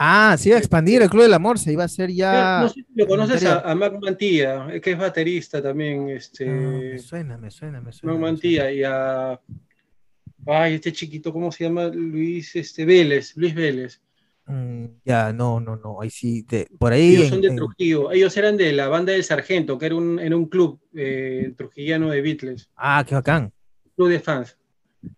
Ah, 0.00 0.36
se 0.38 0.50
iba 0.50 0.56
a 0.56 0.60
expandir 0.60 1.02
el 1.02 1.10
Club 1.10 1.22
del 1.24 1.34
Amor, 1.34 1.58
se 1.58 1.72
iba 1.72 1.82
a 1.82 1.86
hacer 1.86 2.08
ya. 2.12 2.60
No 2.60 2.68
sé 2.68 2.74
si 2.74 2.86
lo 2.94 3.06
conoces 3.08 3.44
a, 3.44 3.74
Mac 3.74 3.98
Mantilla, 4.00 4.68
que 4.80 4.92
es 4.92 4.98
baterista 4.98 5.60
también, 5.60 6.08
este, 6.10 6.48
Ah, 6.48 6.78
me 6.92 6.98
suena, 7.00 7.36
me 7.36 7.50
suena, 7.50 7.80
me 7.80 7.90
suena. 7.92 8.12
Mac 8.12 8.22
Mantilla, 8.22 8.70
y 8.70 8.84
a, 8.84 9.40
ay, 10.46 10.74
este 10.74 10.92
chiquito, 10.92 11.32
¿cómo 11.32 11.50
se 11.50 11.64
llama? 11.64 11.86
Luis, 11.88 12.54
este, 12.54 12.84
Vélez, 12.84 13.36
Luis 13.36 13.52
Vélez. 13.54 14.00
Mm, 14.46 14.84
ya, 15.04 15.32
no, 15.32 15.58
no, 15.58 15.74
no. 15.74 16.00
Ahí 16.00 16.10
sí, 16.10 16.46
por 16.78 16.92
ahí. 16.92 17.16
Ellos 17.16 17.24
en- 17.24 17.30
son 17.30 17.40
de 17.42 17.48
en- 17.48 17.56
Trujillo, 17.56 18.12
ellos 18.12 18.36
eran 18.36 18.56
de 18.56 18.72
la 18.72 18.86
banda 18.86 19.12
del 19.12 19.24
Sargento, 19.24 19.76
que 19.78 19.86
era 19.86 19.96
un, 19.96 20.20
era 20.20 20.36
un 20.36 20.46
club 20.46 20.80
eh, 20.94 21.52
trujillano 21.56 22.08
de 22.10 22.22
Beatles, 22.22 22.70
Ah, 22.76 23.04
qué 23.06 23.16
bacán. 23.16 23.52
club 23.96 24.10
de 24.10 24.20
fans. 24.20 24.56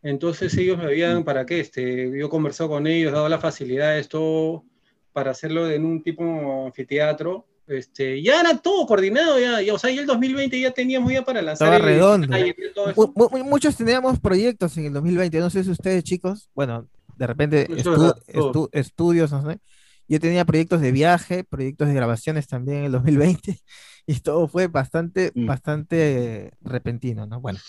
Entonces 0.02 0.56
ellos 0.56 0.78
me 0.78 0.84
habían, 0.84 1.22
¿para 1.22 1.44
qué? 1.44 1.60
Este, 1.60 2.10
yo 2.18 2.26
he 2.26 2.30
conversado 2.30 2.70
con 2.70 2.86
ellos, 2.86 3.12
dado 3.12 3.28
las 3.28 3.40
facilidades, 3.42 4.08
todo 4.08 4.64
para 5.12 5.30
hacerlo 5.32 5.70
en 5.70 5.84
un 5.84 6.02
tipo 6.02 6.66
anfiteatro. 6.66 7.46
Este, 7.66 8.20
ya 8.20 8.40
era 8.40 8.58
todo 8.58 8.84
coordinado, 8.84 9.38
ya, 9.38 9.62
ya, 9.62 9.72
o 9.74 9.78
sea, 9.78 9.92
ya 9.92 10.00
el 10.00 10.06
2020 10.08 10.60
ya 10.60 10.72
teníamos 10.72 11.12
ya 11.12 11.24
para 11.24 11.40
lanzar 11.40 11.68
Estaba 11.72 11.76
el- 11.76 11.94
redondo. 11.94 12.34
ay, 12.34 12.52
todo 12.74 12.90
eso. 12.90 13.12
Mu- 13.14 13.28
mu- 13.30 13.44
muchos 13.44 13.76
teníamos 13.76 14.18
proyectos 14.18 14.76
en 14.76 14.86
el 14.86 14.92
2020, 14.92 15.38
no 15.38 15.50
sé 15.50 15.62
si 15.62 15.70
ustedes 15.70 16.02
chicos, 16.02 16.50
bueno, 16.52 16.88
de 17.16 17.26
repente 17.28 17.68
estu- 17.68 17.90
verdad, 17.92 18.16
estu- 18.26 18.68
estudios, 18.72 19.30
no 19.30 19.48
sé. 19.48 19.58
Yo 20.08 20.18
tenía 20.18 20.44
proyectos 20.44 20.80
de 20.80 20.90
viaje, 20.90 21.44
proyectos 21.44 21.86
de 21.86 21.94
grabaciones 21.94 22.48
también 22.48 22.78
en 22.78 22.84
el 22.86 22.92
2020 22.92 23.60
y 24.06 24.18
todo 24.18 24.48
fue 24.48 24.66
bastante, 24.66 25.30
Mm. 25.36 25.46
bastante 25.46 26.50
repentino, 26.62 27.26
¿no? 27.26 27.40
Bueno, 27.40 27.60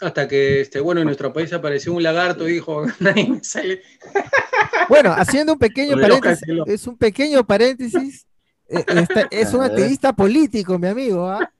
Hasta 0.00 0.28
que, 0.28 0.60
este, 0.60 0.80
bueno, 0.80 1.00
en 1.00 1.06
nuestro 1.06 1.32
país 1.32 1.52
apareció 1.54 1.92
un 1.94 2.02
lagarto 2.02 2.46
y 2.48 2.52
dijo, 2.52 2.84
nadie 3.00 3.28
me 3.28 3.42
sale. 3.42 3.80
bueno, 4.88 5.12
haciendo 5.12 5.54
un 5.54 5.58
pequeño 5.58 5.96
paréntesis, 5.98 6.42
es 6.66 6.86
un 6.86 6.96
pequeño 6.98 7.46
paréntesis, 7.46 8.26
eh, 8.68 8.84
está- 8.88 9.26
es 9.30 9.54
un 9.54 9.62
ateísta 9.62 10.12
político, 10.12 10.78
mi 10.78 10.88
amigo, 10.88 11.26
¿ah? 11.28 11.50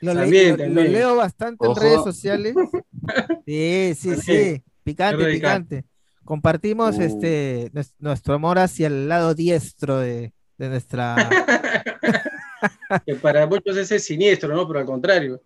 Lo, 0.00 0.12
le- 0.14 0.20
También, 0.20 0.50
lo- 0.50 0.56
lo 0.56 0.64
también. 0.64 0.92
leo 0.92 1.16
bastante 1.16 1.66
Ojo. 1.66 1.80
en 1.80 1.86
redes 1.86 2.04
sociales. 2.04 2.54
Sí, 3.46 3.92
sí, 3.96 4.08
También. 4.16 4.54
sí. 4.56 4.62
Picante, 4.82 5.24
picante. 5.26 5.84
Compartimos 6.24 6.96
Uh. 6.98 7.02
este 7.02 7.70
nues- 7.72 7.94
nuestro 8.00 8.34
amor 8.34 8.58
hacia 8.58 8.88
el 8.88 9.08
lado 9.08 9.32
diestro 9.34 9.98
de, 9.98 10.32
de 10.58 10.68
nuestra. 10.68 11.14
Que 13.04 13.14
para 13.16 13.46
muchos 13.46 13.76
ese 13.76 13.96
es 13.96 14.04
siniestro, 14.04 14.54
¿no? 14.54 14.66
Pero 14.66 14.80
al 14.80 14.86
contrario. 14.86 15.40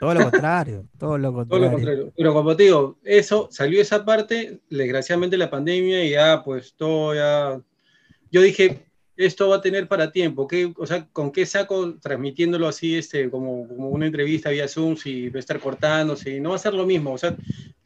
Todo 0.00 0.14
lo 0.14 0.30
contrario, 0.30 0.86
todo 0.98 1.18
lo 1.18 1.28
Todo 1.28 1.34
contrario. 1.34 1.64
lo 1.66 1.72
contrario. 1.72 2.12
Pero 2.16 2.32
como 2.32 2.56
te 2.56 2.62
digo, 2.62 2.96
eso, 3.04 3.48
salió 3.50 3.82
esa 3.82 4.02
parte, 4.02 4.60
desgraciadamente 4.70 5.36
la 5.36 5.50
pandemia 5.50 6.02
y 6.02 6.10
ya, 6.12 6.42
pues 6.42 6.72
todo 6.74 7.14
ya. 7.14 7.60
Yo 8.30 8.40
dije, 8.40 8.86
esto 9.14 9.50
va 9.50 9.56
a 9.56 9.60
tener 9.60 9.88
para 9.88 10.10
tiempo. 10.10 10.48
¿qué, 10.48 10.72
o 10.74 10.86
sea, 10.86 11.06
¿con 11.12 11.30
qué 11.30 11.44
saco 11.44 11.96
transmitiéndolo 12.00 12.66
así, 12.66 12.96
este, 12.96 13.28
como, 13.28 13.68
como 13.68 13.90
una 13.90 14.06
entrevista 14.06 14.48
vía 14.48 14.68
Zoom, 14.68 14.96
si 14.96 15.28
va 15.28 15.36
a 15.36 15.40
estar 15.40 15.60
cortando, 15.60 16.16
si 16.16 16.40
no 16.40 16.50
va 16.50 16.56
a 16.56 16.60
ser 16.60 16.72
lo 16.72 16.86
mismo? 16.86 17.12
O 17.12 17.18
sea, 17.18 17.36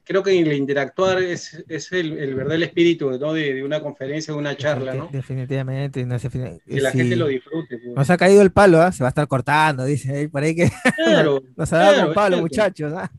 creo 0.05 0.23
que 0.23 0.39
el 0.39 0.53
interactuar 0.53 1.23
es, 1.23 1.65
es 1.69 1.91
el, 1.93 2.19
el 2.19 2.35
verdadero 2.35 2.65
espíritu 2.65 3.11
¿no? 3.19 3.33
de, 3.33 3.55
de 3.55 3.65
una 3.65 3.81
conferencia, 3.81 4.33
de 4.35 4.39
una 4.39 4.57
charla, 4.57 4.95
¿no? 4.95 5.09
Definitivamente. 5.13 6.05
no 6.05 6.19
sé, 6.19 6.31
defini- 6.31 6.61
Que 6.67 6.81
la 6.81 6.91
sí. 6.93 6.99
gente 6.99 7.17
lo 7.17 7.27
disfrute. 7.27 7.79
pues. 7.79 7.95
Nos 7.97 8.11
ha 8.11 8.17
caído 8.17 8.43
el 8.43 8.53
palo, 8.53 8.81
¿ah? 8.83 8.93
Se 8.93 9.03
va 9.03 9.09
a 9.09 9.11
estar 9.11 9.27
cortando, 9.29 9.85
dice 9.85 10.15
ahí 10.17 10.29
por 10.29 10.43
ahí 10.43 10.55
que 10.55 10.71
Claro, 11.05 11.43
nos 11.57 11.73
ha 11.73 11.79
dado 11.79 11.93
claro, 11.93 12.07
con 12.09 12.15
palo, 12.15 12.39
muchachos. 12.39 12.93
¿ah? 12.95 13.11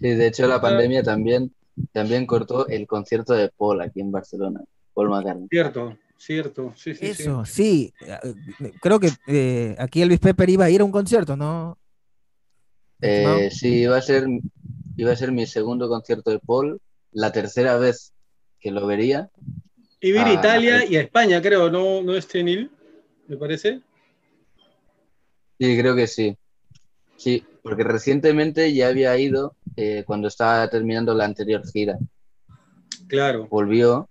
Sí, 0.00 0.08
de 0.08 0.26
hecho 0.26 0.46
la 0.46 0.60
pandemia 0.60 1.02
también, 1.02 1.52
también 1.92 2.24
cortó 2.26 2.66
el 2.68 2.86
concierto 2.86 3.34
de 3.34 3.50
Paul 3.50 3.80
aquí 3.80 4.00
en 4.00 4.10
Barcelona, 4.12 4.60
Paul 4.94 5.10
McCartney. 5.10 5.48
Cierto, 5.50 5.96
cierto. 6.16 6.72
Sí, 6.76 6.94
sí, 6.94 7.14
sí. 7.14 7.22
Eso, 7.22 7.44
sí. 7.44 7.92
eh, 8.06 8.72
Creo 8.80 8.98
que 9.00 9.10
eh, 9.26 9.74
aquí 9.78 10.00
Elvis 10.02 10.20
Pepper 10.20 10.48
iba 10.50 10.64
a 10.64 10.70
ir 10.70 10.80
a 10.80 10.84
un 10.84 10.92
concierto, 10.92 11.36
¿no? 11.36 11.76
Estimado. 13.00 13.38
Eh, 13.38 13.50
sí, 13.50 13.68
iba 13.82 13.96
a 13.96 14.02
ser, 14.02 14.26
iba 14.98 15.12
a 15.12 15.16
ser 15.16 15.32
mi 15.32 15.46
segundo 15.46 15.88
concierto 15.88 16.30
de 16.30 16.40
Paul, 16.40 16.80
la 17.12 17.32
tercera 17.32 17.78
vez 17.78 18.12
que 18.60 18.70
lo 18.70 18.86
vería. 18.86 19.30
Y 20.00 20.12
a 20.16 20.22
Ah, 20.22 20.32
Italia 20.34 20.84
y 20.84 20.96
a 20.96 21.00
España, 21.00 21.40
creo, 21.40 21.70
¿no, 21.70 22.02
no 22.02 22.14
es 22.14 22.26
Tenil? 22.28 22.70
¿Me 23.28 23.36
parece? 23.36 23.80
Sí, 25.58 25.78
creo 25.78 25.94
que 25.96 26.06
sí. 26.06 26.36
Sí, 27.16 27.44
porque 27.62 27.84
recientemente 27.84 28.72
ya 28.74 28.88
había 28.88 29.16
ido 29.18 29.56
eh, 29.76 30.04
cuando 30.06 30.28
estaba 30.28 30.68
terminando 30.68 31.14
la 31.14 31.24
anterior 31.24 31.62
gira. 31.72 31.96
Claro. 33.08 33.46
Volvió. 33.48 34.08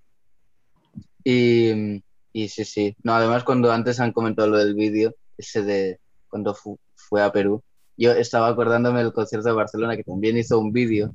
Y, 1.23 2.01
y 2.33 2.47
sí, 2.49 2.65
sí. 2.65 2.95
No, 3.03 3.13
además 3.13 3.43
cuando 3.43 3.71
antes 3.71 3.99
han 3.99 4.11
comentado 4.13 4.49
lo 4.49 4.57
del 4.57 4.73
vídeo, 4.75 5.13
ese 5.37 5.63
de 5.63 5.99
cuando 6.29 6.53
fu- 6.53 6.79
fue 6.95 7.21
a 7.21 7.31
Perú, 7.31 7.61
yo 7.97 8.11
estaba 8.11 8.47
acordándome 8.47 9.03
del 9.03 9.13
concierto 9.13 9.47
de 9.49 9.55
Barcelona 9.55 9.95
que 9.97 10.03
también 10.03 10.37
hizo 10.37 10.59
un 10.59 10.71
vídeo 10.71 11.13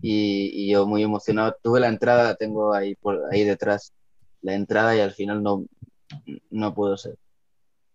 y, 0.00 0.50
y 0.52 0.70
yo 0.72 0.86
muy 0.86 1.02
emocionado. 1.02 1.56
Tuve 1.62 1.80
la 1.80 1.88
entrada, 1.88 2.24
la 2.24 2.34
tengo 2.34 2.74
ahí, 2.74 2.94
por, 2.96 3.20
ahí 3.32 3.44
detrás, 3.44 3.92
la 4.42 4.54
entrada 4.54 4.94
y 4.96 5.00
al 5.00 5.12
final 5.12 5.42
no, 5.42 5.64
no 6.50 6.74
puedo 6.74 6.96
ser. 6.96 7.16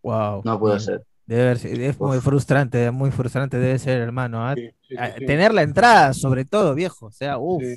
Wow. 0.02 0.42
No 0.46 0.60
puedo 0.60 0.76
bien. 0.76 0.86
ser. 0.86 1.04
Debe 1.26 1.52
es 1.52 2.00
muy 2.00 2.18
Uf. 2.18 2.24
frustrante, 2.24 2.90
muy 2.92 3.12
frustrante 3.12 3.58
debe 3.60 3.78
ser, 3.80 4.00
hermano. 4.02 4.48
¿ah? 4.48 4.56
Sí, 4.56 4.70
sí, 4.88 4.96
Ah, 4.98 5.12
sí. 5.18 5.26
Tener 5.26 5.54
la 5.54 5.62
entrada, 5.64 6.14
sobre 6.14 6.46
todo, 6.46 6.74
viejo. 6.74 7.08
O 7.08 7.12
sea, 7.12 7.38
uff. 7.38 7.62
Sí. 7.64 7.76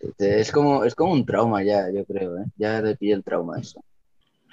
Este, 0.00 0.40
Es 0.40 0.50
como, 0.50 0.84
es 0.84 0.94
como 0.94 1.12
un 1.12 1.24
trauma 1.24 1.62
ya, 1.62 1.88
yo 1.90 2.04
creo, 2.04 2.36
¿eh? 2.38 2.44
Ya 2.56 2.82
le 2.82 2.96
pillé 2.96 3.12
el 3.14 3.22
trauma 3.24 3.60
eso. 3.60 3.82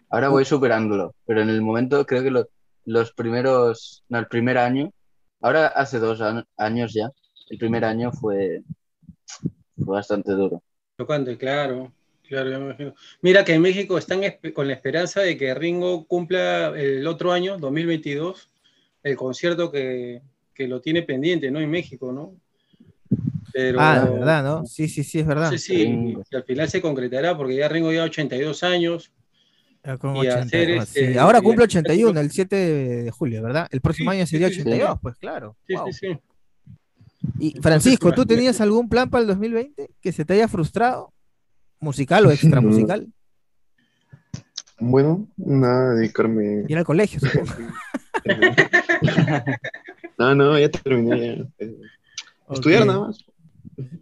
Ahora 0.09 0.29
voy 0.29 0.45
superándolo, 0.45 1.15
pero 1.25 1.41
en 1.41 1.49
el 1.49 1.61
momento 1.61 2.05
creo 2.05 2.21
que 2.21 2.31
lo- 2.31 2.47
los 2.85 3.11
primeros, 3.13 4.03
no, 4.09 4.19
el 4.19 4.27
primer 4.27 4.57
año, 4.57 4.91
ahora 5.41 5.67
hace 5.67 5.99
dos 5.99 6.21
an- 6.21 6.45
años 6.57 6.93
ya, 6.93 7.09
el 7.49 7.57
primer 7.57 7.85
año 7.85 8.11
fue, 8.11 8.61
fue 9.77 9.95
bastante 9.95 10.31
duro. 10.33 10.61
Tocante, 10.95 11.37
claro. 11.37 11.91
Claro, 12.27 12.49
ya 12.49 12.59
me 12.59 12.65
imagino. 12.65 12.93
Mira 13.21 13.43
que 13.43 13.53
en 13.53 13.61
México 13.61 13.97
están 13.97 14.21
con 14.53 14.67
la 14.67 14.73
esperanza 14.73 15.19
de 15.21 15.37
que 15.37 15.53
Ringo 15.53 16.05
cumpla 16.07 16.67
el 16.77 17.05
otro 17.05 17.33
año, 17.33 17.57
2022, 17.57 18.49
el 19.03 19.17
concierto 19.17 19.69
que, 19.69 20.21
que 20.53 20.67
lo 20.67 20.79
tiene 20.79 21.01
pendiente, 21.03 21.51
¿no? 21.51 21.59
En 21.59 21.69
México, 21.69 22.13
¿no? 22.13 22.35
Pero 23.51 23.79
Ah, 23.79 23.99
de 23.99 24.09
verdad, 24.11 24.43
¿no? 24.43 24.65
Sí, 24.65 24.87
sí, 24.87 25.03
sí, 25.03 25.19
es 25.19 25.27
verdad. 25.27 25.53
si, 25.57 25.73
Ringo. 25.83 26.23
si 26.23 26.35
al 26.37 26.43
final 26.43 26.69
se 26.69 26.81
concretará, 26.81 27.35
porque 27.35 27.55
ya 27.57 27.67
Ringo 27.67 27.91
ya 27.91 28.03
82 28.03 28.63
años. 28.63 29.11
Con 29.99 30.15
y 30.15 30.19
80, 30.19 30.39
hacer 30.41 30.79
ah, 30.79 30.85
sí. 30.85 30.99
este- 30.99 31.19
Ahora 31.19 31.41
cumple 31.41 31.63
y- 31.63 31.65
81, 31.65 32.19
el 32.19 32.31
7 32.31 32.55
de 32.55 33.11
julio, 33.11 33.41
¿verdad? 33.41 33.67
El 33.71 33.81
próximo 33.81 34.11
Sí, 34.11 34.17
año 34.17 34.27
sería 34.27 34.47
sí, 34.49 34.55
sí, 34.55 34.61
82, 34.61 34.99
pues 35.01 35.15
claro. 35.17 35.57
Sí, 35.67 35.73
Wow. 35.75 35.87
sí, 35.91 35.93
sí. 35.93 36.19
Y 37.39 37.59
Francisco, 37.61 38.11
¿tú 38.13 38.25
tenías 38.25 38.61
algún 38.61 38.89
plan 38.89 39.09
para 39.09 39.21
el 39.21 39.27
2020 39.27 39.89
que 40.01 40.11
se 40.11 40.23
te 40.25 40.33
haya 40.33 40.47
frustrado? 40.47 41.11
¿Musical 41.79 42.25
o 42.27 42.31
extra 42.31 42.61
musical? 42.61 43.07
Bueno, 44.79 45.27
nada, 45.37 45.95
dedicarme. 45.95 46.65
Ir 46.67 46.77
al 46.77 46.85
colegio, 46.85 47.19
supongo. 47.19 47.51
No, 50.17 50.35
no, 50.35 50.59
ya 50.59 50.69
terminé. 50.69 51.37
Ya. 51.37 51.65
Eh, 51.65 51.75
Estudiar 52.51 52.81
Ok. 52.83 52.87
nada 52.87 52.99
más. 53.07 53.25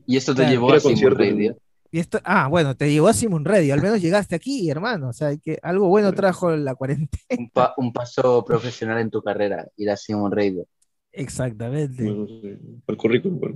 Y 0.06 0.18
esto 0.18 0.34
te 0.34 0.42
Claro. 0.42 0.52
llevó 0.52 0.74
a. 0.74 0.80
Radio. 1.12 1.58
Y 1.92 2.00
esto, 2.00 2.20
ah, 2.24 2.48
bueno, 2.48 2.76
te 2.76 2.92
llevó 2.92 3.08
a 3.08 3.14
Simon 3.14 3.44
Radio, 3.46 3.74
al 3.74 3.82
menos 3.82 4.02
llegaste 4.02 4.36
aquí, 4.36 4.70
hermano. 4.70 5.10
O 5.10 5.14
sea, 5.14 5.36
que 5.38 5.58
algo 5.64 5.88
bueno 5.90 6.14
trajo 6.14 6.56
la 6.56 6.76
cuarentena. 6.76 7.24
Un, 7.38 7.50
pa- 7.50 7.74
un 7.78 7.92
paso 7.94 8.44
profesional 8.46 9.00
en 9.00 9.10
tu 9.10 9.22
carrera, 9.24 9.68
ir 9.78 9.90
a 9.90 9.98
Simon 9.98 10.32
Radio. 10.32 10.66
Exactamente. 11.12 12.04
Bueno, 12.04 12.28
sí, 12.28 12.58
por 12.86 12.94
el 12.94 12.98
currículum, 12.98 13.40
por. 13.40 13.54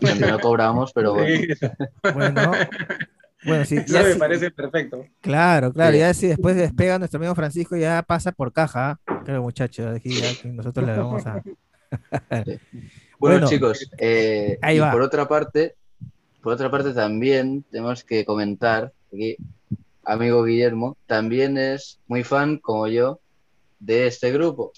Siempre 0.00 0.30
no 0.30 0.40
cobramos, 0.40 0.92
pero 0.92 1.12
bueno. 1.14 1.36
Sí, 1.54 1.66
Bueno, 2.14 2.52
bueno, 3.44 3.64
sí, 3.64 3.76
Eso 3.76 3.92
ya 3.94 4.02
me 4.02 4.12
sí- 4.14 4.18
parece 4.18 4.50
perfecto. 4.50 5.04
Claro, 5.20 5.72
claro, 5.72 5.92
Sí. 5.92 5.98
ya 5.98 6.14
si 6.14 6.26
después 6.28 6.56
despega 6.56 6.98
nuestro 6.98 7.18
amigo 7.18 7.34
Francisco, 7.34 7.76
ya 7.76 8.02
pasa 8.02 8.32
por 8.32 8.52
caja. 8.52 8.98
¿ah? 9.06 9.20
Claro, 9.24 9.42
muchachos, 9.42 9.94
aquí 9.94 10.10
ya 10.14 10.28
que 10.42 10.48
nosotros 10.48 10.86
le 10.86 10.96
vamos 10.96 11.24
a. 11.26 11.42
Bueno, 12.30 12.56
Bueno, 13.18 13.48
chicos, 13.48 13.88
eh, 13.98 14.58
ahí 14.62 14.76
y 14.76 14.80
va. 14.80 14.90
por 14.90 15.02
otra 15.02 15.28
parte, 15.28 15.76
por 16.46 16.52
otra 16.52 16.70
parte 16.70 16.92
también 16.92 17.64
tenemos 17.72 18.04
que 18.04 18.24
comentar 18.24 18.92
que 19.10 19.36
amigo 20.04 20.44
Guillermo 20.44 20.96
también 21.08 21.58
es 21.58 21.98
muy 22.06 22.22
fan, 22.22 22.58
como 22.58 22.86
yo, 22.86 23.18
de 23.80 24.06
este 24.06 24.30
grupo. 24.30 24.70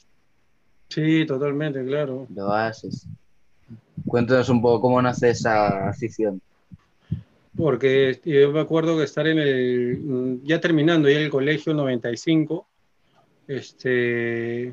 Sí, 0.89 1.27
totalmente, 1.27 1.85
claro. 1.85 2.25
de 2.31 2.41
Oasis. 2.41 3.07
Cuéntanos 4.07 4.49
un 4.49 4.63
poco 4.63 4.81
cómo 4.81 5.03
nace 5.03 5.29
esa 5.29 5.91
afición. 5.91 6.41
Porque 7.55 8.19
yo 8.25 8.51
me 8.51 8.61
acuerdo 8.61 8.97
que 8.97 9.05
estar 9.05 9.27
en 9.27 9.39
el, 9.39 10.41
ya 10.45 10.63
terminando 10.63 11.11
ya 11.11 11.19
el 11.19 11.29
colegio 11.29 11.75
95, 11.75 12.67
este, 13.47 14.73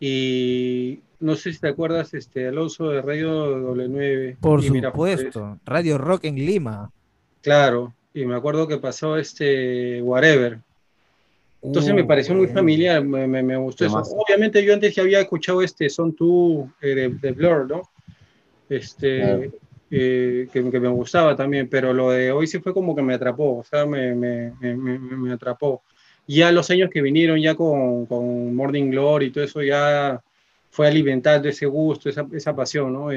y 0.00 1.00
no 1.20 1.34
sé 1.36 1.52
si 1.52 1.60
te 1.60 1.68
acuerdas, 1.68 2.12
este, 2.14 2.46
Alonso 2.48 2.90
de 2.90 3.02
Radio 3.02 3.74
W9. 3.74 4.36
Por 4.40 4.62
y 4.64 4.70
pues, 4.70 4.82
supuesto. 5.20 5.58
Radio 5.64 5.98
Rock 5.98 6.24
en 6.24 6.36
Lima. 6.36 6.90
claro, 7.42 7.92
y 8.14 8.24
me 8.24 8.34
acuerdo 8.36 8.66
que 8.66 8.78
pasó 8.78 9.16
este 9.18 10.00
Whatever. 10.02 10.58
Entonces 11.62 11.92
me 11.94 12.02
Uh, 12.02 12.06
pareció 12.06 12.34
muy 12.34 12.46
familiar, 12.46 13.04
me, 13.04 13.26
me- 13.26 13.42
me 13.42 13.56
gustó 13.56 13.84
eso. 13.86 13.98
Obviamente 13.98 14.64
yo 14.64 14.72
antes 14.72 14.94
ya 14.94 15.02
había 15.02 15.20
escuchado 15.20 15.60
este 15.62 15.88
Son 15.90 16.14
Tú 16.14 16.70
eh, 16.80 16.94
de, 16.94 17.08
de 17.10 17.32
Blur, 17.32 17.68
¿no? 17.68 17.82
Este, 18.68 19.18
Claro. 19.20 19.42
eh, 19.90 20.48
que, 20.52 20.70
que 20.70 20.80
me 20.80 20.88
gustaba 20.88 21.36
también, 21.36 21.68
pero 21.68 21.92
lo 21.92 22.10
de 22.10 22.32
hoy 22.32 22.46
sí 22.46 22.58
fue 22.58 22.72
como 22.72 22.94
que 22.96 23.02
me 23.02 23.14
atrapó, 23.14 23.58
o 23.58 23.64
sea, 23.64 23.84
me, 23.86 24.14
me, 24.14 24.52
me, 24.60 24.74
me- 24.76 24.98
me 24.98 25.32
atrapó. 25.32 25.82
Ya 26.26 26.50
los 26.52 26.70
años 26.70 26.90
que 26.92 27.02
vinieron 27.02 27.38
ya 27.40 27.54
con, 27.54 28.06
con 28.06 28.54
Morning 28.54 28.90
Glory 28.90 29.26
y 29.26 29.30
todo 29.30 29.44
eso 29.44 29.62
ya 29.62 30.20
fue 30.76 30.86
alimentando 30.86 31.48
ese 31.48 31.64
gusto, 31.64 32.10
esa, 32.10 32.26
esa 32.34 32.54
pasión, 32.54 32.92
¿no? 32.92 33.08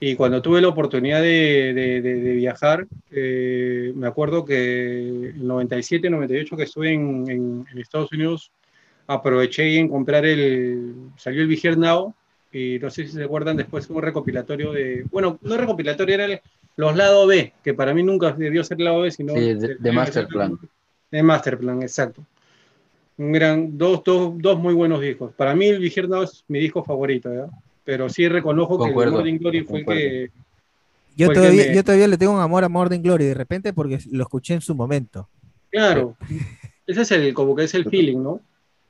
Y 0.00 0.14
cuando 0.14 0.42
tuve 0.42 0.60
la 0.60 0.68
oportunidad 0.68 1.22
de, 1.22 1.72
de- 1.74 2.02
de- 2.02 2.20
de 2.20 2.32
viajar, 2.34 2.86
eh, 3.10 3.90
me 3.96 4.06
acuerdo 4.06 4.44
que 4.44 4.98
el 5.30 5.46
97, 5.46 6.10
98 6.10 6.56
que 6.58 6.64
estuve 6.64 6.92
en, 6.92 7.24
en- 7.30 7.66
en 7.72 7.78
Estados 7.78 8.12
Unidos, 8.12 8.52
aproveché 9.06 9.76
en 9.78 9.88
comprar 9.88 10.26
el, 10.26 10.92
salió 11.16 11.42
el 11.42 11.50
Here 11.52 11.74
Now, 11.76 12.14
y 12.52 12.78
no 12.80 12.90
sé 12.90 13.06
si 13.06 13.12
se 13.12 13.24
acuerdan 13.24 13.56
después 13.56 13.88
un 13.88 14.02
recopilatorio 14.02 14.72
de, 14.72 15.04
bueno, 15.10 15.38
no 15.42 15.56
recopilatorio, 15.56 16.14
era 16.16 16.26
el- 16.26 16.40
los 16.76 16.94
lado 16.94 17.26
B, 17.26 17.54
que 17.64 17.72
para 17.74 17.92
mí 17.94 18.02
nunca 18.02 18.32
debió 18.32 18.62
ser 18.62 18.78
lado 18.80 19.00
B, 19.00 19.10
sino... 19.10 19.34
Sí, 19.34 19.40
de- 19.54 19.74
de 19.76 19.92
Masterplan. 19.92 20.58
De 21.10 21.22
Masterplan, 21.22 21.82
exacto. 21.82 22.22
Un 23.18 23.32
gran, 23.32 23.76
dos, 23.76 24.02
dos, 24.04 24.32
dos 24.38 24.58
muy 24.58 24.74
buenos 24.74 25.00
discos. 25.00 25.32
Para 25.34 25.54
mí 25.54 25.66
el 25.66 26.08
Now 26.08 26.22
es 26.22 26.44
mi 26.48 26.60
disco 26.60 26.84
favorito, 26.84 27.32
¿ya? 27.34 27.46
Pero 27.84 28.08
sí 28.08 28.28
reconozco 28.28 28.78
que 28.82 28.90
el 28.90 29.10
Morning 29.10 29.38
Glory 29.38 29.64
fue 29.64 29.80
el 29.80 29.84
concuerdo. 29.84 30.00
que... 30.00 30.30
Yo 31.16 31.26
Fue 31.26 31.34
el 31.34 31.40
que 31.40 31.40
todavía, 31.40 31.66
me- 31.66 31.74
yo 31.74 31.84
todavía 31.84 32.08
le 32.08 32.16
tengo 32.16 32.32
un 32.32 32.40
amor 32.40 32.62
a 32.62 32.68
Morning 32.68 33.00
Glory 33.00 33.24
de 33.24 33.34
repente 33.34 33.72
porque 33.72 33.98
lo 34.12 34.22
escuché 34.22 34.54
en 34.54 34.60
su 34.60 34.74
momento. 34.74 35.28
Claro, 35.70 36.16
ese 36.86 37.02
es 37.02 37.10
el, 37.10 37.34
como 37.34 37.56
que 37.56 37.64
es 37.64 37.74
el 37.74 37.84
feeling, 37.90 38.22
¿no? 38.22 38.40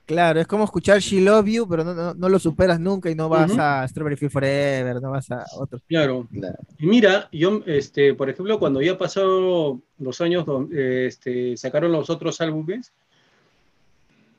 Claro, 0.05 0.41
es 0.41 0.47
como 0.47 0.65
escuchar 0.65 1.01
She 1.01 1.21
Love 1.21 1.47
You, 1.49 1.69
pero 1.69 1.85
no, 1.85 1.93
no, 1.95 2.15
no 2.15 2.29
lo 2.31 2.39
superas 2.39 2.81
nunca 2.81 3.11
y 3.11 3.15
no 3.15 3.29
vas 3.29 3.53
a 3.59 3.87
Strawberry 3.87 4.17
Field 4.17 4.33
Forever, 4.33 5.03
no 5.03 5.11
vas 5.11 5.31
a 5.31 5.45
otros. 5.59 5.83
Claro. 5.87 6.27
Claro. 6.33 6.57
Y 6.79 6.87
mira, 6.87 7.29
yo, 7.31 7.61
este, 7.67 8.15
por 8.15 8.31
ejemplo, 8.31 8.59
cuando 8.59 8.81
ya 8.81 8.97
pasado 8.97 9.79
los 9.99 10.21
años, 10.23 10.47
eh, 10.73 11.05
este, 11.09 11.59
sacaron 11.59 11.93
los 11.93 12.09
otros 12.09 12.41
álbumes, 12.41 12.91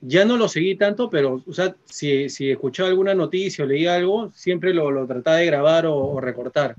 ya 0.02 0.26
no 0.26 0.38
lo 0.38 0.48
seguí 0.48 0.76
tanto, 0.76 1.10
pero, 1.10 1.44
o 1.46 1.54
sea, 1.54 1.76
si, 1.86 2.30
si 2.30 2.52
escuchaba 2.52 2.90
alguna 2.90 3.14
noticia 3.14 3.66
o 3.66 3.68
leía 3.68 3.96
algo, 3.96 4.32
siempre 4.34 4.74
lo, 4.74 4.92
lo 4.92 5.06
trataba 5.06 5.38
de 5.38 5.46
grabar 5.46 5.86
o, 5.86 5.96
o 5.96 6.22
recortar. 6.22 6.76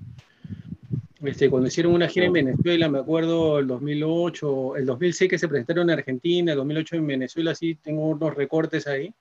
Este, 1.23 1.51
cuando 1.51 1.69
hicieron 1.69 1.93
una 1.93 2.09
gira 2.09 2.27
en 2.27 2.33
Venezuela, 2.33 2.89
me 2.89 2.99
acuerdo 2.99 3.59
el 3.59 3.67
2008, 3.67 4.77
el 4.77 4.87
2006 4.87 5.31
que 5.31 5.39
se 5.39 5.49
presentaron 5.49 5.91
en 5.91 5.99
Argentina, 5.99 6.53
el 6.53 6.59
2008 6.59 6.97
en 6.97 7.07
Venezuela, 7.07 7.55
sí, 7.55 7.75
tengo 7.75 8.09
unos 8.09 8.35
recortes 8.35 8.87
ahí, 8.87 9.13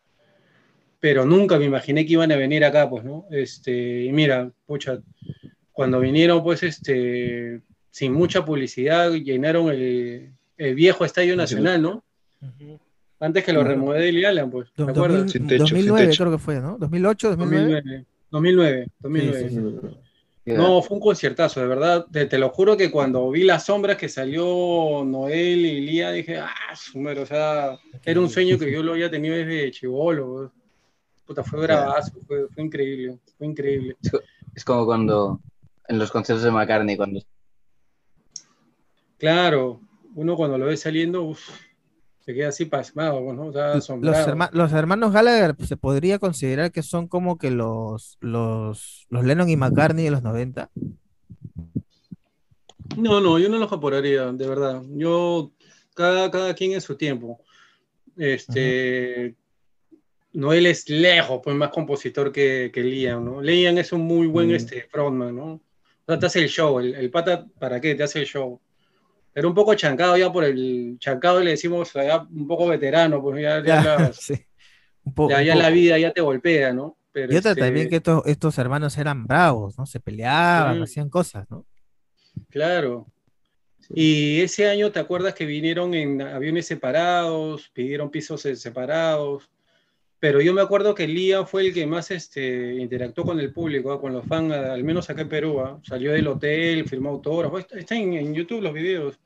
pero 1.02 1.26
nunca 1.26 1.60
me 1.60 1.66
imaginé 1.66 2.06
que 2.06 2.14
iban 2.14 2.32
a 2.32 2.38
venir 2.38 2.64
acá, 2.64 2.90
pues, 2.90 3.04
¿no? 3.04 3.26
Este, 3.32 4.06
y 4.06 4.12
mira, 4.14 4.50
pucha, 4.66 5.00
cuando 5.74 6.00
vinieron, 6.00 6.42
pues, 6.42 6.64
este, 6.64 7.62
sin 7.92 8.14
mucha 8.14 8.46
publicidad, 8.46 9.12
llenaron 9.12 9.70
el, 9.70 10.32
el 10.58 10.76
viejo 10.76 11.04
Estadio 11.04 11.36
Nacional, 11.36 11.82
¿no? 11.82 12.04
Antes 13.20 13.44
que 13.44 13.52
lo 13.52 13.60
Claro. 13.62 13.76
remodelaran, 13.76 14.50
pues, 14.50 14.72
¿te 14.74 14.84
acuerdas? 14.84 15.26
2000 15.26 15.32
Sin 15.32 15.48
techo, 15.48 15.68
sin 15.68 15.76
2009 15.76 16.08
techo. 16.08 16.24
creo 16.24 16.32
que 16.38 16.44
fue, 16.44 16.60
¿no? 16.62 16.78
2008, 16.78 17.30
2009. 17.36 18.06
2009, 18.32 18.88
2009, 19.00 19.50
2009. 19.50 19.50
Sí, 19.50 19.56
sí, 20.46 20.52
No, 20.56 20.82
fue 20.82 20.96
un 20.96 21.02
conciertazo, 21.02 21.60
de 21.60 21.68
verdad. 21.68 22.06
Te, 22.12 22.26
te 22.28 22.38
lo 22.40 22.50
juro 22.50 22.78
que 22.78 22.90
cuando 22.90 23.30
vi 23.30 23.44
las 23.44 23.66
sombras 23.66 23.98
que 23.98 24.08
salió 24.08 25.04
Noel 25.06 25.66
y 25.66 25.82
Lía, 25.82 26.12
dije, 26.12 26.38
ah, 26.38 26.50
su 26.76 27.00
madre", 27.00 27.22
o 27.22 27.26
sea, 27.26 27.78
era 28.06 28.20
un 28.20 28.30
sueño 28.30 28.58
que 28.58 28.72
yo 28.72 28.82
lo 28.82 28.94
había 28.94 29.12
tenido 29.12 29.36
desde 29.36 29.70
chivolo. 29.72 30.52
Puta, 31.26 31.44
fue 31.44 31.60
bravazo, 31.62 32.14
fue, 32.26 32.48
fue 32.48 32.64
increíble, 32.64 33.20
fue 33.38 33.48
increíble. 33.48 33.98
Es 34.56 34.64
como 34.64 34.86
cuando 34.86 35.40
en 35.88 36.00
los 36.00 36.10
conciertos 36.10 36.44
de 36.44 36.52
McCartney, 36.52 36.96
cuando 36.98 37.20
Claro, 39.18 39.82
uno 40.16 40.36
cuando 40.36 40.58
lo 40.58 40.66
ve 40.66 40.78
saliendo, 40.78 41.24
uf, 41.24 41.50
se 42.30 42.36
queda 42.36 42.50
así 42.50 42.66
pasmado, 42.66 43.24
pues, 43.26 43.36
¿no? 43.36 43.48
O 43.48 43.52
sea, 43.52 43.70
Los, 43.74 43.78
asombrado. 43.86 44.28
herma- 44.28 44.50
los 44.54 44.72
hermanos 44.72 45.12
Gallagher 45.12 45.56
pues, 45.56 45.68
se 45.68 45.78
podría 45.78 46.20
considerar 46.20 46.72
que 46.72 46.84
son 46.84 47.08
como 47.08 47.40
que 47.40 47.50
los, 47.50 48.20
los, 48.22 49.08
los 49.10 49.26
Lennon 49.26 49.50
y 49.50 49.56
McCartney 49.56 50.06
de 50.06 50.12
los 50.12 50.22
90. 50.22 50.70
No, 52.98 53.20
no, 53.20 53.40
yo 53.40 53.50
no 53.50 53.58
los 53.58 53.72
apuraría, 53.72 54.32
de 54.32 54.48
verdad. 54.48 54.84
Yo, 54.92 55.52
cada, 55.96 56.30
cada 56.30 56.54
quien 56.54 56.74
en 56.74 56.82
su 56.82 56.96
tiempo. 56.96 57.40
Este, 58.16 59.34
Noel 60.34 60.68
es 60.68 60.88
lejos, 60.88 61.42
pues 61.44 61.56
más 61.56 61.70
compositor 61.70 62.32
que, 62.32 62.70
que 62.72 62.84
Liam, 62.84 63.26
¿no? 63.26 63.42
Liam 63.42 63.76
es 63.80 63.92
un 63.92 64.02
muy 64.02 64.28
buen 64.28 64.50
Mm. 64.50 64.56
este, 64.56 64.84
frontman, 64.84 65.36
¿no? 65.36 65.54
O 65.54 65.62
sea, 66.06 66.20
te 66.20 66.28
hace 66.28 66.40
el 66.44 66.50
show, 66.50 66.80
el, 66.80 66.94
el 66.94 67.10
pata, 67.10 67.48
¿para 67.60 67.82
qué? 67.82 67.96
Te 67.96 68.04
hace 68.04 68.20
el 68.20 68.26
show. 68.28 68.60
Era 69.40 69.48
un 69.48 69.54
poco 69.56 69.74
chancado 69.76 70.16
ya 70.18 70.32
por 70.32 70.44
el 70.44 70.98
chancado, 71.00 71.40
le 71.40 71.52
decimos 71.52 71.92
ya 71.94 72.22
un 72.30 72.48
poco 72.48 72.68
veterano, 72.68 73.22
pues 73.22 73.42
ya, 73.42 73.64
ya, 73.64 73.82
las- 73.84 74.16
Sí. 74.22 74.36
Un 75.04 75.14
po- 75.14 75.30
ya- 75.30 75.40
un 75.40 75.44
ya 75.46 75.54
poco. 75.54 75.64
la 75.64 75.70
vida 75.72 75.98
ya 75.98 76.12
te 76.12 76.22
golpea, 76.22 76.74
¿no? 76.74 76.98
Pero 77.12 77.34
Y 77.34 77.38
otra 77.38 77.52
este, 77.52 77.62
también 77.64 77.90
que 77.90 77.96
estos, 77.96 78.22
estos 78.28 78.58
hermanos 78.60 78.96
eran 78.98 79.26
bravos, 79.26 79.78
¿no? 79.80 79.86
Se 79.86 80.00
peleaban, 80.00 80.76
Sí. 80.78 80.84
hacían 80.84 81.10
cosas, 81.10 81.50
¿no? 81.50 81.66
Claro. 82.50 83.08
Y 83.92 84.42
ese 84.42 84.70
año, 84.70 84.92
¿te 84.92 85.00
acuerdas 85.00 85.34
que 85.34 85.46
vinieron 85.46 85.94
en 85.96 86.22
aviones 86.22 86.68
separados, 86.68 87.70
pidieron 87.74 88.12
pisos 88.12 88.42
se- 88.42 88.56
separados? 88.56 89.50
Pero 90.20 90.42
yo 90.42 90.54
me 90.54 90.62
acuerdo 90.62 90.94
que 90.94 91.08
Liam 91.08 91.48
fue 91.48 91.68
el 91.68 91.74
que 91.74 91.88
más 91.88 92.12
este, 92.12 92.76
interactuó 92.76 93.24
con 93.24 93.40
el 93.40 93.52
público, 93.54 94.00
con 94.02 94.14
los 94.14 94.26
fans, 94.26 94.52
al 94.54 94.84
menos 94.84 95.10
acá 95.10 95.22
en 95.22 95.30
Perú. 95.30 95.62
¿ah? 95.62 95.80
Salió 95.84 96.12
del 96.12 96.28
hotel, 96.28 96.88
firmó 96.88 97.10
autógrafos. 97.10 97.62
Está, 97.62 97.80
está 97.80 97.96
en, 97.96 98.14
en 98.14 98.34
YouTube 98.36 98.62
los 98.62 98.74
videos. 98.74 99.18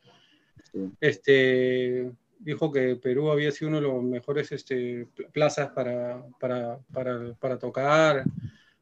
Sí. 0.74 0.90
Este, 1.00 2.12
dijo 2.40 2.72
que 2.72 2.96
Perú 2.96 3.30
había 3.32 3.52
sido 3.52 3.70
uno 3.70 3.78
de 3.82 3.88
los 3.88 4.04
mejores 4.04 4.52
este, 4.52 5.08
pl- 5.16 5.30
plazas 5.32 5.70
para, 5.72 6.24
para, 6.40 6.80
para, 6.92 7.34
para 7.40 7.58
tocar. 7.60 8.24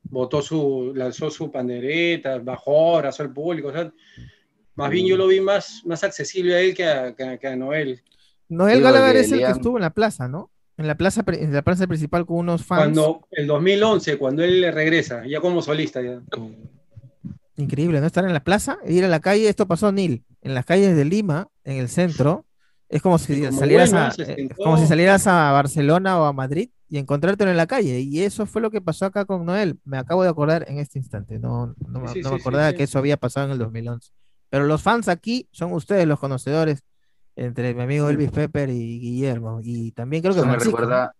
Botó 0.03 0.41
su, 0.41 0.93
lanzó 0.95 1.29
su 1.29 1.51
pandereta, 1.51 2.39
bajó, 2.39 2.95
abrazó 2.97 3.23
al 3.23 3.33
público. 3.33 3.67
o 3.67 3.71
sea, 3.71 3.91
más 4.75 4.89
bien 4.89 5.05
yo 5.05 5.15
lo 5.17 5.27
vi 5.27 5.41
más, 5.41 5.83
más 5.85 6.03
accesible 6.03 6.55
a 6.55 6.61
él 6.61 6.73
que 6.73 6.85
a, 6.85 7.13
que 7.15 7.23
a- 7.23 7.37
que 7.37 7.47
a 7.47 7.55
Noel. 7.55 8.01
Noel 8.49 8.77
Sí, 8.77 8.83
Gallagher 8.83 9.15
es 9.17 9.31
el 9.31 9.39
que 9.39 9.45
Liam- 9.45 9.51
estuvo 9.51 9.77
en 9.77 9.81
la 9.83 9.93
plaza, 9.93 10.27
¿no? 10.27 10.49
En 10.77 10.87
la 10.87 10.95
plaza, 10.97 11.23
en 11.27 11.53
la 11.53 11.61
plaza 11.61 11.85
principal 11.87 12.25
con 12.25 12.37
unos 12.37 12.65
fans. 12.65 12.81
Cuando 12.81 13.27
el 13.31 13.45
2011, 13.47 14.17
cuando 14.17 14.43
él 14.43 14.71
regresa, 14.73 15.25
ya 15.27 15.39
como 15.39 15.61
solista 15.61 16.01
ya. 16.01 16.21
Increíble, 17.57 17.99
¿no? 17.99 18.07
Estar 18.07 18.25
en 18.25 18.33
la 18.33 18.43
plaza 18.43 18.77
e 18.83 18.93
ir 18.93 19.03
a 19.05 19.07
la 19.07 19.19
calle. 19.19 19.47
Esto 19.49 19.67
pasó, 19.67 19.91
Neil, 19.91 20.23
en 20.41 20.53
las 20.53 20.65
calles 20.65 20.95
de 20.95 21.05
Lima, 21.05 21.47
en 21.63 21.77
el 21.77 21.89
centro. 21.89 22.45
Es 22.89 23.01
como 23.01 23.17
si 23.17 23.33
Y 23.33 23.45
como 23.45 23.59
salieras 23.59 23.91
bueno, 23.91 24.05
a, 24.07 24.11
se 24.11 24.23
eh, 24.23 24.49
como 24.57 24.77
si 24.77 24.85
salieras 24.87 25.25
a 25.27 25.51
Barcelona 25.51 26.19
o 26.19 26.25
a 26.25 26.33
Madrid 26.33 26.69
y 26.89 26.97
encontrártelo 26.97 27.49
en 27.51 27.57
la 27.57 27.67
calle. 27.67 27.99
Y 28.01 28.21
eso 28.21 28.45
fue 28.45 28.61
lo 28.61 28.69
que 28.69 28.81
pasó 28.81 29.05
acá 29.05 29.23
con 29.25 29.45
Noel. 29.45 29.79
Me 29.85 29.97
acabo 29.97 30.23
de 30.23 30.29
acordar 30.29 30.65
en 30.67 30.77
este 30.77 30.99
instante. 30.99 31.39
No, 31.39 31.67
no, 31.87 32.07
Sí, 32.09 32.19
no 32.21 32.29
sí, 32.29 32.35
me 32.35 32.41
acordaba 32.41 32.69
sí. 32.71 32.77
que 32.77 32.83
eso 32.83 32.99
había 32.99 33.15
pasado 33.17 33.45
en 33.45 33.53
el 33.53 33.59
2011. 33.59 34.11
Pero 34.49 34.65
los 34.65 34.81
fans 34.81 35.07
aquí 35.07 35.47
son 35.51 35.71
ustedes 35.71 36.05
los 36.05 36.19
conocedores 36.19 36.83
entre 37.37 37.73
mi 37.73 37.81
amigo 37.83 38.09
Elvis 38.09 38.31
Pepper 38.31 38.69
y 38.69 38.99
Guillermo. 38.99 39.61
Y 39.63 39.91
también 39.91 40.21
creo 40.21 40.33
que 40.33 40.41
Eso 40.41 40.49
me 40.49 40.57
recuerda, 40.57 41.15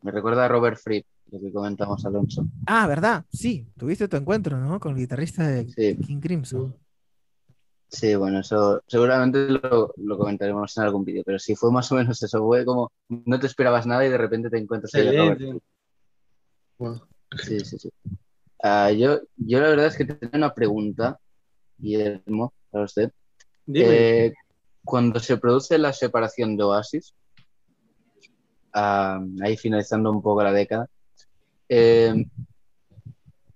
me 0.00 0.10
recuerda 0.10 0.46
a 0.46 0.48
Robert 0.48 0.78
Fripp, 0.82 1.04
lo 1.30 1.40
que 1.40 1.52
comentamos 1.52 2.04
Alonso. 2.06 2.46
Ah, 2.66 2.86
¿verdad? 2.86 3.24
Sí, 3.32 3.66
tuviste 3.76 4.08
tu 4.08 4.16
encuentro, 4.16 4.58
¿no? 4.58 4.78
Con 4.80 4.92
el 4.92 4.98
guitarrista 4.98 5.46
de 5.46 5.68
Sí. 5.68 5.96
King 6.06 6.20
Crimson. 6.20 6.76
Sí, 7.90 8.14
bueno, 8.16 8.40
eso 8.40 8.82
seguramente 8.86 9.48
lo, 9.48 9.94
lo 9.96 10.18
comentaremos 10.18 10.76
en 10.76 10.82
algún 10.84 11.04
vídeo, 11.04 11.22
pero 11.24 11.38
sí 11.38 11.54
fue 11.54 11.72
más 11.72 11.90
o 11.90 11.94
menos 11.94 12.22
eso, 12.22 12.38
fue 12.44 12.64
como 12.64 12.92
no 13.08 13.40
te 13.40 13.46
esperabas 13.46 13.86
nada 13.86 14.04
y 14.06 14.10
de 14.10 14.18
repente 14.18 14.50
te 14.50 14.58
encuentras 14.58 14.94
ahí. 14.94 15.58
Wow. 16.78 17.00
Sí, 17.42 17.60
sí, 17.60 17.78
sí. 17.78 17.90
Ah, 18.62 18.90
yo, 18.92 19.20
yo 19.36 19.60
la 19.60 19.68
verdad 19.68 19.86
es 19.86 19.96
que 19.96 20.04
tenía 20.04 20.30
una 20.36 20.54
pregunta, 20.54 21.18
Guillermo, 21.78 22.52
para 22.70 22.84
usted. 22.84 23.10
Dime. 23.64 23.86
Eh, 24.26 24.34
cuando 24.84 25.18
se 25.20 25.36
produce 25.38 25.78
la 25.78 25.92
separación 25.92 26.56
de 26.56 26.64
Oasis, 26.64 27.14
ah, 28.74 29.20
ahí 29.42 29.56
finalizando 29.56 30.10
un 30.10 30.20
poco 30.22 30.42
la 30.42 30.52
década, 30.52 30.88
eh, 31.68 32.26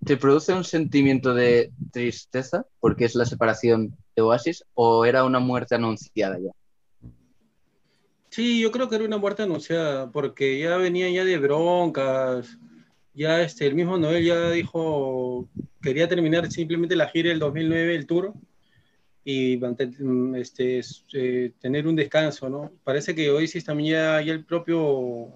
¿te 0.04 0.16
produce 0.16 0.52
un 0.52 0.64
sentimiento 0.64 1.34
de 1.34 1.72
tristeza 1.92 2.66
porque 2.80 3.04
es 3.04 3.14
la 3.14 3.24
separación 3.24 3.96
de 4.16 4.22
Oasis 4.22 4.64
o 4.74 5.04
era 5.04 5.24
una 5.24 5.38
muerte 5.38 5.74
anunciada 5.74 6.38
ya? 6.38 6.50
Sí, 8.32 8.60
yo 8.60 8.72
creo 8.72 8.88
que 8.88 8.96
era 8.96 9.04
una 9.04 9.18
muerte 9.18 9.42
anunciada, 9.42 10.10
porque 10.10 10.58
ya 10.58 10.78
venía 10.78 11.10
ya 11.10 11.22
de 11.22 11.36
broncas, 11.36 12.56
ya 13.12 13.42
este, 13.42 13.66
el 13.66 13.74
mismo 13.74 13.98
Noel 13.98 14.24
ya 14.24 14.50
dijo, 14.50 15.50
quería 15.82 16.08
terminar 16.08 16.50
simplemente 16.50 16.96
la 16.96 17.08
gira 17.08 17.28
del 17.28 17.38
2009, 17.40 17.94
el 17.94 18.06
tour, 18.06 18.32
y 19.22 19.58
mm, 19.58 20.34
este, 20.36 20.80
eh, 21.12 21.52
tener 21.60 21.86
un 21.86 21.94
descanso, 21.94 22.48
¿no? 22.48 22.72
Parece 22.84 23.14
que 23.14 23.30
Oasis 23.30 23.66
también 23.66 23.96
ya, 23.96 24.22
ya 24.22 24.32
el 24.32 24.46
propio 24.46 25.28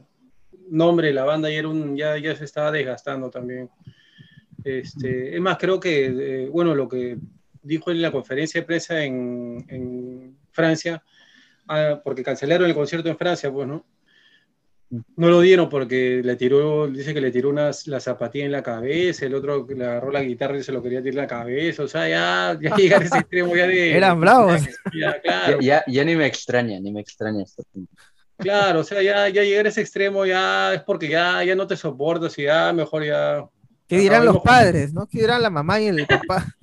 nombre 0.70 1.08
de 1.08 1.14
la 1.14 1.24
banda 1.24 1.50
ya, 1.50 1.58
era 1.58 1.68
un, 1.68 1.96
ya, 1.96 2.16
ya 2.18 2.34
se 2.34 2.44
estaba 2.44 2.70
desgastando 2.70 3.30
también. 3.30 3.70
Este, 4.64 5.34
es 5.34 5.40
más, 5.40 5.58
creo 5.58 5.78
que, 5.78 6.06
eh, 6.06 6.48
bueno, 6.48 6.74
lo 6.74 6.88
que 6.88 7.18
dijo 7.62 7.90
en 7.90 8.02
la 8.02 8.10
conferencia 8.10 8.60
de 8.60 8.66
prensa 8.66 9.02
en, 9.02 9.64
en 9.68 10.36
Francia, 10.50 11.02
ah, 11.68 12.00
porque 12.02 12.22
cancelaron 12.22 12.68
el 12.68 12.74
concierto 12.74 13.08
en 13.08 13.16
Francia, 13.18 13.52
pues, 13.52 13.68
¿no? 13.68 13.84
No 14.88 15.28
lo 15.28 15.40
dieron 15.40 15.68
porque 15.68 16.20
le 16.22 16.36
tiró, 16.36 16.86
dice 16.86 17.12
que 17.12 17.20
le 17.20 17.32
tiró 17.32 17.50
unas, 17.50 17.88
la 17.88 17.98
zapatilla 17.98 18.44
en 18.44 18.52
la 18.52 18.62
cabeza, 18.62 19.26
el 19.26 19.34
otro 19.34 19.66
le 19.68 19.84
agarró 19.84 20.12
la 20.12 20.22
guitarra 20.22 20.58
y 20.58 20.62
se 20.62 20.70
lo 20.70 20.80
quería 20.80 21.00
tirar 21.00 21.14
en 21.14 21.22
la 21.22 21.26
cabeza, 21.26 21.82
o 21.82 21.88
sea, 21.88 22.08
ya, 22.08 22.58
ya 22.60 22.70
llegar 22.76 23.02
a 23.02 23.04
ese 23.04 23.18
extremo 23.18 23.56
ya 23.56 23.66
de... 23.66 23.96
Eran 23.96 24.20
bravos. 24.20 24.62
Ya, 24.94 25.20
claro, 25.20 25.58
Ya, 25.60 25.82
ya 25.88 26.04
ni 26.04 26.14
me 26.14 26.26
extraña, 26.26 26.78
ni 26.78 26.92
me 26.92 27.00
extraña 27.00 27.42
esto. 27.42 27.64
Claro, 28.36 28.80
o 28.80 28.84
sea, 28.84 29.02
ya, 29.02 29.28
ya 29.28 29.42
llegar 29.42 29.66
a 29.66 29.68
ese 29.68 29.80
extremo 29.80 30.24
ya 30.26 30.74
es 30.74 30.82
porque 30.82 31.08
ya, 31.08 31.42
ya 31.44 31.54
no 31.54 31.66
te 31.66 31.76
soportas 31.76 32.38
y 32.38 32.44
ya 32.44 32.72
mejor 32.72 33.04
ya... 33.04 33.44
¿Qué 33.88 33.98
dirán 33.98 34.24
los 34.24 34.40
padres, 34.40 34.92
no? 34.92 35.06
¿Qué 35.06 35.20
dirán 35.20 35.42
la 35.42 35.50
mamá 35.50 35.80
y 35.80 35.86
el 35.86 36.06
papá? 36.06 36.44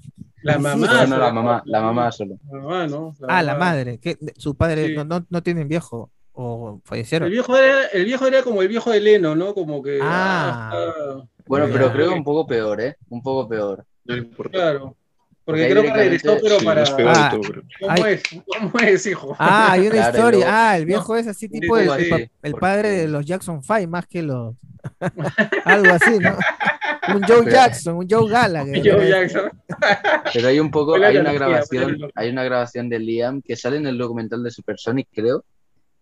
La 0.43 0.55
Sí, 0.55 0.59
mamá... 0.59 1.05
No, 1.05 1.07
no, 1.07 1.17
la 1.17 1.31
mamá, 1.31 1.63
la 1.65 1.81
mamá 1.81 2.11
solo. 2.11 2.37
La 2.51 2.59
mamá, 2.59 2.87
¿no? 2.87 3.15
Ah, 3.29 3.41
la 3.41 3.55
madre. 3.55 3.97
que 3.99 4.17
Su 4.35 4.55
padre 4.55 4.87
Sí. 4.87 4.93
no, 4.93 5.05
no, 5.05 5.25
no 5.29 5.41
tienen 5.41 5.69
viejo 5.69 6.11
o 6.33 6.81
fallecieron. 6.83 7.27
El 7.27 7.31
viejo, 7.31 7.55
era, 7.55 7.85
el 7.87 8.03
viejo 8.03 8.27
era 8.27 8.43
como 8.43 8.61
el 8.61 8.67
viejo 8.67 8.91
de 8.91 8.99
Leno, 8.99 9.35
¿no? 9.35 9.53
Como 9.53 9.81
que... 9.81 9.99
Ah. 10.01 10.71
ah, 10.73 11.23
Bueno, 11.45 11.67
pero 11.71 11.93
creo 11.93 12.09
que 12.09 12.15
un 12.15 12.25
poco 12.25 12.45
peor, 12.45 12.81
¿eh? 12.81 12.97
Un 13.07 13.23
poco 13.23 13.47
peor. 13.47 13.85
No 14.03 14.15
le 14.15 14.21
importa. 14.21 14.51
claro. 14.57 14.97
Porque 15.45 15.69
creo 15.69 15.83
que 15.83 15.93
regresó, 15.93 16.37
pero 16.41 16.59
Sí, 16.59 16.65
para... 16.65 16.83
es 16.83 16.91
peor 16.91 17.13
Ah. 17.15 17.29
todo, 17.31 17.41
pero- 17.41 17.61
¿Cómo 17.81 17.91
Ay. 17.91 18.13
es? 18.13 18.23
¿Cómo 18.47 18.79
es, 18.79 19.05
hijo? 19.07 19.35
Ah, 19.39 19.71
hay 19.73 19.81
una 19.81 19.89
Claro, 19.91 20.09
historia. 20.17 20.39
luego- 20.39 20.51
Ah, 20.55 20.77
el 20.77 20.85
viejo 20.85 21.15
es 21.17 21.27
así 21.27 21.49
tipo 21.49 21.77
el, 21.77 22.29
el 22.43 22.53
padre 22.55 22.89
de 22.91 23.07
los 23.09 23.25
Jackson 23.25 23.61
Five, 23.63 23.87
más 23.87 24.07
que 24.07 24.23
los. 24.23 24.55
Algo 25.65 25.93
así, 25.93 26.17
¿no? 26.19 26.37
Un 27.15 27.21
Joe 27.23 27.39
Pero- 27.43 27.51
Jackson, 27.51 27.95
un 27.97 28.07
Joe 28.09 28.29
Gallagher. 28.29 28.81
Joe 28.85 29.09
Jackson. 29.09 29.51
Pero 30.33 30.47
hay 30.47 30.59
un 30.59 30.71
poco, 30.71 30.95
hay 30.95 31.17
una 31.17 31.33
grabación, 31.33 31.97
hay 32.15 32.29
una 32.29 32.43
grabación 32.43 32.87
de 32.89 32.99
Liam 32.99 33.41
que 33.41 33.55
sale 33.57 33.77
en 33.77 33.87
el 33.87 33.97
documental 33.97 34.41
de 34.43 34.51
Supersonic, 34.51 35.07
creo, 35.13 35.43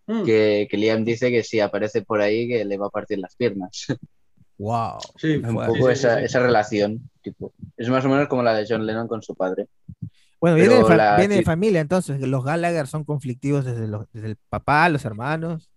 Mm, 0.06 0.24
que, 0.24 0.66
que 0.68 0.76
Liam 0.76 1.04
dice 1.04 1.30
que 1.30 1.44
si 1.44 1.60
aparece 1.60 2.02
por 2.02 2.20
ahí 2.20 2.48
que 2.48 2.64
le 2.64 2.76
va 2.76 2.86
a 2.88 2.90
partir 2.90 3.18
las 3.18 3.36
piernas. 3.36 3.86
Wow. 4.62 4.98
Sí, 5.16 5.36
un 5.38 5.54
Fue- 5.54 5.66
poco 5.66 5.74
sí, 5.76 5.82
sí, 5.82 5.90
esa, 5.90 6.18
sí. 6.18 6.24
esa 6.24 6.38
relación, 6.40 7.10
tipo. 7.20 7.52
Es 7.76 7.88
más 7.88 8.04
o 8.04 8.08
menos 8.08 8.28
como 8.28 8.42
la 8.44 8.54
de 8.54 8.64
John 8.68 8.86
Lennon 8.86 9.08
con 9.08 9.20
su 9.22 9.34
padre. 9.34 9.66
Bueno, 10.40 10.56
viene, 10.56 10.74
de, 10.76 10.84
fa- 10.84 10.96
la- 10.96 11.16
viene 11.16 11.34
de 11.36 11.42
familia, 11.42 11.80
entonces. 11.80 12.20
Los 12.20 12.44
Gallagher 12.44 12.86
son 12.86 13.04
conflictivos 13.04 13.64
desde, 13.64 13.88
los, 13.88 14.06
desde 14.12 14.28
el 14.28 14.36
papá, 14.48 14.88
los 14.88 15.04
hermanos. 15.04 15.68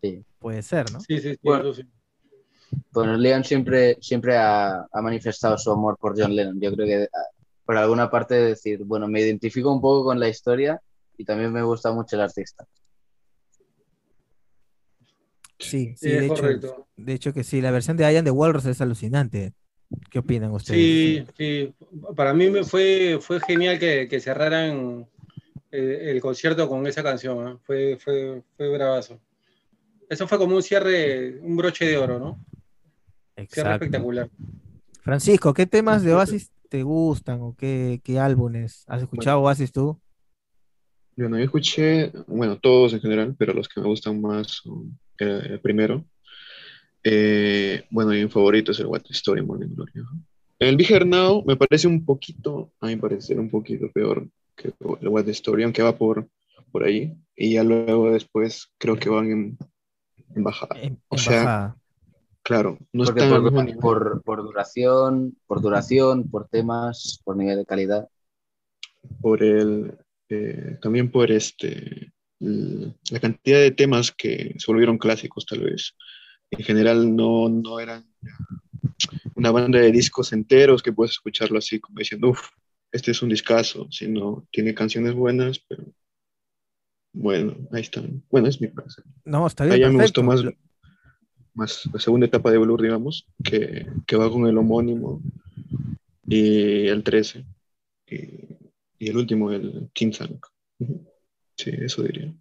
Sí. 0.00 0.24
Puede 0.38 0.62
ser, 0.62 0.90
¿no? 0.92 1.00
Sí, 1.00 1.20
sí, 1.20 1.32
sí, 1.34 1.38
Bueno. 1.42 1.70
eso 1.70 1.74
sí. 1.82 1.88
Bueno, 2.92 3.16
Liam 3.16 3.44
siempre, 3.44 3.96
siempre 4.00 4.36
ha, 4.36 4.86
ha 4.92 5.02
manifestado 5.02 5.58
su 5.58 5.70
amor 5.70 5.98
por 6.00 6.20
John 6.20 6.34
Lennon. 6.34 6.60
Yo 6.60 6.72
creo 6.74 6.86
que 6.86 7.04
ah, 7.12 7.26
por 7.64 7.76
alguna 7.76 8.10
parte 8.10 8.34
decir, 8.34 8.82
bueno, 8.84 9.06
me 9.08 9.20
identifico 9.20 9.72
un 9.72 9.80
poco 9.80 10.04
con 10.04 10.18
la 10.18 10.28
historia 10.28 10.80
y 11.18 11.24
también 11.24 11.52
me 11.52 11.62
gusta 11.62 11.92
mucho 11.92 12.16
el 12.16 12.22
artista. 12.22 12.64
Sí, 15.60 15.94
sí, 15.96 15.96
Sí, 15.96 16.08
de 16.08 16.26
hecho, 16.26 16.42
de 16.96 17.12
hecho 17.12 17.32
que 17.32 17.44
sí. 17.44 17.60
La 17.60 17.70
versión 17.70 17.96
de 17.96 18.10
Ian 18.12 18.24
de 18.24 18.30
Walrus 18.30 18.66
es 18.66 18.80
alucinante. 18.80 19.52
¿Qué 20.10 20.20
opinan 20.20 20.52
ustedes? 20.52 20.80
Sí, 20.80 21.26
sí. 21.36 21.74
Para 22.16 22.32
mí 22.32 22.48
me 22.48 22.64
fue, 22.64 23.18
fue 23.20 23.40
genial 23.40 23.78
que, 23.78 24.08
que 24.08 24.20
cerraran 24.20 25.06
eh, 25.70 26.10
el 26.10 26.20
concierto 26.20 26.68
con 26.68 26.86
esa 26.86 27.02
canción. 27.02 27.48
¿eh? 27.48 27.56
Fue, 27.62 27.98
fue, 27.98 28.42
fue 28.56 28.68
bravazo. 28.68 29.20
Eso 30.08 30.26
fue 30.26 30.38
como 30.38 30.56
un 30.56 30.62
cierre, 30.62 31.38
un 31.40 31.56
broche 31.56 31.86
de 31.86 31.96
oro, 31.96 32.18
¿no? 32.18 32.38
Cierre 33.34 33.44
Exacto. 33.44 33.84
espectacular. 33.84 34.28
Francisco, 35.02 35.54
¿qué 35.54 35.66
temas 35.66 36.02
de 36.02 36.14
Oasis 36.14 36.50
te 36.68 36.82
gustan 36.82 37.40
o 37.40 37.54
qué, 37.56 38.00
qué 38.02 38.18
álbumes? 38.18 38.84
¿Has 38.86 39.02
escuchado 39.02 39.40
Oasis 39.40 39.72
tú? 39.72 40.00
Bueno, 41.16 41.36
yo 41.38 41.44
escuché, 41.44 42.12
bueno, 42.26 42.58
todos 42.58 42.92
en 42.94 43.00
general, 43.00 43.34
pero 43.36 43.52
los 43.52 43.68
que 43.68 43.80
me 43.80 43.86
gustan 43.86 44.20
más 44.20 44.48
son 44.62 44.98
el, 45.20 45.52
el 45.52 45.60
primero. 45.60 46.04
Eh, 47.02 47.84
bueno, 47.90 48.10
mi 48.10 48.28
favorito 48.28 48.72
es 48.72 48.80
el 48.80 48.86
What 48.86 49.02
Story 49.10 49.42
Morning 49.42 49.68
Glory. 49.74 49.92
¿no? 49.94 50.08
El 50.58 50.76
Be 50.76 50.84
Here 50.84 51.04
Now 51.06 51.42
me 51.46 51.56
parece 51.56 51.86
un 51.88 52.04
poquito, 52.04 52.72
a 52.80 52.86
mi 52.88 52.96
parecer, 52.96 53.38
un 53.40 53.48
poquito 53.50 53.90
peor 53.92 54.28
que 54.56 54.72
el 55.00 55.08
What 55.08 55.24
the 55.24 55.30
Story, 55.30 55.62
aunque 55.62 55.82
va 55.82 55.96
por, 55.96 56.28
por 56.70 56.84
ahí. 56.84 57.14
Y 57.34 57.54
ya 57.54 57.64
luego 57.64 58.10
después 58.12 58.70
creo 58.78 58.96
que 58.98 59.08
van 59.08 59.30
en, 59.30 59.58
en 60.34 60.42
bajada. 60.44 60.78
En, 60.80 61.00
O 61.08 61.16
en 61.16 61.18
sea, 61.18 61.36
bajada. 61.44 61.76
Claro, 62.42 62.78
no 62.92 63.04
Porque 63.04 63.20
están 63.20 63.42
por, 63.42 63.52
nivel. 63.52 63.76
por, 63.78 64.22
por 64.22 64.42
duración, 64.42 65.36
por 65.46 65.60
duración, 65.62 66.28
por 66.30 66.48
temas, 66.48 67.20
por 67.24 67.36
nivel 67.36 67.58
de 67.58 67.66
calidad. 67.66 68.08
por 69.20 69.42
el, 69.42 69.96
eh, 70.28 70.78
también 70.82 71.10
por 71.10 71.30
este, 71.30 72.12
la 72.40 73.20
cantidad 73.20 73.60
de 73.60 73.70
temas 73.70 74.12
que 74.12 74.54
se 74.58 74.72
volvieron 74.72 74.98
clásicos 74.98 75.46
tal 75.46 75.60
vez. 75.60 75.94
En 76.50 76.64
general 76.64 77.14
no, 77.14 77.48
no 77.48 77.78
eran 77.78 78.04
una 79.34 79.50
banda 79.50 79.78
de 79.78 79.92
discos 79.92 80.32
enteros 80.32 80.82
que 80.82 80.92
puedes 80.92 81.12
escucharlo 81.12 81.58
así 81.58 81.78
como 81.78 81.98
diciendo, 81.98 82.30
uff, 82.30 82.48
este 82.92 83.12
es 83.12 83.22
un 83.22 83.28
discazo, 83.28 83.86
sino 83.90 84.46
tiene 84.50 84.74
canciones 84.74 85.14
buenas, 85.14 85.60
pero 85.60 85.84
bueno, 87.12 87.56
ahí 87.72 87.82
están. 87.82 88.22
Bueno, 88.30 88.48
es 88.48 88.60
mi 88.60 88.68
parecer. 88.68 89.04
No, 89.24 89.46
está 89.46 89.64
bien. 89.64 89.96
me 89.96 90.02
gustó 90.02 90.22
más, 90.22 90.42
más 91.54 91.88
la 91.92 92.00
segunda 92.00 92.26
etapa 92.26 92.50
de 92.50 92.58
Blur, 92.58 92.82
digamos, 92.82 93.26
que, 93.44 93.86
que 94.06 94.16
va 94.16 94.30
con 94.30 94.46
el 94.46 94.56
homónimo 94.58 95.20
y 96.26 96.86
el 96.86 97.02
13. 97.02 97.44
Y, 98.06 98.16
y 98.98 99.08
el 99.08 99.16
último, 99.16 99.52
el 99.52 99.90
King 99.92 100.12
Thank. 100.12 100.46
Ujú. 100.78 101.09
Sí, 101.62 101.70
eso 101.78 102.02
diría. 102.02 102.32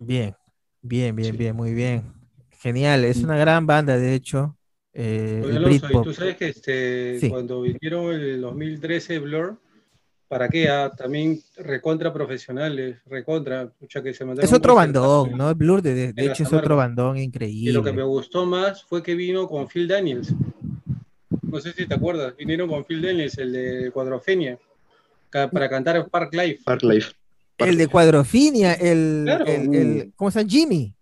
Bien, 0.00 0.34
bien, 0.82 1.14
bien, 1.14 1.32
Sí. 1.32 1.38
bien, 1.38 1.54
muy 1.56 1.72
bien. 1.74 2.02
Genial, 2.60 3.04
es 3.04 3.22
una 3.22 3.36
gran 3.36 3.66
banda, 3.66 3.96
de 3.96 4.14
hecho. 4.14 4.56
eh, 4.96 5.42
Oye, 5.44 5.50
el 5.56 5.64
Alonso, 5.64 5.88
y 5.90 6.02
tú 6.04 6.12
sabes 6.14 6.36
que 6.36 6.48
este, 6.48 7.18
Sí. 7.20 7.28
cuando 7.28 7.62
vinieron 7.62 8.12
el 8.14 8.40
2013 8.40 9.18
Blur, 9.18 9.58
¿para 10.28 10.48
qué? 10.48 10.68
Ah, 10.68 10.92
también 10.96 11.40
recontra 11.56 12.12
profesionales, 12.12 12.98
recontra, 13.06 13.68
pucha, 13.68 14.02
que 14.02 14.14
se 14.14 14.24
mandaron 14.24 14.48
Es 14.48 14.52
otro 14.56 14.74
bandón. 14.76 15.36
¿no? 15.36 15.54
Blur, 15.54 15.82
de, 15.82 15.94
de- 15.94 16.12
de 16.12 16.26
hecho, 16.26 16.44
es 16.44 16.52
otro 16.52 16.76
bandón 16.76 17.16
Y 17.16 17.26
lo 17.26 17.30
que 17.32 17.36
increíble. 17.36 17.92
me 17.92 18.02
gustó 18.04 18.46
más 18.46 18.82
fue 18.84 19.02
que 19.02 19.14
vino 19.14 19.46
con 19.48 19.68
Phil 19.68 19.86
Daniels. 19.88 20.32
No 21.42 21.60
sé 21.60 21.72
si 21.72 21.86
te 21.86 21.94
acuerdas, 21.94 22.36
vinieron 22.36 22.68
con 22.68 22.84
Phil 22.84 23.02
Daniels, 23.02 23.36
el 23.38 23.52
de 23.52 23.90
Cuadrofenia, 23.92 24.58
para 25.30 25.68
cantar 25.68 26.08
Park 26.08 26.32
Life. 26.34 26.62
Park 26.64 26.82
Life. 26.84 27.12
El 27.58 27.76
de. 27.78 27.88
Cuadrofinia, 27.88 28.72
el, 28.74 29.22
Claro. 29.24 29.46
el, 29.46 29.74
el- 29.74 30.12
¿cómo 30.16 30.30
se 30.30 30.40
llama? 30.40 30.50
Jimmy. 30.50 30.94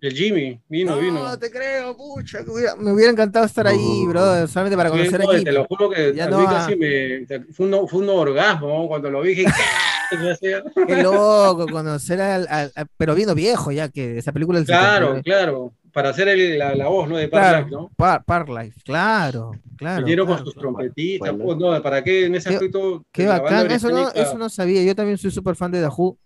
El 0.00 0.12
Jimmy, 0.12 0.60
vino, 0.68 0.94
no, 0.94 1.00
vino. 1.00 1.38
te 1.40 1.50
creo, 1.50 1.96
pucha, 1.96 2.38
me 2.78 2.92
hubiera 2.92 3.10
encantado 3.10 3.44
estar 3.44 3.66
ahí, 3.66 4.04
No. 4.04 4.10
bro, 4.10 4.46
solamente 4.46 4.76
para 4.76 4.90
conocer 4.90 5.20
a 5.20 5.24
oye, 5.24 5.38
Jimmy. 5.38 5.44
te 5.44 5.50
lo 5.52 5.64
juro 5.64 5.90
que 5.90 6.14
Ya 6.14 6.26
a 6.26 6.28
no 6.30 6.38
mí 6.38 6.44
ha- 6.46 6.50
casi 6.50 6.76
me. 6.76 7.26
Fue 7.52 7.66
un, 7.66 7.88
fue 7.88 7.98
un 8.02 8.08
orgasmo 8.10 8.68
¿no? 8.68 8.86
cuando 8.86 9.10
lo 9.10 9.22
vi. 9.22 9.34
Dije, 9.34 9.44
¿qué? 10.40 11.02
Loco 11.02 11.66
conocer 11.66 12.20
al, 12.20 12.46
al- 12.48 12.72
al- 12.76 12.86
pero 12.96 13.14
vino 13.16 13.34
viejo 13.34 13.72
ya 13.72 13.88
que 13.88 14.18
esa 14.18 14.30
película 14.32 14.62
Claro, 14.64 15.16
79. 15.16 15.22
claro. 15.24 15.72
Para 15.98 16.10
hacer 16.10 16.28
el- 16.28 16.56
la, 16.58 16.76
la 16.76 16.86
voz, 16.86 17.08
¿no? 17.08 17.16
De 17.16 17.26
Park 17.26 17.42
Claro, 17.42 17.58
Life, 17.64 17.70
¿no? 17.72 17.90
Par, 17.96 18.24
Park 18.24 18.48
Life, 18.50 18.80
claro, 18.84 19.50
claro. 19.76 19.98
Vinieron 20.04 20.26
claro, 20.28 20.44
con 20.44 20.52
sus 20.52 20.60
trompetitas. 20.60 21.30
Bueno. 21.32 21.44
pues, 21.44 21.58
no, 21.58 21.82
¿para 21.82 22.04
qué 22.04 22.26
en 22.26 22.36
ese 22.36 22.50
Qué- 22.50 22.54
aspecto? 22.54 23.04
Qué 23.10 23.26
bacán, 23.26 23.68
eso 23.72 23.90
no, 23.90 24.08
eso 24.12 24.38
no 24.38 24.48
sabía. 24.48 24.84
Yo 24.84 24.94
también 24.94 25.18
soy 25.18 25.32
súper 25.32 25.56
fan 25.56 25.72
de 25.72 25.84
Who. 25.88 26.16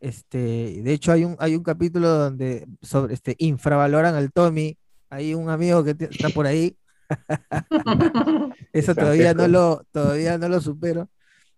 Este, 0.00 0.80
de 0.82 0.92
hecho, 0.94 1.12
hay 1.12 1.24
un, 1.24 1.36
hay 1.40 1.56
un 1.56 1.62
capítulo 1.62 2.08
donde 2.08 2.66
sobre 2.80 3.12
este 3.12 3.34
infravaloran 3.38 4.14
al 4.14 4.32
Tommy. 4.32 4.78
Hay 5.10 5.34
un 5.34 5.50
amigo 5.50 5.84
que 5.84 5.94
está 5.98 6.30
por 6.30 6.46
ahí. 6.46 6.74
Eso 8.72 8.94
todavía 8.94 9.34
no 9.34 9.46
lo, 9.46 9.84
todavía 9.92 10.38
no 10.38 10.48
lo 10.48 10.58
supero. 10.60 11.08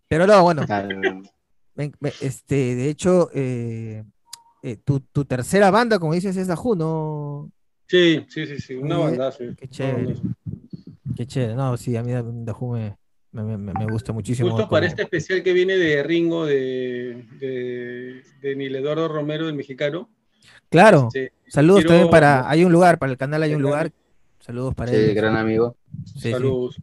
Pero 0.08 0.26
no, 0.26 0.42
bueno, 0.42 0.62
este, 2.20 2.74
de 2.74 2.88
hecho, 2.88 3.30
eh, 3.32 4.02
eh, 4.62 4.76
tu, 4.84 5.00
tu 5.00 5.24
tercera 5.24 5.70
banda, 5.70 5.98
como 5.98 6.14
dices, 6.14 6.36
es 6.36 6.48
Who, 6.48 6.76
¿no? 6.76 7.50
Sí, 7.90 8.24
sí, 8.28 8.46
sí, 8.46 8.60
sí, 8.60 8.74
una 8.76 8.98
Oye, 9.00 9.04
bandaza. 9.10 9.38
qué 9.38 9.44
una 9.64 9.68
chévere. 9.68 10.14
Qué 11.16 11.26
chévere. 11.26 11.54
No, 11.56 11.76
sí, 11.76 11.96
a 11.96 12.04
mí 12.04 12.12
Who 12.14 12.72
me, 12.74 12.96
me, 13.32 13.58
me- 13.58 13.72
me 13.72 13.86
gusta 13.86 14.12
muchísimo. 14.12 14.50
Justo 14.50 14.68
para 14.68 14.86
como- 14.86 14.88
este 14.90 15.02
especial 15.02 15.42
que 15.42 15.52
viene 15.52 15.76
de 15.76 16.00
Ringo, 16.04 16.46
de, 16.46 17.24
de, 17.40 18.22
de 18.40 18.54
Nil 18.56 18.76
Eduardo 18.76 19.08
Romero, 19.08 19.48
el 19.48 19.54
mexicano. 19.54 20.08
Claro, 20.68 21.08
este, 21.12 21.32
saludos 21.48 21.80
quiero- 21.80 21.88
también 21.90 22.10
para. 22.10 22.48
Hay 22.48 22.64
un 22.64 22.70
lugar, 22.70 22.98
para 23.00 23.10
el 23.10 23.18
canal 23.18 23.42
hay 23.42 23.54
un 23.54 23.62
lugar. 23.62 23.90
Saludos 24.38 24.72
para 24.76 24.92
Sí, 24.92 24.96
él. 24.96 25.14
gran 25.14 25.36
amigo. 25.36 25.76
Sí, 26.06 26.20
sí. 26.20 26.30
Saludos. 26.30 26.76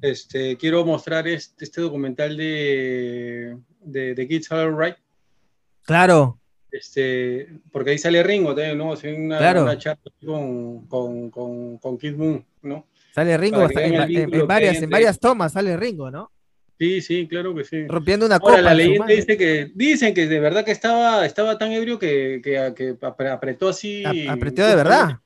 Este, 0.00 0.56
quiero 0.56 0.86
mostrar 0.86 1.28
este, 1.28 1.66
este 1.66 1.82
documental 1.82 2.34
de, 2.38 3.58
de, 3.82 4.14
de 4.14 4.28
Kids 4.28 4.50
Are 4.52 4.70
Right. 4.74 4.96
Claro, 5.82 6.39
Este, 6.72 7.48
porque 7.72 7.90
ahí 7.90 7.98
sale 7.98 8.22
Ringo 8.22 8.54
también, 8.54 8.78
¿no? 8.78 8.90
Una, 8.92 9.38
Claro. 9.38 9.62
una 9.64 9.76
charla 9.78 10.02
con, 10.24 10.86
con, 10.86 11.30
con, 11.30 11.78
con 11.78 11.98
Kid 11.98 12.14
Moon, 12.14 12.44
¿no? 12.62 12.86
sale 13.12 13.36
Ringo 13.36 13.62
hasta 13.62 13.82
en, 13.82 14.46
varias, 14.46 14.82
en 14.82 14.88
varias 14.90 15.18
tomas, 15.18 15.52
sale 15.52 15.76
Ringo, 15.76 16.10
¿no? 16.10 16.30
Sí, 16.78 17.00
sí, 17.02 17.26
claro 17.28 17.54
que 17.54 17.64
sí. 17.64 17.86
Rompiendo 17.88 18.24
una 18.24 18.36
Ahora, 18.36 18.56
copa. 18.56 18.62
la 18.62 18.74
leyenda 18.74 19.06
dice 19.06 19.36
que 19.36 19.70
dicen 19.74 20.14
que 20.14 20.26
de 20.28 20.40
verdad 20.40 20.64
que 20.64 20.70
estaba, 20.70 21.26
estaba 21.26 21.58
tan 21.58 21.72
ebrio 21.72 21.98
que, 21.98 22.40
que, 22.42 22.72
que 22.74 22.94
apre- 23.00 23.30
apretó 23.30 23.68
así. 23.68 24.02
Ap- 24.06 24.30
apretó 24.36 24.66
de 24.66 24.76
verdad. 24.76 25.18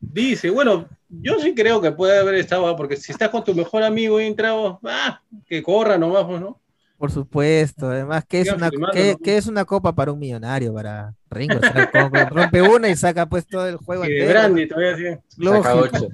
Dice, 0.00 0.50
bueno, 0.50 0.88
yo 1.08 1.40
sí 1.40 1.54
creo 1.54 1.80
que 1.80 1.90
puede 1.90 2.18
haber 2.18 2.36
estado, 2.36 2.76
porque 2.76 2.96
si 2.96 3.10
estás 3.10 3.30
con 3.30 3.42
tu 3.42 3.54
mejor 3.54 3.82
amigo 3.82 4.20
y 4.20 4.26
entrado, 4.26 4.78
ah, 4.84 5.20
que 5.46 5.62
corra 5.62 5.98
nomás, 5.98 6.24
pues, 6.26 6.40
¿no? 6.40 6.60
Por 6.96 7.10
supuesto, 7.10 7.90
además, 7.90 8.24
¿qué 8.28 8.40
es, 8.42 8.52
una, 8.52 8.70
qué- 8.92 9.16
es 9.36 9.46
una 9.46 9.64
copa 9.64 9.92
para 9.94 10.12
un 10.12 10.18
millonario, 10.18 10.72
para 10.72 11.14
Ringo? 11.28 11.56
O 11.58 11.60
sea, 11.60 11.90
como 11.90 12.10
que 12.10 12.24
rompe 12.26 12.62
una 12.62 12.88
y 12.88 12.96
saca 12.96 13.26
pues 13.26 13.46
todo 13.46 13.66
el 13.68 13.76
juego 13.76 14.04
Que 14.04 14.10
de 14.10 14.20
entero. 14.20 14.40
Brandy 14.40 14.68
todavía 14.68 14.96
sí. 14.96 15.44
Saca 15.44 15.74
ocho. 15.74 16.08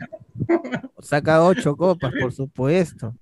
saca 1.03 1.45
ocho 1.45 1.77
copas, 1.77 2.13
por 2.21 2.33
supuesto. 2.33 3.15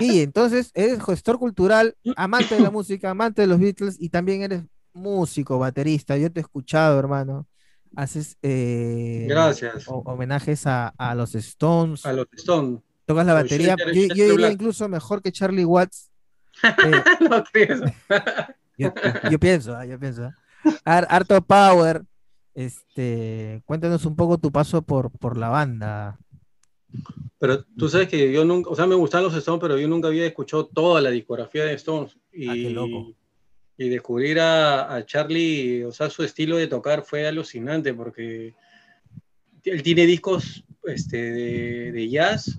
Y 0.00 0.20
entonces 0.20 0.70
eres 0.74 1.02
gestor 1.04 1.38
cultural, 1.38 1.94
amante 2.16 2.54
de 2.56 2.60
la 2.62 2.70
música, 2.70 3.10
amante 3.10 3.42
de 3.42 3.48
los 3.48 3.58
Beatles 3.60 3.96
y 4.00 4.08
también 4.08 4.42
eres 4.42 4.62
músico, 4.92 5.58
baterista. 5.58 6.16
Yo 6.16 6.30
te 6.32 6.40
he 6.40 6.42
escuchado, 6.42 6.98
hermano. 6.98 7.46
Haces 7.94 8.36
eh, 8.42 9.26
Gracias. 9.28 9.84
ho- 9.88 10.02
homenajes 10.04 10.66
a, 10.66 10.88
a 10.98 11.14
los 11.14 11.34
Stones, 11.34 12.04
A 12.04 12.12
los 12.12 12.26
Stone. 12.32 12.80
tocas 13.06 13.24
la 13.26 13.32
con 13.34 13.42
batería. 13.42 13.76
Yo, 13.94 14.14
yo 14.14 14.30
diría 14.30 14.50
incluso 14.50 14.88
mejor 14.88 15.22
que 15.22 15.32
Charlie 15.32 15.64
Watts. 15.64 16.10
No. 17.20 17.44
Yo, 18.78 18.92
yo 19.30 19.38
pienso, 19.38 19.74
ah, 19.74 19.86
yo 19.86 19.98
pienso. 19.98 20.30
Har- 20.84 21.06
harto 21.08 21.40
Power. 21.42 22.02
Este, 22.54 23.62
cuéntanos 23.64 24.04
un 24.04 24.16
poco 24.16 24.36
tu 24.38 24.52
paso 24.52 24.82
por, 24.82 25.10
por 25.10 25.36
la 25.38 25.48
banda. 25.48 26.18
Pero 27.38 27.64
tú 27.64 27.88
sabes 27.88 28.08
que 28.08 28.30
yo 28.32 28.44
nunca, 28.44 28.68
o 28.70 28.74
sea, 28.76 28.86
me 28.86 28.94
gustan 28.94 29.22
los 29.22 29.34
Stones, 29.34 29.60
pero 29.60 29.78
yo 29.78 29.88
nunca 29.88 30.08
había 30.08 30.26
escuchado 30.26 30.66
toda 30.66 31.00
la 31.00 31.10
discografía 31.10 31.64
de 31.64 31.74
Stones. 31.74 32.16
Y, 32.32 32.48
Ah, 32.48 32.52
qué 32.54 32.70
loco. 32.70 33.14
y 33.78 33.88
descubrir 33.88 34.40
a, 34.40 34.94
a 34.94 35.04
Charlie, 35.06 35.82
o 35.84 35.92
sea, 35.92 36.08
su 36.10 36.22
estilo 36.22 36.56
de 36.56 36.66
tocar 36.66 37.02
fue 37.02 37.26
alucinante 37.26 37.92
porque 37.94 38.54
él 39.64 39.82
tiene 39.82 40.04
discos 40.06 40.64
este, 40.84 41.16
de, 41.16 41.92
de 41.92 42.08
jazz 42.10 42.58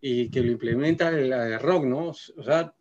y 0.00 0.28
que 0.30 0.40
lo 0.42 0.52
implementa 0.52 1.08
al 1.08 1.58
rock, 1.60 1.84
¿no? 1.84 2.08
O 2.08 2.42
sea, 2.42 2.74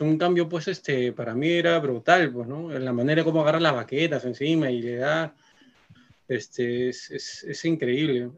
un 0.00 0.18
cambio, 0.18 0.48
pues, 0.48 0.68
este, 0.68 1.12
para 1.12 1.34
mí 1.34 1.48
era 1.48 1.78
brutal, 1.78 2.32
pues, 2.32 2.46
¿no? 2.48 2.70
La 2.78 2.92
manera 2.92 3.24
como 3.24 3.40
agarra 3.42 3.60
las 3.60 3.74
baquetas 3.74 4.24
encima 4.24 4.70
y 4.70 4.82
le 4.82 4.96
da, 4.96 5.34
este, 6.28 6.88
es, 6.90 7.10
es- 7.10 7.44
es 7.44 7.64
increíble. 7.64 8.30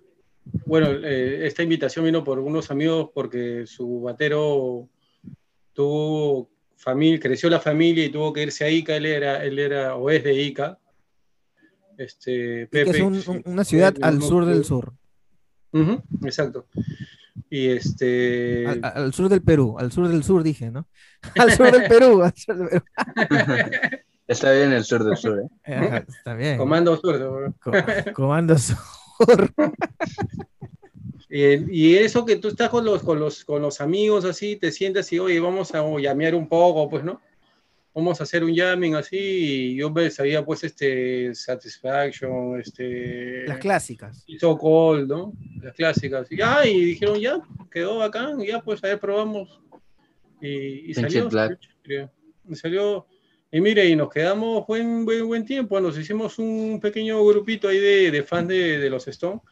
Bueno, 0.67 0.89
eh, 0.93 1.47
esta 1.47 1.63
invitación 1.63 2.05
vino 2.05 2.25
por 2.25 2.39
unos 2.39 2.71
amigos 2.71 3.11
porque 3.15 3.65
su 3.67 4.01
batero 4.03 4.89
tuvo 5.73 6.51
familia, 6.77 7.21
creció 7.21 7.49
la 7.49 7.61
familia 7.61 8.05
y 8.05 8.09
tuvo 8.11 8.33
que 8.33 8.43
irse 8.43 8.65
a 8.65 8.71
Ica, 8.71 8.97
él 8.97 9.07
era, 9.07 9.45
él 9.45 9.59
era 9.59 9.95
o 9.97 10.11
es 10.11 10.25
de 10.25 10.35
Ica. 10.35 10.79
Este, 11.99 12.63
es 12.63 12.69
Pepe, 12.69 13.03
un- 13.03 13.43
una 13.45 13.65
ciudad 13.65 13.95
al 14.01 14.21
sur 14.23 14.47
del 14.47 14.65
sur. 14.65 14.93
Ujú, 15.73 16.03
exacto. 16.25 16.67
Y 17.51 17.69
este. 17.69 18.67
Al, 18.67 18.81
al 18.83 19.15
sur 19.15 19.29
del 19.29 19.43
Perú, 19.43 19.77
al 19.79 19.91
sur 19.93 20.09
del 20.09 20.23
sur 20.23 20.43
dije, 20.43 20.71
¿no? 20.71 20.87
Al 21.39 21.53
sur 21.53 21.71
del 21.71 21.89
Perú, 21.89 22.23
al 22.23 22.35
sur 22.37 22.57
del 22.57 22.69
Perú. 22.69 22.85
Está 24.27 24.53
bien 24.53 24.73
el 24.73 24.85
sur 24.85 25.05
del 25.05 25.17
sur, 25.17 25.41
¿eh? 25.41 25.49
Ajá, 25.75 26.05
Está 26.09 26.35
bien. 26.35 26.57
Comando 26.59 26.97
Sur. 26.97 27.53
Co- 27.61 27.73
Comando 28.15 28.57
Sur. 28.59 28.77
Y, 31.29 31.91
y 31.91 31.97
eso 31.97 32.25
que 32.27 32.37
tú 32.37 32.49
estás 32.49 32.69
con 32.69 32.85
los, 32.85 33.03
con 33.03 33.19
los, 33.19 33.45
con 33.45 33.63
los 33.63 33.81
amigos 33.81 34.25
así, 34.25 34.57
te 34.57 34.71
sientas 34.71 35.11
y, 35.13 35.19
oye, 35.19 35.41
vamos 35.41 35.75
a 35.75 35.83
llamear 35.99 36.35
un 36.35 36.49
poco, 36.49 36.89
pues, 36.91 37.03
¿no? 37.05 37.21
Vamos 37.95 38.19
a 38.21 38.23
hacer 38.23 38.43
un 38.43 38.55
jamming 38.55 38.95
así, 38.95 39.19
y 39.19 39.77
yo 39.77 39.91
me 39.91 40.11
sabía, 40.11 40.43
pues, 40.43 40.65
este, 40.65 41.35
Satisfaction, 41.35 42.59
este... 42.59 43.47
Las 43.47 43.59
clásicas. 43.59 44.25
So 44.41 44.57
Cold, 44.57 45.09
¿no? 45.09 45.35
Las 45.63 45.75
clásicas. 45.75 46.27
Y, 46.33 46.39
ya, 46.39 46.67
y 46.67 46.85
dijeron, 46.87 47.21
ya, 47.21 47.41
quedó 47.71 47.99
bacán, 47.99 48.41
ya, 48.41 48.63
pues, 48.63 48.83
a 48.83 48.89
ver, 48.89 48.99
probamos. 48.99 49.61
Y, 50.41 50.91
y 50.91 50.95
salió, 50.95 51.29
Black. 51.29 51.59
salió, 51.83 52.11
y 52.49 52.55
salió, 52.55 53.07
y 53.51 53.61
mire, 53.61 53.87
y 53.87 53.95
nos 53.95 54.09
quedamos 54.09 54.67
buen, 54.67 55.05
buen, 55.05 55.27
buen 55.27 55.45
tiempo, 55.45 55.79
nos 55.79 55.99
hicimos 55.99 56.39
un 56.39 56.81
pequeño 56.81 57.23
grupito 57.27 57.69
ahí 57.69 57.79
de, 57.79 58.11
de 58.11 58.23
fans 58.23 58.49
de, 58.49 58.79
de 58.79 58.89
los 58.89 59.07
Stones, 59.07 59.43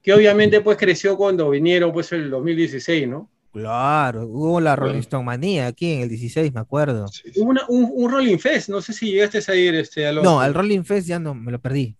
que 0.00 0.12
obviamente, 0.12 0.60
pues, 0.60 0.78
creció 0.78 1.16
cuando 1.16 1.50
vinieron, 1.50 1.92
pues, 1.92 2.12
el 2.12 2.30
2016, 2.30 3.08
¿no? 3.08 3.28
Claro, 3.52 4.26
hubo 4.26 4.60
la 4.60 4.76
Rolling 4.76 4.98
Stone 5.00 5.24
manía 5.24 5.66
aquí 5.68 5.90
en 5.92 6.00
el 6.02 6.08
16, 6.08 6.52
me 6.52 6.60
acuerdo. 6.60 7.08
Sí, 7.08 7.30
sí. 7.32 7.40
Hubo 7.40 7.50
un, 7.50 7.90
un 7.92 8.10
Rolling 8.10 8.38
Fest, 8.38 8.68
no 8.68 8.80
sé 8.80 8.92
si 8.92 9.10
llegaste 9.12 9.40
a 9.50 9.54
ir, 9.56 9.74
este, 9.74 10.06
Alonso. 10.06 10.30
No, 10.30 10.40
al 10.40 10.54
Rolling 10.54 10.82
Fest 10.84 11.08
ya 11.08 11.18
no, 11.18 11.34
me 11.34 11.50
lo 11.50 11.58
perdí. 11.58 11.96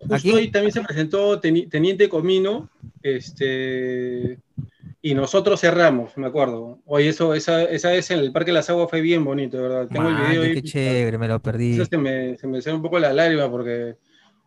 Justo 0.00 0.14
Aquí- 0.14 0.30
ahí 0.34 0.50
también 0.50 0.72
se 0.72 0.82
presentó 0.82 1.40
Teni- 1.40 1.70
Teniente 1.70 2.08
Comino, 2.08 2.68
este, 3.02 4.38
y 5.00 5.14
nosotros 5.14 5.60
cerramos, 5.60 6.16
me 6.16 6.26
acuerdo. 6.26 6.80
Oye, 6.84 7.08
eso, 7.08 7.32
esa, 7.32 7.62
esa 7.64 7.90
vez 7.90 8.10
en 8.10 8.18
el 8.18 8.32
Parque 8.32 8.50
de 8.50 8.54
las 8.56 8.68
Aguas 8.68 8.90
fue 8.90 9.00
bien 9.00 9.24
bonito, 9.24 9.56
de 9.56 9.62
¿verdad? 9.62 9.88
Tengo 9.88 10.08
el 10.08 10.16
video 10.16 10.42
ahí. 10.42 10.54
qué 10.54 10.62
chévere, 10.62 11.16
me 11.18 11.28
lo 11.28 11.40
perdí. 11.40 11.74
Eso 11.74 11.86
se 11.86 11.96
me, 11.96 12.36
se 12.36 12.46
me 12.46 12.60
salió 12.60 12.76
un 12.76 12.82
poco 12.82 12.98
la 12.98 13.12
lágrima 13.12 13.50
porque 13.50 13.96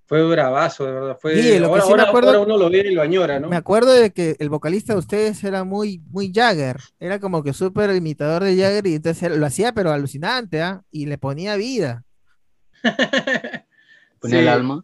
fue 0.09 0.27
bravazo, 0.27 0.85
de 0.87 0.91
verdad. 0.91 1.17
Fue, 1.21 1.35
Sí, 1.39 1.59
lo 1.59 1.67
que 1.67 1.79
ahora, 1.79 1.81
sí 1.83 1.87
me 1.87 1.91
ahora- 1.91 2.03
acuerdo- 2.09 2.27
ahora 2.29 2.39
uno 2.41 2.57
lo 2.57 2.67
ve 2.71 2.79
y 2.79 2.95
lo 2.95 3.03
añora, 3.03 3.39
¿no? 3.39 3.47
Me 3.47 3.55
acuerdo 3.55 3.93
de 3.93 4.09
que 4.11 4.35
el 4.39 4.49
vocalista 4.49 4.93
de 4.93 4.99
ustedes 4.99 5.43
era 5.43 5.63
muy, 5.63 6.01
muy 6.09 6.31
Jagger, 6.33 6.77
era 6.99 7.19
como 7.19 7.43
que 7.43 7.53
súper 7.53 7.95
imitador 7.95 8.43
de 8.43 8.57
Jagger 8.57 8.87
y 8.87 8.95
entonces 8.95 9.37
lo 9.37 9.45
hacía 9.45 9.71
pero 9.71 9.91
alucinante, 9.91 10.63
¿ah? 10.63 10.81
Y 10.89 11.05
le 11.05 11.19
ponía 11.19 11.55
vida. 11.57 12.03
Ponía 14.19 14.37
Sí. 14.37 14.41
el 14.41 14.47
alma. 14.49 14.83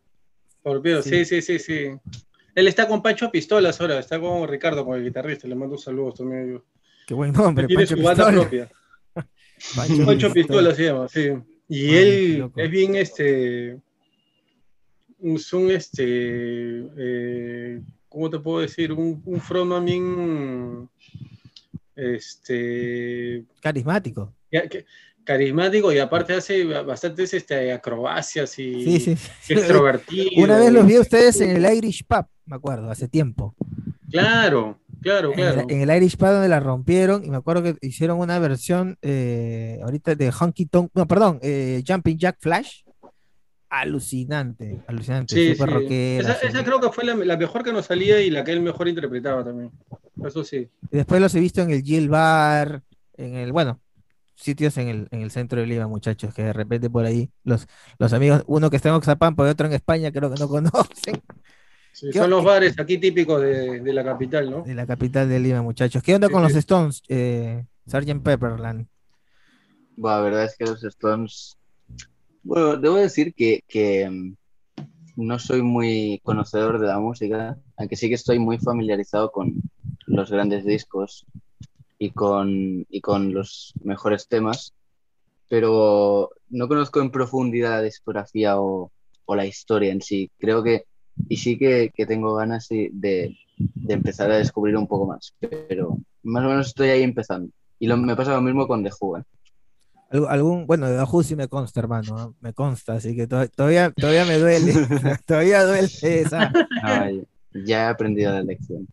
Scorpio, 0.59 1.01
Sí. 1.01 1.26
sí, 1.26 1.41
sí, 1.41 1.41
sí, 1.41 1.59
sí. 1.59 1.88
Él 2.53 2.67
está 2.67 2.88
con 2.88 3.01
Pancho 3.01 3.30
Pistolas 3.32 3.82
ahora, 3.82 3.99
está 3.99 4.19
con 4.19 4.47
Ricardo, 4.47 4.86
con 4.86 4.95
el 4.97 5.03
guitarrista, 5.03 5.47
le 5.47 5.55
mando 5.55 5.78
saludos 5.78 6.15
también. 6.15 6.61
Qué 7.07 7.13
buen 7.13 7.34
nombre, 7.34 7.67
tiene 7.67 7.82
Pancho 7.84 7.97
su 7.97 8.03
banda 8.03 8.26
Pistola. 8.28 8.41
propia. 8.49 8.69
Pancho 9.76 10.05
Pancho 10.05 10.32
Pistola. 10.32 10.69
Pistola 10.69 10.76
se 10.76 10.84
llama, 10.84 11.07
sí. 11.07 11.30
Y 11.67 11.89
Ay, 11.95 11.95
él 12.36 12.51
es 12.55 12.69
bien 12.71 12.95
este. 12.95 13.80
Es 15.22 15.53
un 15.53 15.72
este. 15.72 16.03
eh, 16.97 17.82
¿Cómo 18.09 18.30
te 18.30 18.39
puedo 18.39 18.59
decir? 18.59 18.91
Un, 18.91 19.22
un 19.26 19.39
frontman 19.39 19.86
bien. 19.86 20.89
Este. 21.95 23.45
Carismático. 23.61 24.34
que- 24.51 24.86
carismático 25.24 25.91
y 25.91 25.97
aparte 25.97 26.34
hace 26.34 26.63
bastantes 26.66 27.34
este, 27.34 27.72
acrobacias 27.74 28.59
y 28.59 28.84
Sí, 28.84 28.99
sí. 28.99 29.16
sí. 29.41 29.53
extrovertido. 29.53 30.30
Una 30.43 30.59
vez 30.59 30.72
los 30.72 30.86
vi 30.86 30.95
a 30.97 31.01
ustedes 31.01 31.41
en 31.41 31.49
el 31.66 31.76
Irish 31.78 32.05
Pub, 32.05 32.28
me 32.45 32.57
acuerdo, 32.57 32.91
hace 32.91 33.07
tiempo. 33.07 33.55
Claro, 34.11 34.80
claro, 35.01 35.30
En 35.32 35.36
claro. 35.36 35.61
el, 35.68 35.72
en 35.76 35.89
el 35.89 35.97
Irish 35.97 36.16
Pub 36.18 36.28
donde 36.28 36.47
la 36.47 36.59
rompieron 36.59 37.26
y 37.26 37.32
me 37.32 37.38
acuerdo 37.38 37.63
que 37.63 37.76
hicieron 37.82 38.20
una 38.20 38.38
versión 38.38 38.97
eh, 39.01 39.80
ahorita 39.84 40.13
de 40.13 40.32
Honky 40.32 40.68
Tonk, 40.68 40.91
no, 40.93 41.07
perdón, 41.07 41.39
eh, 41.41 41.84
Jumping 41.88 42.18
Jack 42.20 42.38
Flash. 42.39 42.84
Alucinante, 43.82 44.80
alucinante, 44.88 45.36
Sí, 45.36 45.55
sí. 45.55 45.65
rockera, 45.65 46.34
Esa, 46.34 46.63
creo 46.63 46.80
que 46.80 46.89
fue 46.91 47.03
la, 47.03 47.15
la 47.15 47.38
mejor 47.38 47.63
que 47.63 47.73
nos 47.73 47.86
salía 47.86 48.21
y 48.21 48.30
la 48.30 48.43
que 48.43 48.51
él 48.51 48.61
mejor 48.61 48.88
interpretaba 48.88 49.43
también. 49.43 49.71
Eso 50.23 50.43
sí. 50.43 50.69
Y 50.91 50.97
después 50.97 51.19
los 51.21 51.34
he 51.36 51.39
visto 51.39 51.61
en 51.61 51.71
el 51.71 51.82
Gil 51.82 52.09
Bar, 52.09 52.84
en 53.17 53.36
el, 53.36 53.51
bueno, 53.51 53.82
sitios 54.36 54.78
en 54.78 54.88
el, 54.88 55.07
en 55.11 55.21
el 55.21 55.32
centro 55.32 55.59
de 55.59 55.67
Lima, 55.67 55.88
muchachos, 55.88 56.34
que 56.34 56.43
de 56.43 56.53
repente 56.53 56.89
por 56.89 57.05
ahí 57.05 57.30
los, 57.43 57.67
los 57.99 58.13
amigos, 58.13 58.43
uno 58.47 58.69
que 58.69 58.78
está 58.78 58.89
en 58.89 58.95
Oxapampa 58.95 59.45
y 59.45 59.49
otro 59.49 59.67
en 59.67 59.73
España, 59.73 60.11
creo 60.11 60.32
que 60.34 60.39
no 60.39 60.47
conocen, 60.47 61.21
Sí, 61.91 62.09
¿Qué- 62.11 62.19
son 62.19 62.30
los 62.30 62.43
bares 62.43 62.78
aquí 62.78 62.97
típicos 62.97 63.41
de, 63.41 63.80
de 63.80 63.93
la 63.93 64.03
capital, 64.03 64.51
¿no? 64.51 64.63
de 64.63 64.76
la 64.76 64.86
capital 64.86 65.30
de 65.30 65.39
Lima, 65.39 65.61
muchachos. 65.61 66.03
¿Qué 66.03 66.13
onda 66.15 66.28
Sí, 66.28 66.34
con 66.34 66.43
los. 66.43 66.53
Stones, 66.55 67.01
eh, 67.07 67.65
Sgt. 67.88 68.21
Pepperland? 68.21 68.88
Bueno, 69.95 70.17
la 70.17 70.21
verdad 70.23 70.43
es 70.45 70.55
que 70.57 70.65
los 70.65 70.84
Stones. 70.84 71.57
Bueno, 72.46 72.78
debo 72.78 72.98
decir 72.98 73.34
que, 73.34 73.64
que, 73.68 74.08
mm, 74.08 74.36
no 75.16 75.39
soy 75.39 75.64
muy 75.64 76.22
conocedor 76.24 76.80
de 76.80 76.86
la 76.86 77.00
música, 77.00 77.58
aunque 77.76 77.96
sí 77.96 78.08
que 78.08 78.14
estoy 78.14 78.38
muy 78.38 78.60
familiarizado 78.60 79.32
con 79.32 79.56
los 80.06 80.30
grandes 80.30 80.64
discos 80.64 81.26
y 81.98 82.12
con, 82.12 82.86
y 82.88 83.02
con 83.02 83.34
los 83.34 83.74
mejores 83.84 84.28
temas, 84.28 84.76
pero 85.48 86.30
no 86.50 86.68
conozco 86.68 87.02
en 87.02 87.10
profundidad 87.10 87.72
la 87.72 87.82
discografía 87.82 88.62
o, 88.62 88.91
o 89.26 89.36
la 89.36 89.48
historia 89.48 89.91
en 89.91 90.02
sí. 90.04 90.30
Creo 90.38 90.62
que, 90.62 90.84
y 91.28 91.38
sí 91.38 91.58
que, 91.58 91.89
que 91.96 92.06
tengo 92.06 92.36
ganas 92.36 92.68
de, 92.70 92.91
de 92.93 93.93
empezar 93.93 94.30
a 94.30 94.38
descubrir 94.38 94.78
un 94.78 94.88
poco 94.88 95.08
más, 95.08 95.34
pero 95.39 95.98
más 96.22 96.46
o 96.46 96.50
menos 96.50 96.68
estoy 96.68 96.89
ahí 96.89 97.02
empezando. 97.02 97.52
Y 97.80 97.88
me 97.88 98.16
pasa 98.16 98.36
lo 98.36 98.41
mismo 98.41 98.68
con 98.68 98.84
The 98.84 98.91
Who. 99.02 99.24
Algún, 100.10 100.66
bueno, 100.68 100.88
de 100.88 101.01
Who 101.03 101.24
sí 101.24 101.36
me 101.36 101.47
consta, 101.47 101.80
hermano, 101.80 102.16
¿no? 102.16 102.36
me 102.39 102.53
consta, 102.53 102.93
así 102.93 103.16
que 103.16 103.28
to- 103.28 103.47
todavía, 103.49 103.91
todavía 103.91 104.24
me 104.26 104.38
duele, 104.38 104.74
todavía 105.26 105.64
duele 105.66 105.89
esa. 106.01 106.53
Ay, 106.84 107.26
ya 107.53 107.86
he 107.86 107.88
aprendido 107.89 108.32
la 108.32 108.43
lección. 108.43 108.88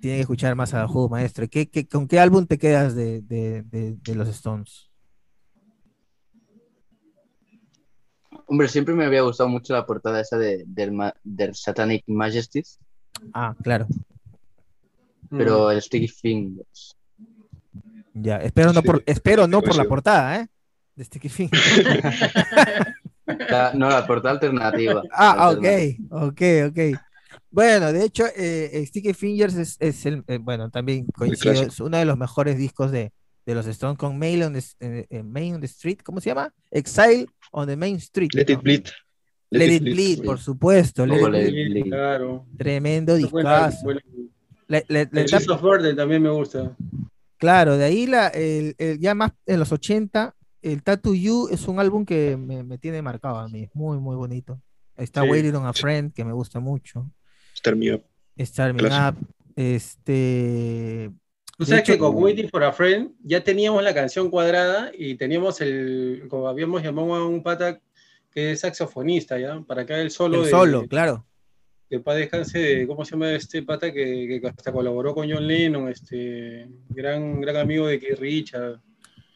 Tiene 0.00 0.16
que 0.18 0.20
escuchar 0.22 0.54
más 0.54 0.72
a 0.72 0.86
Who, 0.86 1.08
maestro. 1.08 1.46
¿Qué, 1.48 1.68
qué- 1.68 1.86
con 1.86 2.06
qué 2.08 2.18
álbum 2.20 2.46
te 2.46 2.58
quedas 2.58 2.94
de, 2.94 3.20
de- 3.22 3.62
de- 3.62 3.96
de 4.02 4.14
los 4.14 4.28
Stones? 4.28 4.88
Hombre, 8.46 8.68
siempre 8.68 8.94
me 8.94 9.04
había 9.04 9.22
gustado 9.22 9.48
mucho 9.48 9.72
la 9.74 9.86
portada 9.86 10.20
esa 10.20 10.36
de, 10.38 10.64
del, 10.66 10.96
del 11.24 11.54
Satanic 11.54 12.04
Majesties, 12.06 12.78
Ah, 13.34 13.54
claro. 13.62 13.86
pero 15.30 15.70
el 15.70 15.80
Sticky 15.82 16.08
Fingers. 16.08 16.96
Ya, 18.14 18.36
espero 18.38 18.72
no 18.72 18.80
Sí, 18.80 18.86
por, 18.86 19.02
espero 19.06 19.46
no 19.46 19.62
por 19.62 19.76
la 19.76 19.84
portada, 19.84 20.40
¿eh? 20.40 20.46
De 20.94 21.04
Sticky 21.04 21.28
Fingers. 21.28 21.62
La- 23.48 23.72
no, 23.74 23.88
la 23.88 24.06
portada 24.06 24.34
alternativa. 24.34 25.02
Ah, 25.12 25.50
ok, 25.50 25.64
Alternativa. 25.64 26.26
ok, 26.26 26.42
ok. 26.68 27.00
Bueno, 27.50 27.92
de 27.92 28.04
hecho, 28.04 28.26
eh, 28.36 28.70
eh, 28.72 28.86
Sticky 28.86 29.14
Fingers 29.14 29.54
es, 29.54 29.76
es 29.80 30.04
el, 30.06 30.22
eh, 30.26 30.38
bueno, 30.38 30.70
también 30.70 31.06
coincido, 31.06 31.52
es 31.54 31.80
uno 31.80 31.96
de 31.96 32.04
los 32.04 32.16
mejores 32.18 32.56
discos 32.58 32.90
de, 32.90 33.12
de 33.46 33.54
los 33.54 33.66
Stones 33.66 33.98
con 33.98 34.18
Mail 34.18 34.42
on 34.44 34.52
the, 34.54 34.62
eh, 34.80 35.06
eh, 35.10 35.22
Main 35.22 35.54
on 35.56 35.60
the 35.60 35.66
Street, 35.66 35.98
¿cómo 36.04 36.20
se 36.20 36.30
llama? 36.30 36.52
Exile 36.70 37.26
on 37.52 37.66
the 37.66 37.76
Main 37.76 37.96
Street. 37.96 38.30
Let 38.34 38.46
¿no? 38.48 38.52
it 38.54 38.62
bleed. 38.62 38.84
Let 39.50 39.66
It 39.70 39.82
Bleed, 39.82 40.24
por 40.24 40.38
supuesto. 40.38 41.04
Let 41.04 41.16
It 41.16 41.22
Let 41.22 41.28
Bleed, 41.28 41.46
It 41.48 41.70
Bleed. 41.72 41.84
Claro. 41.90 42.46
tremendo 42.56 43.14
discazo. 43.16 43.84
bueno, 43.84 44.00
Le- 44.66 44.84
le- 44.88 45.08
le 45.12 45.20
El 45.20 45.26
tap- 45.30 45.38
Beast 45.40 45.50
of 45.50 45.60
Burden 45.60 45.94
también 45.94 46.22
me 46.22 46.30
gusta. 46.30 46.74
Claro, 47.42 47.76
de 47.76 47.84
ahí 47.84 48.06
la, 48.06 48.28
el, 48.28 48.76
el- 48.78 49.00
ya 49.00 49.16
más 49.16 49.32
en 49.46 49.58
los 49.58 49.72
80, 49.72 50.36
el 50.62 50.80
Tattoo 50.84 51.12
You 51.12 51.48
es 51.50 51.66
un 51.66 51.80
álbum 51.80 52.04
que 52.06 52.36
me, 52.36 52.62
me 52.62 52.78
tiene 52.78 53.02
marcado 53.02 53.38
a 53.38 53.48
mí, 53.48 53.68
muy, 53.74 53.98
muy 53.98 54.14
bonito. 54.14 54.60
Está 54.96 55.22
Sí. 55.22 55.28
Waiting 55.28 55.56
on 55.56 55.66
a 55.66 55.72
Friend, 55.72 56.12
que 56.12 56.24
me 56.24 56.32
gusta 56.32 56.60
mucho. 56.60 57.10
Star 57.54 57.74
Me 57.74 57.94
Up. 57.94 58.04
Starming 58.38 58.76
Clásico. 58.86 59.18
Up, 59.20 59.26
este... 59.56 61.10
Tú 61.58 61.64
sabes 61.66 61.82
que 61.82 61.98
con 61.98 62.14
Waiting 62.14 62.48
for 62.48 62.62
a 62.62 62.72
Friend 62.72 63.10
ya 63.24 63.42
teníamos 63.42 63.82
la 63.82 63.92
canción 63.92 64.30
cuadrada 64.30 64.92
y 64.96 65.16
teníamos 65.16 65.60
el, 65.60 66.26
como 66.28 66.46
habíamos 66.46 66.80
llamado 66.80 67.14
a 67.16 67.26
un 67.26 67.42
pata 67.42 67.80
que 68.30 68.52
es 68.52 68.60
saxofonista, 68.60 69.36
¿ya? 69.38 69.60
Para 69.62 69.84
que 69.84 69.94
haga 69.94 70.02
el 70.02 70.12
solo 70.12 70.38
el 70.38 70.44
de, 70.44 70.50
solo, 70.50 70.86
claro. 70.86 71.26
Que 71.92 72.00
paz 72.00 72.16
descanse 72.16 72.58
de, 72.58 72.86
¿cómo 72.86 73.04
se 73.04 73.10
llama 73.10 73.32
este 73.32 73.62
pata 73.62 73.92
que, 73.92 74.40
que 74.40 74.48
hasta 74.48 74.72
colaboró 74.72 75.14
con 75.14 75.30
John 75.30 75.46
Lennon, 75.46 75.90
este 75.90 76.66
gran, 76.88 77.38
gran 77.42 77.56
amigo 77.56 77.86
de 77.86 78.00
Keith 78.00 78.18
Richard? 78.18 78.80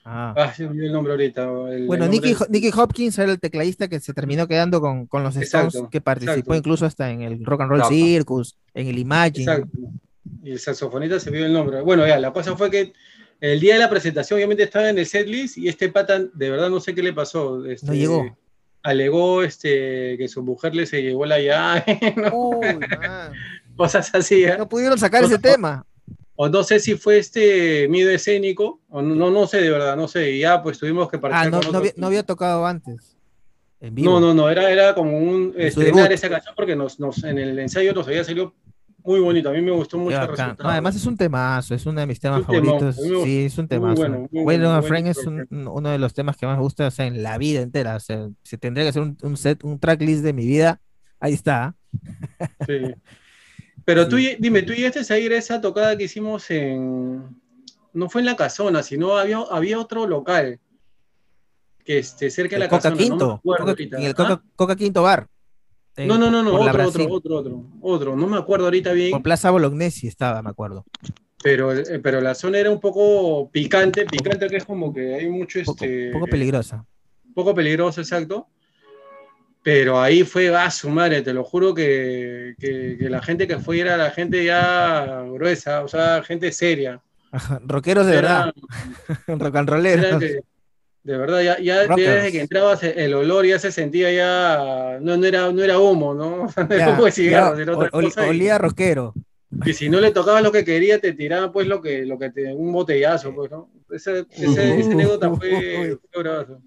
Ah. 0.07 0.32
Ah, 0.34 0.54
se 0.54 0.62
me 0.62 0.70
olvidó 0.70 0.86
el 0.86 0.92
nombre 0.92 1.12
ahorita. 1.12 1.42
el- 1.72 1.86
Bueno, 1.86 2.07
el 2.07 2.11
Nicky, 2.12 2.34
Nicky 2.48 2.70
Hopkins 2.74 3.18
era 3.18 3.32
el 3.32 3.38
tecladista 3.40 3.88
que 3.88 4.00
se 4.00 4.14
terminó 4.14 4.46
quedando 4.48 4.80
con, 4.80 5.04
con 5.07 5.22
los 5.22 5.36
Stones, 5.36 5.74
Exacto, 5.74 5.90
que 5.90 6.00
participó 6.00 6.32
exacto. 6.32 6.54
incluso 6.54 6.86
hasta 6.86 7.11
en 7.11 7.20
el 7.20 7.44
Rock 7.44 7.61
and 7.61 7.70
Roll 7.70 7.80
Claro. 7.80 7.94
Circus, 7.94 8.57
en 8.72 8.86
el 8.86 8.98
Imagine. 8.98 9.42
Exacto. 9.52 9.78
Y 10.42 10.52
el 10.52 10.59
saxofonista 10.59 11.20
se 11.20 11.30
vio 11.30 11.44
el 11.44 11.52
nombre. 11.52 11.82
Bueno, 11.82 12.07
ya, 12.07 12.18
la 12.18 12.32
cosa 12.32 12.57
fue 12.57 12.70
que 12.70 12.94
el 13.38 13.61
día 13.61 13.74
de 13.74 13.80
la 13.80 13.90
presentación 13.90 14.38
obviamente 14.38 14.62
estaba 14.62 14.88
en 14.88 14.96
el 14.96 15.04
setlist 15.04 15.59
y 15.59 15.68
este 15.68 15.90
pata, 15.90 16.20
de 16.20 16.50
verdad 16.50 16.70
no 16.70 16.80
sé 16.80 16.94
qué 16.94 17.02
le 17.02 17.12
pasó. 17.12 17.66
este, 17.66 17.86
No 17.86 17.92
llegó. 17.92 18.34
Alegó 18.87 19.43
este, 19.43 20.16
que 20.16 20.28
su 20.28 20.45
mujer 20.45 20.72
le 20.76 20.87
se 20.87 21.03
llevó 21.03 21.26
la 21.26 21.41
llave, 21.41 22.14
¿no? 22.16 22.30
Uy, 22.32 22.78
cosas 23.76 24.14
así. 24.14 24.45
¿eh? 24.45 24.55
No 24.57 24.68
pudieron 24.68 24.97
sacar 24.97 25.24
ese 25.24 25.41
tema. 25.41 25.84
O 26.37 26.49
no 26.49 26.62
sé 26.62 26.78
si 26.78 26.95
fue 26.95 27.18
este 27.18 27.89
miedo 27.89 28.11
escénico, 28.11 28.78
o 28.89 29.03
no, 29.03 29.28
no, 29.28 29.47
sé 29.49 29.61
de 29.61 29.70
verdad, 29.70 29.97
no 29.97 30.07
sé. 30.07 30.30
Y 30.30 30.41
ya 30.43 30.62
pues 30.62 30.78
tuvimos 30.78 31.11
que 31.11 31.18
partir 31.18 31.37
Ah, 31.37 31.51
no, 31.51 31.61
con 31.61 31.72
no, 31.72 31.78
había, 31.78 31.93
no 31.97 32.07
había 32.07 32.22
tocado 32.22 32.64
antes. 32.64 33.16
En 33.80 33.93
vivo. 33.93 34.12
No, 34.12 34.20
no, 34.20 34.34
no, 34.34 34.49
era, 34.49 34.70
era 34.70 34.95
como 34.95 35.18
un 35.18 35.53
estrenar 35.57 36.12
esa 36.12 36.28
canción 36.28 36.55
porque 36.55 36.76
nos, 36.76 37.01
nos, 37.01 37.24
en 37.24 37.39
el 37.39 37.59
ensayo 37.59 37.93
nos 37.93 38.07
había 38.07 38.22
salido 38.22 38.55
muy 39.07 39.20
bonito. 39.20 39.48
A 39.48 39.52
mí 39.52 39.61
me 39.62 39.70
gustó 39.70 39.96
mucho 39.98 40.14
el 40.16 40.20
bacán. 40.20 40.36
resultado. 40.36 40.64
No, 40.68 40.72
además 40.72 40.96
es 40.96 41.07
un 41.07 41.16
temazo, 41.16 41.74
es 41.74 41.86
uno 41.86 42.00
de 42.00 42.07
mis 42.07 42.20
temas 42.20 42.44
favoritos. 42.44 42.96
Sí, 42.96 43.44
es 43.46 43.57
un 43.59 43.68
temazo. 43.68 43.94
bueno, 43.96 44.28
muy 44.30 44.42
bueno, 44.42 44.82
Friend 44.82 45.09
es 45.09 45.18
un- 45.26 45.46
uno 45.50 45.88
de 45.90 45.98
los 45.98 46.12
temas 46.12 46.36
que 46.36 46.46
más 46.46 46.57
me 46.57 46.62
gusta 46.62 46.86
o 46.88 46.90
sea, 46.90 47.07
en 47.07 47.22
la 47.22 47.38
vida 47.38 47.61
entera. 47.61 47.96
O 47.96 48.00
sea, 48.00 48.28
si 48.42 48.59
tendría 48.59 48.84
que 48.84 48.90
hacer 48.90 49.02
un, 49.02 49.16
un 49.22 49.36
set, 49.36 49.62
un 49.64 49.78
tracklist 49.78 50.22
de 50.24 50.32
mi 50.32 50.44
vida, 50.46 50.80
ahí 51.20 51.32
está. 51.32 51.74
Sí. 52.66 52.78
Pero 53.84 54.09
tú, 54.09 54.18
Sí. 54.18 54.36
dime, 54.40 54.62
tú 54.62 54.72
llegaste 54.72 55.12
a 55.14 55.18
ir 55.18 55.32
a 55.32 55.36
esa 55.38 55.61
tocada 55.61 55.96
que 55.96 56.04
hicimos 56.04 56.50
en. 56.50 57.22
No 57.92 58.09
fue 58.11 58.20
en 58.20 58.26
la 58.26 58.34
casona, 58.36 58.82
sino 58.82 59.16
había, 59.16 59.38
había 59.50 59.78
otro 59.78 60.07
local. 60.07 60.59
Que 61.84 61.98
este, 61.98 62.30
cerca 62.30 62.57
de 62.57 62.61
la 62.61 62.68
Coca 62.68 62.90
casona. 62.90 62.96
no 62.96 63.00
me 63.00 63.07
Quinto. 63.11 63.40
Coca- 63.44 63.76
en 63.98 64.02
el 64.02 64.11
¿Ah? 64.11 64.14
Coca, 64.14 64.42
Coca 64.57 64.76
Quinto 64.76 65.02
Bar. 65.04 65.28
En- 65.97 66.09
No, 66.09 66.18
no, 66.18 66.30
no, 66.30 66.42
no, 66.42 66.55
otro, 66.55 66.86
otro, 66.88 67.07
otro, 67.12 67.36
otro, 67.36 67.64
otro. 67.80 68.16
No 68.16 68.26
me 68.26 68.36
acuerdo 68.36 68.66
ahorita 68.66 68.92
bien, 68.92 69.12
Por 69.12 69.22
Plaza 69.22 69.51
Bolognesi 69.51 70.07
estaba, 70.07 70.42
me 70.42 70.51
acuerdo. 70.51 70.84
pero, 71.42 71.72
eh, 71.72 71.99
pero 72.03 72.20
la 72.20 72.34
zona 72.34 72.59
era 72.59 72.70
un 72.70 72.80
poco 72.80 73.51
picante, 73.51 74.05
picante 74.07 74.47
que 74.49 74.57
es 74.57 74.64
como 74.64 74.92
que 74.92 75.14
hay 75.14 75.28
mucho 75.28 75.61
Poco, 75.64 75.84
este. 75.84 76.11
poco 76.12 76.26
peligrosa. 76.26 76.84
poco 77.34 77.55
peligroso, 77.55 78.01
exacto. 78.01 78.47
Pero 79.62 80.01
ahí 80.01 80.22
fue 80.22 80.55
a 80.55 80.70
su 80.70 80.88
madre, 80.88 81.22
te 81.22 81.32
lo 81.32 81.42
juro 81.42 81.74
que, 81.74 82.55
que- 82.59 82.97
que 82.99 83.11
la 83.11 83.20
gente 83.20 83.49
que 83.49 83.59
fue 83.59 83.80
era 83.80 83.97
la 83.97 84.11
gente 84.12 84.44
ya 84.44 85.22
gruesa, 85.32 85.82
o 85.82 85.88
sea, 85.88 86.22
gente 86.22 86.53
seria. 86.53 87.01
Rockeros 87.66 88.07
de 88.07 88.16
Era- 88.16 88.47
verdad. 88.47 88.55
Rock 89.44 89.57
and 89.57 89.68
rolleros. 89.68 90.22
De 91.07 91.16
verdad, 91.16 91.40
ya, 91.40 91.61
ya 91.61 91.86
desde 91.86 92.32
que 92.32 92.40
entrabas 92.40 92.82
el 92.82 93.14
olor 93.14 93.46
ya 93.46 93.61
se 93.61 93.70
sentía 93.70 94.11
ya, 94.12 94.98
no, 95.00 95.16
no, 95.16 95.24
era, 95.24 95.52
no 95.52 95.62
era 95.62 95.78
humo, 95.78 96.14
¿no? 96.14 96.48
No 96.57 96.74
era 96.74 96.78
Ya, 96.78 96.90
humo 96.90 97.04
de 97.04 97.12
cigarro, 97.12 97.57
ya, 97.57 97.62
era 97.62 97.72
otra 97.74 97.90
ol- 97.90 98.02
cosa. 98.07 98.26
y- 98.26 98.28
olía 98.30 98.59
rockero. 98.59 99.14
Y, 99.64 99.72
si 99.72 99.88
no 99.88 100.00
le 100.00 100.11
tocabas 100.11 100.42
lo 100.42 100.50
que 100.50 100.64
quería, 100.64 101.00
te 101.00 101.12
tiraban 101.12 101.52
pues 101.52 101.68
lo 101.68 101.80
que, 101.80 102.04
lo 102.04 102.18
que 102.18 102.30
te, 102.30 102.52
un 102.52 102.72
botellazo, 102.72 103.32
pues, 103.32 103.52
¿no? 103.52 103.70
Ese, 103.88 104.26
ese, 104.30 104.80
esa 104.80 104.92
anécdota 104.92 105.30
fue, 105.30 105.96
fue 106.12 106.22
bravazo. 106.22 106.61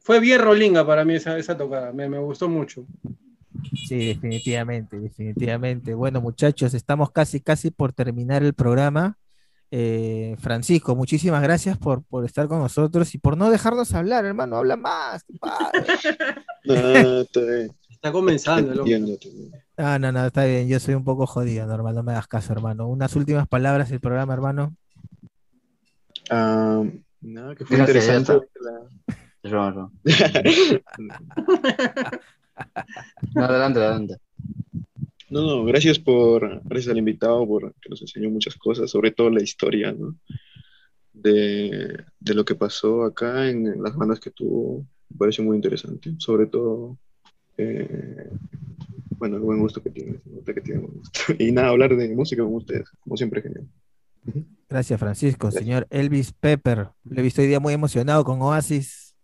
Fue 0.00 0.20
bien 0.20 0.40
rolinga 0.40 0.86
para 0.86 1.02
mí 1.04 1.14
esa, 1.14 1.38
esa 1.38 1.56
tocada, 1.56 1.90
me, 1.92 2.06
me 2.10 2.18
gustó 2.18 2.50
mucho. 2.50 2.84
Sí, 3.88 4.08
definitivamente, 4.08 4.98
definitivamente. 5.00 5.94
Bueno, 5.94 6.20
muchachos, 6.20 6.74
estamos 6.74 7.10
casi, 7.12 7.40
casi 7.40 7.70
por 7.70 7.92
terminar 7.94 8.42
el 8.42 8.52
programa. 8.52 9.16
Eh, 9.74 10.36
Francisco, 10.38 10.94
muchísimas 10.94 11.42
gracias 11.42 11.78
por, 11.78 12.04
por 12.04 12.26
estar 12.26 12.46
con 12.46 12.58
nosotros 12.58 13.14
y 13.14 13.18
por 13.18 13.38
no 13.38 13.50
dejarnos 13.50 13.94
hablar, 13.94 14.26
hermano. 14.26 14.58
Habla 14.58 14.76
más. 14.76 15.24
qué 15.24 15.38
padre. 15.38 15.82
Ah, 16.68 17.22
está 17.22 17.40
bien. 17.40 17.72
Está 17.90 18.12
comenzando, 18.12 18.72
entiendo. 18.72 19.18
No, 19.76 19.98
no, 19.98 20.12
no, 20.12 20.26
está 20.26 20.44
bien. 20.44 20.68
Yo 20.68 20.78
soy 20.78 20.94
un 20.94 21.04
poco 21.04 21.26
jodido, 21.26 21.66
normal. 21.66 21.94
No 21.94 22.02
me 22.02 22.12
hagas 22.12 22.28
caso, 22.28 22.52
hermano. 22.52 22.86
Unas 22.86 23.16
últimas 23.16 23.48
palabras 23.48 23.88
del 23.88 23.98
programa, 23.98 24.34
hermano. 24.34 24.76
Ah, 26.30 26.84
nada, 27.20 27.56
que 27.56 27.64
fue 27.64 27.78
Gracias, 27.78 28.06
interesante. 28.06 28.46
No, 33.34 33.44
adelante, 33.44 33.80
adelante. 33.80 34.16
No, 35.32 35.40
no, 35.40 35.64
gracias 35.64 35.98
por, 35.98 36.60
gracias 36.62 36.92
al 36.92 36.98
invitado 36.98 37.46
por 37.46 37.72
que 37.80 37.88
nos 37.88 38.02
enseñó 38.02 38.28
muchas 38.28 38.54
cosas, 38.54 38.90
sobre 38.90 39.12
todo 39.12 39.30
la 39.30 39.42
historia, 39.42 39.90
¿no? 39.90 40.14
De, 41.10 42.04
de 42.20 42.34
lo 42.34 42.44
que 42.44 42.54
pasó 42.54 43.04
acá 43.04 43.48
en 43.48 43.82
las 43.82 43.96
bandas 43.96 44.20
que 44.20 44.30
tuvo, 44.30 44.86
me 45.08 45.16
pareció 45.16 45.42
muy 45.42 45.56
interesante, 45.56 46.12
sobre 46.18 46.48
todo, 46.48 46.98
eh, 47.56 48.28
bueno, 49.16 49.36
el 49.36 49.42
buen 49.42 49.60
gusto 49.60 49.82
que 49.82 49.90
que 49.90 50.60
tiene 50.60 50.80
buen 50.80 50.98
gusto. 50.98 51.20
Y 51.38 51.50
nada, 51.50 51.68
hablar 51.68 51.96
de 51.96 52.14
música 52.14 52.42
con 52.42 52.56
ustedes, 52.56 52.90
como 53.00 53.16
siempre, 53.16 53.40
genial. 53.40 53.66
Gracias, 54.68 55.00
Francisco. 55.00 55.50
Señor 55.50 55.86
Elvis 55.88 56.34
Pepper, 56.34 56.90
le 57.04 57.20
he 57.20 57.22
visto 57.22 57.40
hoy 57.40 57.48
día 57.48 57.58
muy 57.58 57.72
emocionado 57.72 58.22
con 58.22 58.42
Oasis. 58.42 59.16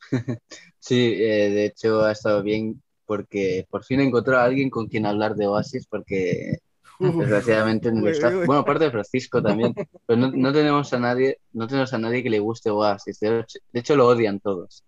Sí, 0.78 1.14
eh, 1.16 1.50
de 1.50 1.64
hecho 1.66 2.04
ha 2.04 2.12
estado 2.12 2.44
bien 2.44 2.80
porque 3.06 3.66
por 3.70 3.84
fin 3.84 4.00
he 4.00 4.04
encontrado 4.04 4.40
a 4.42 4.44
alguien 4.44 4.68
con 4.70 4.86
quien 4.88 5.06
hablar 5.06 5.34
de 5.36 5.46
Oasis 5.46 5.86
porque 5.86 6.58
desgraciadamente 6.98 7.88
en 7.88 7.96
el 7.98 8.04
Uy, 8.04 8.10
staff, 8.10 8.32
uy. 8.34 8.46
bueno, 8.46 8.60
aparte 8.62 8.84
de 8.84 8.90
Francisco 8.90 9.42
también, 9.42 9.74
pero 10.06 10.18
no, 10.20 10.30
no 10.32 10.52
tenemos 10.52 10.92
a 10.92 10.98
nadie, 10.98 11.38
no 11.52 11.66
tenemos 11.66 11.92
a 11.94 11.98
nadie 11.98 12.22
que 12.22 12.30
le 12.30 12.38
guste 12.40 12.70
Oasis. 12.70 13.20
De 13.20 13.40
hecho, 13.40 13.58
de 13.72 13.80
hecho 13.80 13.96
lo 13.96 14.06
odian 14.08 14.40
todos. 14.40 14.84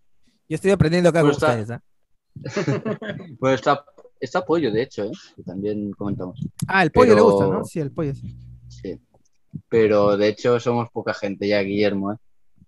Yo 0.49 0.55
estoy 0.55 0.71
aprendiendo 0.71 1.11
acá 1.11 1.21
Bueno, 1.23 1.33
está- 1.37 1.49
ustedes. 1.59 1.71
¿ah? 1.71 1.83
Bueno, 3.39 3.55
está, 3.55 3.85
está 4.21 4.45
Pollo, 4.45 4.71
de 4.73 4.83
hecho, 4.83 5.05
¿eh? 5.05 5.11
que 5.37 5.43
también 5.43 5.91
comentamos. 5.93 6.41
Ah, 6.67 6.83
el 6.83 6.91
pollo 6.91 7.15
le 7.15 7.21
gusta, 7.21 7.47
¿no? 7.47 7.65
Sí, 7.65 7.81
el 7.81 7.91
pollo 7.91 8.15
sí. 8.15 8.35
Sí. 8.69 8.99
Pero 9.69 10.17
de 10.17 10.29
hecho 10.29 10.59
somos 10.61 10.89
poca 10.91 11.15
gente 11.15 11.47
ya, 11.49 11.61
Guillermo. 11.61 12.13
¿eh? 12.13 12.17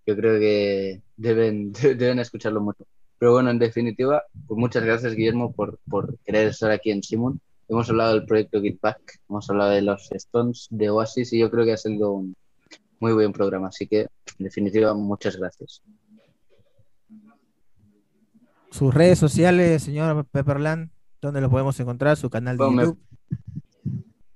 Yo 0.06 0.16
creo 0.16 0.38
que 0.40 1.02
deben, 1.16 1.72
deben 1.96 2.18
escucharlo 2.18 2.60
mucho. 2.60 2.84
Pero 3.20 3.32
bueno, 3.34 3.50
en 3.50 3.58
definitiva, 3.58 4.22
pues 4.48 4.58
muchas 4.58 4.82
gracias, 4.82 5.14
Guillermo, 5.14 5.52
por, 5.52 5.78
por 5.90 6.16
querer 6.24 6.48
estar 6.48 6.70
aquí 6.70 6.90
en 6.90 7.02
Simon. 7.02 7.38
Hemos 7.68 7.88
hablado 7.90 8.14
del 8.14 8.24
proyecto 8.24 8.62
Get 8.62 8.80
Back, 8.80 9.20
hemos 9.28 9.48
hablado 9.50 9.72
de 9.72 9.82
los 9.82 10.10
Stones, 10.10 10.66
de 10.70 10.88
Oasis, 10.88 11.30
y 11.34 11.38
yo 11.38 11.50
creo 11.50 11.66
que 11.66 11.74
ha 11.74 11.76
sido 11.76 12.12
un 12.12 12.34
muy 12.98 13.12
buen 13.12 13.32
programa. 13.34 13.68
Así 13.68 13.86
que, 13.86 14.00
en 14.38 14.44
definitiva, 14.44 14.94
muchas 14.94 15.36
gracias. 15.36 15.82
Sus 18.70 18.94
redes 18.94 19.18
sociales, 19.18 19.82
señor 19.82 20.24
Pepperland, 20.26 20.90
¿dónde 21.20 21.42
lo 21.42 21.50
podemos 21.50 21.78
encontrar? 21.78 22.16
Su 22.16 22.30
canal 22.30 22.56
de 22.56 22.64
Bueno, 22.64 22.76
me- 22.76 22.82
YouTube. 22.84 23.00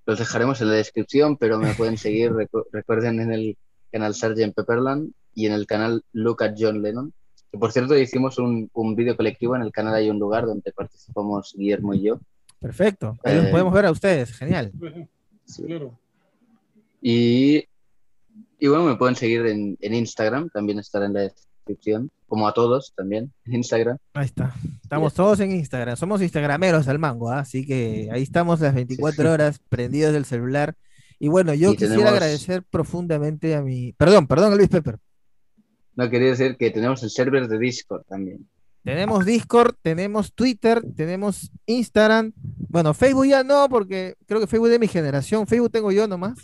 Los 0.07 0.18
dejaremos 0.18 0.61
en 0.61 0.68
la 0.68 0.74
descripción, 0.74 1.39
pero 1.39 1.59
me 1.59 1.72
pueden 1.72 1.97
seguir, 1.97 2.32
recu- 2.32 2.66
recuerden, 2.70 3.20
en 3.20 3.32
el 3.32 3.57
canal 3.91 4.14
Sgt. 4.14 4.53
Pepperland 4.55 5.12
y 5.35 5.47
en 5.47 5.53
el 5.55 5.66
canal 5.66 6.05
Look 6.12 6.43
at 6.43 6.55
John 6.59 6.82
Lennon. 6.82 7.14
Que 7.55 7.59
por 7.61 7.70
cierto, 7.70 7.96
hicimos 7.96 8.36
un, 8.38 8.68
un 8.74 8.96
vídeo 8.96 9.16
colectivo 9.16 9.55
en 9.55 9.62
el 9.62 9.70
canal 9.70 9.94
Hay 9.94 10.11
un 10.11 10.18
lugar 10.18 10.44
donde 10.44 10.72
participamos 10.72 11.55
Guillermo 11.57 11.94
y 11.94 12.02
yo. 12.02 12.18
Perfecto. 12.59 13.16
Ahí 13.22 13.36
los 13.36 13.44
Eh, 13.46 13.50
podemos 13.52 13.72
ver 13.72 13.86
a 13.86 13.92
ustedes. 13.92 14.32
Genial. 14.32 14.72
Claro. 15.57 15.96
Y, 17.00 17.64
y 18.59 18.66
bueno, 18.68 18.84
me 18.84 18.96
pueden 18.96 19.14
seguir 19.14 19.46
en, 19.46 19.76
en 19.80 19.94
Instagram, 19.94 20.48
también 20.50 20.78
estará 20.80 21.07
en 21.07 21.12
la 21.12 21.20
descripción, 21.20 22.11
como 22.26 22.48
a 22.48 22.55
todos 22.55 22.92
también, 22.96 23.32
en 23.44 23.55
Instagram. 23.55 23.98
Ahí 24.14 24.26
está. 24.26 24.52
Estamos 24.82 25.14
todos 25.14 25.38
en 25.40 25.52
Instagram. 25.52 25.96
Somos 25.96 26.22
instagrameros 26.22 26.88
al 26.88 26.98
mango, 26.98 27.30
¿ah? 27.30 27.40
así 27.40 27.64
que 27.66 28.09
ahí 28.11 28.22
estamos 28.22 28.61
las 28.61 28.74
24 28.74 29.30
horas 29.32 29.61
prendidos 29.68 30.12
del 30.12 30.24
celular. 30.24 30.74
Y 31.20 31.28
bueno, 31.28 31.55
yo 31.55 31.70
Y 31.70 31.76
quisiera 31.76 31.94
tenemos- 31.94 32.12
agradecer 32.14 32.62
profundamente 32.64 33.55
a 33.55 33.62
mi. 33.62 33.92
Perdón, 33.92 34.26
perdón, 34.26 34.57
Luis 34.57 34.68
Pepper. 34.68 34.98
No 35.97 36.11
quería 36.11 36.30
decir 36.30 36.57
que 36.57 36.70
tenemos 36.70 37.03
el 37.03 37.11
server 37.11 37.49
de 37.49 37.59
Discord 37.59 38.05
también. 38.05 38.49
Tenemos 38.82 39.24
Discord, 39.24 39.74
tenemos 39.80 40.34
Twitter, 40.34 40.82
tenemos 40.95 41.51
Instagram. 41.64 42.32
Bueno, 42.36 42.92
Facebook 42.92 43.26
ya 43.26 43.42
no, 43.42 43.66
porque 43.70 44.14
creo 44.26 44.40
que 44.40 44.47
Facebook 44.47 44.66
es 44.66 44.72
de 44.72 44.78
mi 44.78 44.88
generación. 44.88 45.47
Facebook 45.47 45.70
tengo 45.70 45.90
yo 45.90 46.07
nomás. 46.07 46.38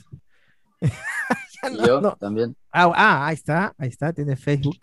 No, 1.63 1.87
yo 1.87 2.01
no. 2.01 2.17
también. 2.17 2.57
Ah, 2.73 2.91
ah, 2.97 3.27
ahí 3.27 3.35
está, 3.35 3.75
ahí 3.77 3.91
está, 3.91 4.15
tiene 4.15 4.35
Facebook. 4.35 4.79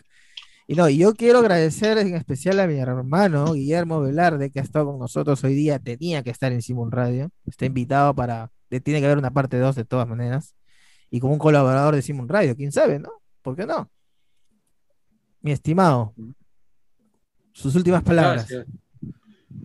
Y 0.68 0.74
no, 0.74 0.88
y 0.88 0.98
yo 0.98 1.12
quiero 1.14 1.38
agradecer 1.38 1.98
en 1.98 2.14
especial 2.14 2.60
a 2.60 2.68
mi 2.68 2.78
hermano 2.78 3.54
Guillermo 3.54 4.00
Velarde, 4.00 4.50
que 4.50 4.60
ha 4.60 4.62
estado 4.62 4.86
con 4.86 4.98
nosotros 5.00 5.42
hoy 5.42 5.54
día, 5.54 5.80
tenía 5.80 6.22
que 6.22 6.30
estar 6.30 6.52
en 6.52 6.62
Simon 6.62 6.92
Radio, 6.92 7.30
está 7.46 7.66
invitado 7.66 8.14
para, 8.14 8.52
tiene 8.68 9.00
que 9.00 9.06
haber 9.06 9.18
una 9.18 9.32
parte 9.32 9.58
2 9.58 9.74
de 9.74 9.84
todas 9.84 10.06
maneras, 10.06 10.54
y 11.10 11.18
como 11.18 11.32
un 11.32 11.38
colaborador 11.38 11.96
de 11.96 12.02
Simon 12.02 12.28
Radio, 12.28 12.54
quién 12.54 12.70
sabe, 12.70 12.98
¿no? 12.98 13.10
¿Por 13.42 13.56
qué 13.56 13.66
no? 13.66 13.90
Mi 15.40 15.52
estimado, 15.52 16.14
sus 17.52 17.74
últimas 17.74 18.02
palabras. 18.02 18.48
Gracias. 18.48 18.66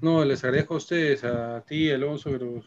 No, 0.02 0.24
les 0.24 0.44
agradezco 0.44 0.76
a 0.76 0.78
ustedes, 0.78 1.24
a 1.24 1.62
ti, 1.66 1.90
Alonso, 1.92 2.30
pero 2.32 2.64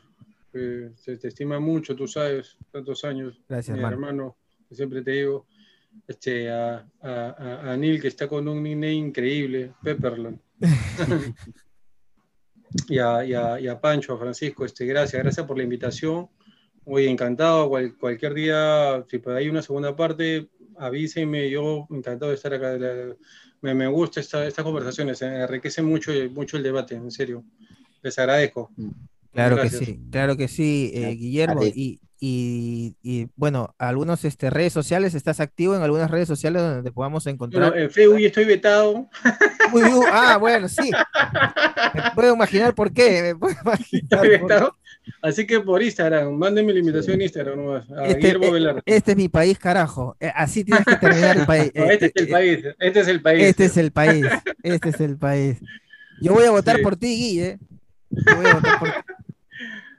eh, 0.55 0.91
se 0.97 1.17
te 1.19 1.29
estima 1.29 1.61
mucho, 1.61 1.95
tú 1.95 2.07
sabes, 2.09 2.57
tantos 2.71 3.05
años. 3.05 3.41
Gracias, 3.49 3.77
mi 3.77 3.83
hermano. 3.85 4.07
hermano, 4.07 4.37
que 4.69 4.75
siempre 4.75 5.03
te 5.03 5.11
digo. 5.13 5.47
Este, 6.07 6.51
a, 6.51 6.87
a, 7.01 7.71
a- 7.73 7.77
Neil, 7.77 8.01
que 8.01 8.09
está 8.09 8.29
con 8.29 8.47
un 8.49 8.63
nickname 8.63 8.93
increíble, 8.95 9.73
Pepperland. 9.83 10.39
y, 12.89 12.99
a, 12.99 13.25
y, 13.25 13.35
a, 13.35 13.61
y 13.61 13.69
a 13.69 13.81
Pancho, 13.81 14.15
a 14.15 14.19
Francisco, 14.19 14.65
este, 14.65 14.85
gracias, 14.87 15.23
gracias 15.23 15.47
por 15.47 15.57
la 15.57 15.65
invitación. 15.65 16.29
Muy 16.85 17.07
encantado, 17.07 17.69
cual- 17.69 17.97
cualquier 17.99 18.35
día, 18.35 19.05
si 19.09 19.21
ahí 19.31 19.49
una 19.49 19.63
segunda 19.63 19.95
parte, 19.97 20.49
avísenme, 20.79 21.49
yo 21.51 21.87
encantado 21.91 22.31
de 22.31 22.37
estar 22.37 22.53
acá. 22.55 22.77
La- 22.77 23.15
me, 23.63 23.75
me 23.75 23.87
gusta 23.87 24.21
esta, 24.21 24.47
estas 24.47 24.65
conversaciones, 24.65 25.21
eh, 25.23 25.43
enriquece 25.43 25.83
mucho, 25.83 26.13
mucho 26.31 26.57
el 26.57 26.63
debate, 26.63 26.95
en 26.95 27.11
serio. 27.11 27.43
Les 28.03 28.19
agradezco. 28.19 28.71
Claro 29.33 29.57
Gracias. 29.57 29.81
que 29.81 29.87
sí, 29.87 30.01
claro 30.11 30.37
que 30.37 30.49
sí, 30.49 30.91
eh, 30.95 31.11
Guillermo. 31.15 31.63
Y, 31.65 32.01
y, 32.19 32.97
y, 33.03 33.29
bueno, 33.37 33.75
algunas 33.79 34.25
este, 34.25 34.49
redes 34.51 34.73
sociales, 34.73 35.15
¿estás 35.15 35.41
activo 35.41 35.75
en 35.77 35.83
algunas 35.83 36.11
redes 36.11 36.29
sociales 36.29 36.63
donde 36.63 36.83
te 36.83 36.93
podamos 36.93 37.27
encontrar? 37.27 37.71
Bueno, 37.71 37.83
en 37.85 37.91
Facebook 37.91 38.21
estoy 38.21 38.45
vetado. 38.47 39.09
Uy, 39.73 39.83
uy, 39.83 40.05
ah, 40.11 40.37
bueno, 40.39 40.69
sí. 40.69 40.91
Me 41.95 42.03
puedo 42.15 42.35
imaginar 42.35 42.75
por 42.75 42.93
qué. 42.93 43.23
Me 43.23 43.37
puedo 43.37 43.55
imaginar 43.63 44.03
Estoy 44.27 44.39
por- 44.39 44.49
vetado. 44.49 44.77
Así 45.23 45.47
que 45.47 45.61
por 45.61 45.83
Instagram, 45.83 46.33
mándenme 46.35 46.73
la 46.73 46.79
invitación 46.81 47.15
en 47.17 47.23
Instagram 47.23 47.57
nomás. 47.57 47.91
A 47.91 48.07
Este, 48.07 48.19
Guillermo 48.21 48.45
eh, 48.47 48.51
Velarde. 48.53 48.83
Este 48.87 49.11
es 49.13 49.17
mi 49.17 49.29
país, 49.29 49.59
carajo. 49.59 50.17
Eh, 50.21 50.31
Así 50.35 50.65
tienes 50.65 50.85
que 50.85 50.97
terminar 50.97 51.37
el 51.37 51.47
país. 51.47 51.73
No, 51.75 51.85
este 51.85 52.07
es 52.07 52.13
el 52.17 52.29
país. 52.29 52.65
Este 52.79 53.01
es 53.01 53.09
el 53.09 53.21
país. 53.23 53.43
Este 53.45 53.65
es 53.65 53.77
el 53.77 53.93
país. 53.93 54.27
Este 54.63 54.89
es 54.91 55.01
el 55.01 55.17
país. 55.17 55.59
Yo 56.21 56.33
voy 56.35 56.45
a 56.45 56.51
votar 56.51 56.77
Sí. 56.77 56.83
por 56.83 56.97
ti, 56.97 57.07
Guille. 57.09 57.59
Yo 58.11 58.37
voy 58.37 58.47
a 58.47 58.55
votar 58.55 58.79
por 58.79 58.89
ti. 58.91 58.95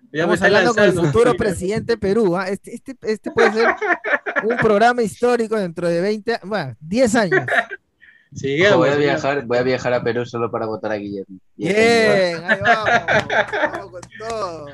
Ya 0.09 0.23
Estamos 0.23 0.41
hablando 0.41 0.73
con 0.73 0.83
el 0.85 0.93
futuro 0.93 1.33
presidente 1.37 1.93
de 1.93 1.97
Perú. 1.97 2.37
¿ah? 2.37 2.47
Este, 2.47 2.73
este, 2.73 2.95
este 3.03 3.29
puede 3.29 3.51
ser 3.51 3.67
un 4.45 4.55
programa 4.57 5.03
histórico 5.03 5.57
dentro 5.59 5.87
de 5.89 5.99
20, 5.99 6.33
a- 6.35 6.39
bueno, 6.45 6.75
10 6.79 7.15
años. 7.15 7.41
Sigamos, 8.37 8.77
voy 8.77 8.89
a 8.89 8.95
viajar, 8.95 9.45
voy 9.45 9.57
a 9.57 9.63
viajar 9.63 9.93
a 9.93 10.03
Perú 10.03 10.25
solo 10.25 10.51
para 10.51 10.67
votar 10.67 10.91
a 10.91 10.95
Guillermo. 10.95 11.37
Bien, 11.55 12.43
ahí 12.45 12.59
vamos. 12.61 12.89
vamos 13.51 13.91
con 13.91 14.01
todo. 14.19 14.65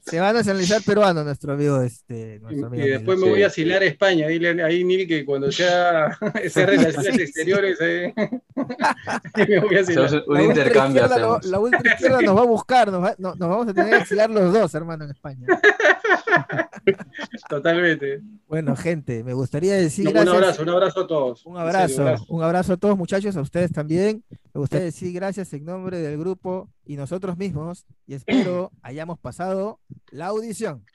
Se 0.00 0.18
va 0.18 0.30
a 0.30 0.32
nacionalizar 0.32 0.82
peruano 0.82 1.22
nuestro 1.22 1.52
amigo, 1.52 1.80
este, 1.82 2.36
Y, 2.36 2.38
nuestro 2.40 2.66
amigo 2.66 2.84
y 2.84 2.88
después 2.90 3.18
Miguel. 3.18 3.30
me 3.30 3.36
voy 3.36 3.42
a 3.44 3.46
asilar 3.46 3.82
a 3.82 3.84
España. 3.84 4.26
Dile 4.26 4.60
ahí, 4.64 4.82
Nil, 4.82 5.06
que 5.06 5.24
cuando 5.24 5.52
sea 5.52 6.18
esas 6.42 6.66
relaciones 6.66 7.06
Sí, 7.06 7.12
sí. 7.16 7.22
exteriores, 7.22 7.78
eh, 7.80 8.12
me 9.48 9.60
voy 9.60 9.76
a 9.76 9.80
asilar. 9.82 10.10
Un 10.26 10.34
La 10.34 10.42
ultra 10.42 10.44
intercambio 10.44 11.06
lo- 11.06 11.14
hacemos. 11.14 11.44
la 11.46 11.58
ultra 11.60 11.92
izquierda 11.94 12.20
nos 12.22 12.36
va 12.36 12.40
a 12.40 12.46
buscar, 12.46 12.90
nos, 12.90 13.04
va- 13.04 13.14
no- 13.18 13.34
nos 13.36 13.48
vamos 13.48 13.68
a 13.68 13.74
tener 13.74 13.90
que 13.90 13.96
exilar 13.98 14.30
los 14.30 14.52
dos, 14.52 14.74
hermano, 14.74 15.04
en 15.04 15.10
España. 15.10 15.46
Totalmente. 17.48 18.20
Bueno, 18.48 18.76
gente, 18.76 19.22
me 19.24 19.32
gustaría 19.32 19.74
decir 19.74 20.04
No, 20.04 20.10
un 20.10 20.14
gracias. 20.14 20.34
abrazo, 20.36 20.62
un 20.62 20.68
abrazo 20.68 21.00
a 21.02 21.06
todos. 21.06 21.46
Un 21.46 21.56
abrazo, 21.56 21.94
serio, 21.94 22.16
un 22.28 22.42
abrazo 22.42 22.72
a 22.74 22.76
todos 22.76 22.96
muchachos, 23.12 23.36
a 23.36 23.42
ustedes 23.42 23.72
también. 23.72 24.24
Me 24.54 24.60
gustaría 24.60 24.86
decir 24.86 25.12
gracias 25.12 25.52
en 25.52 25.66
nombre 25.66 25.98
del 25.98 26.16
grupo 26.18 26.70
y 26.86 26.96
nosotros 26.96 27.36
mismos 27.36 27.84
y 28.06 28.14
espero 28.14 28.72
hayamos 28.82 29.18
pasado 29.18 29.80
la 30.10 30.28
audición. 30.28 30.86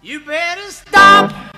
You 0.00 0.20
better 0.20 0.68
stop 0.70 1.53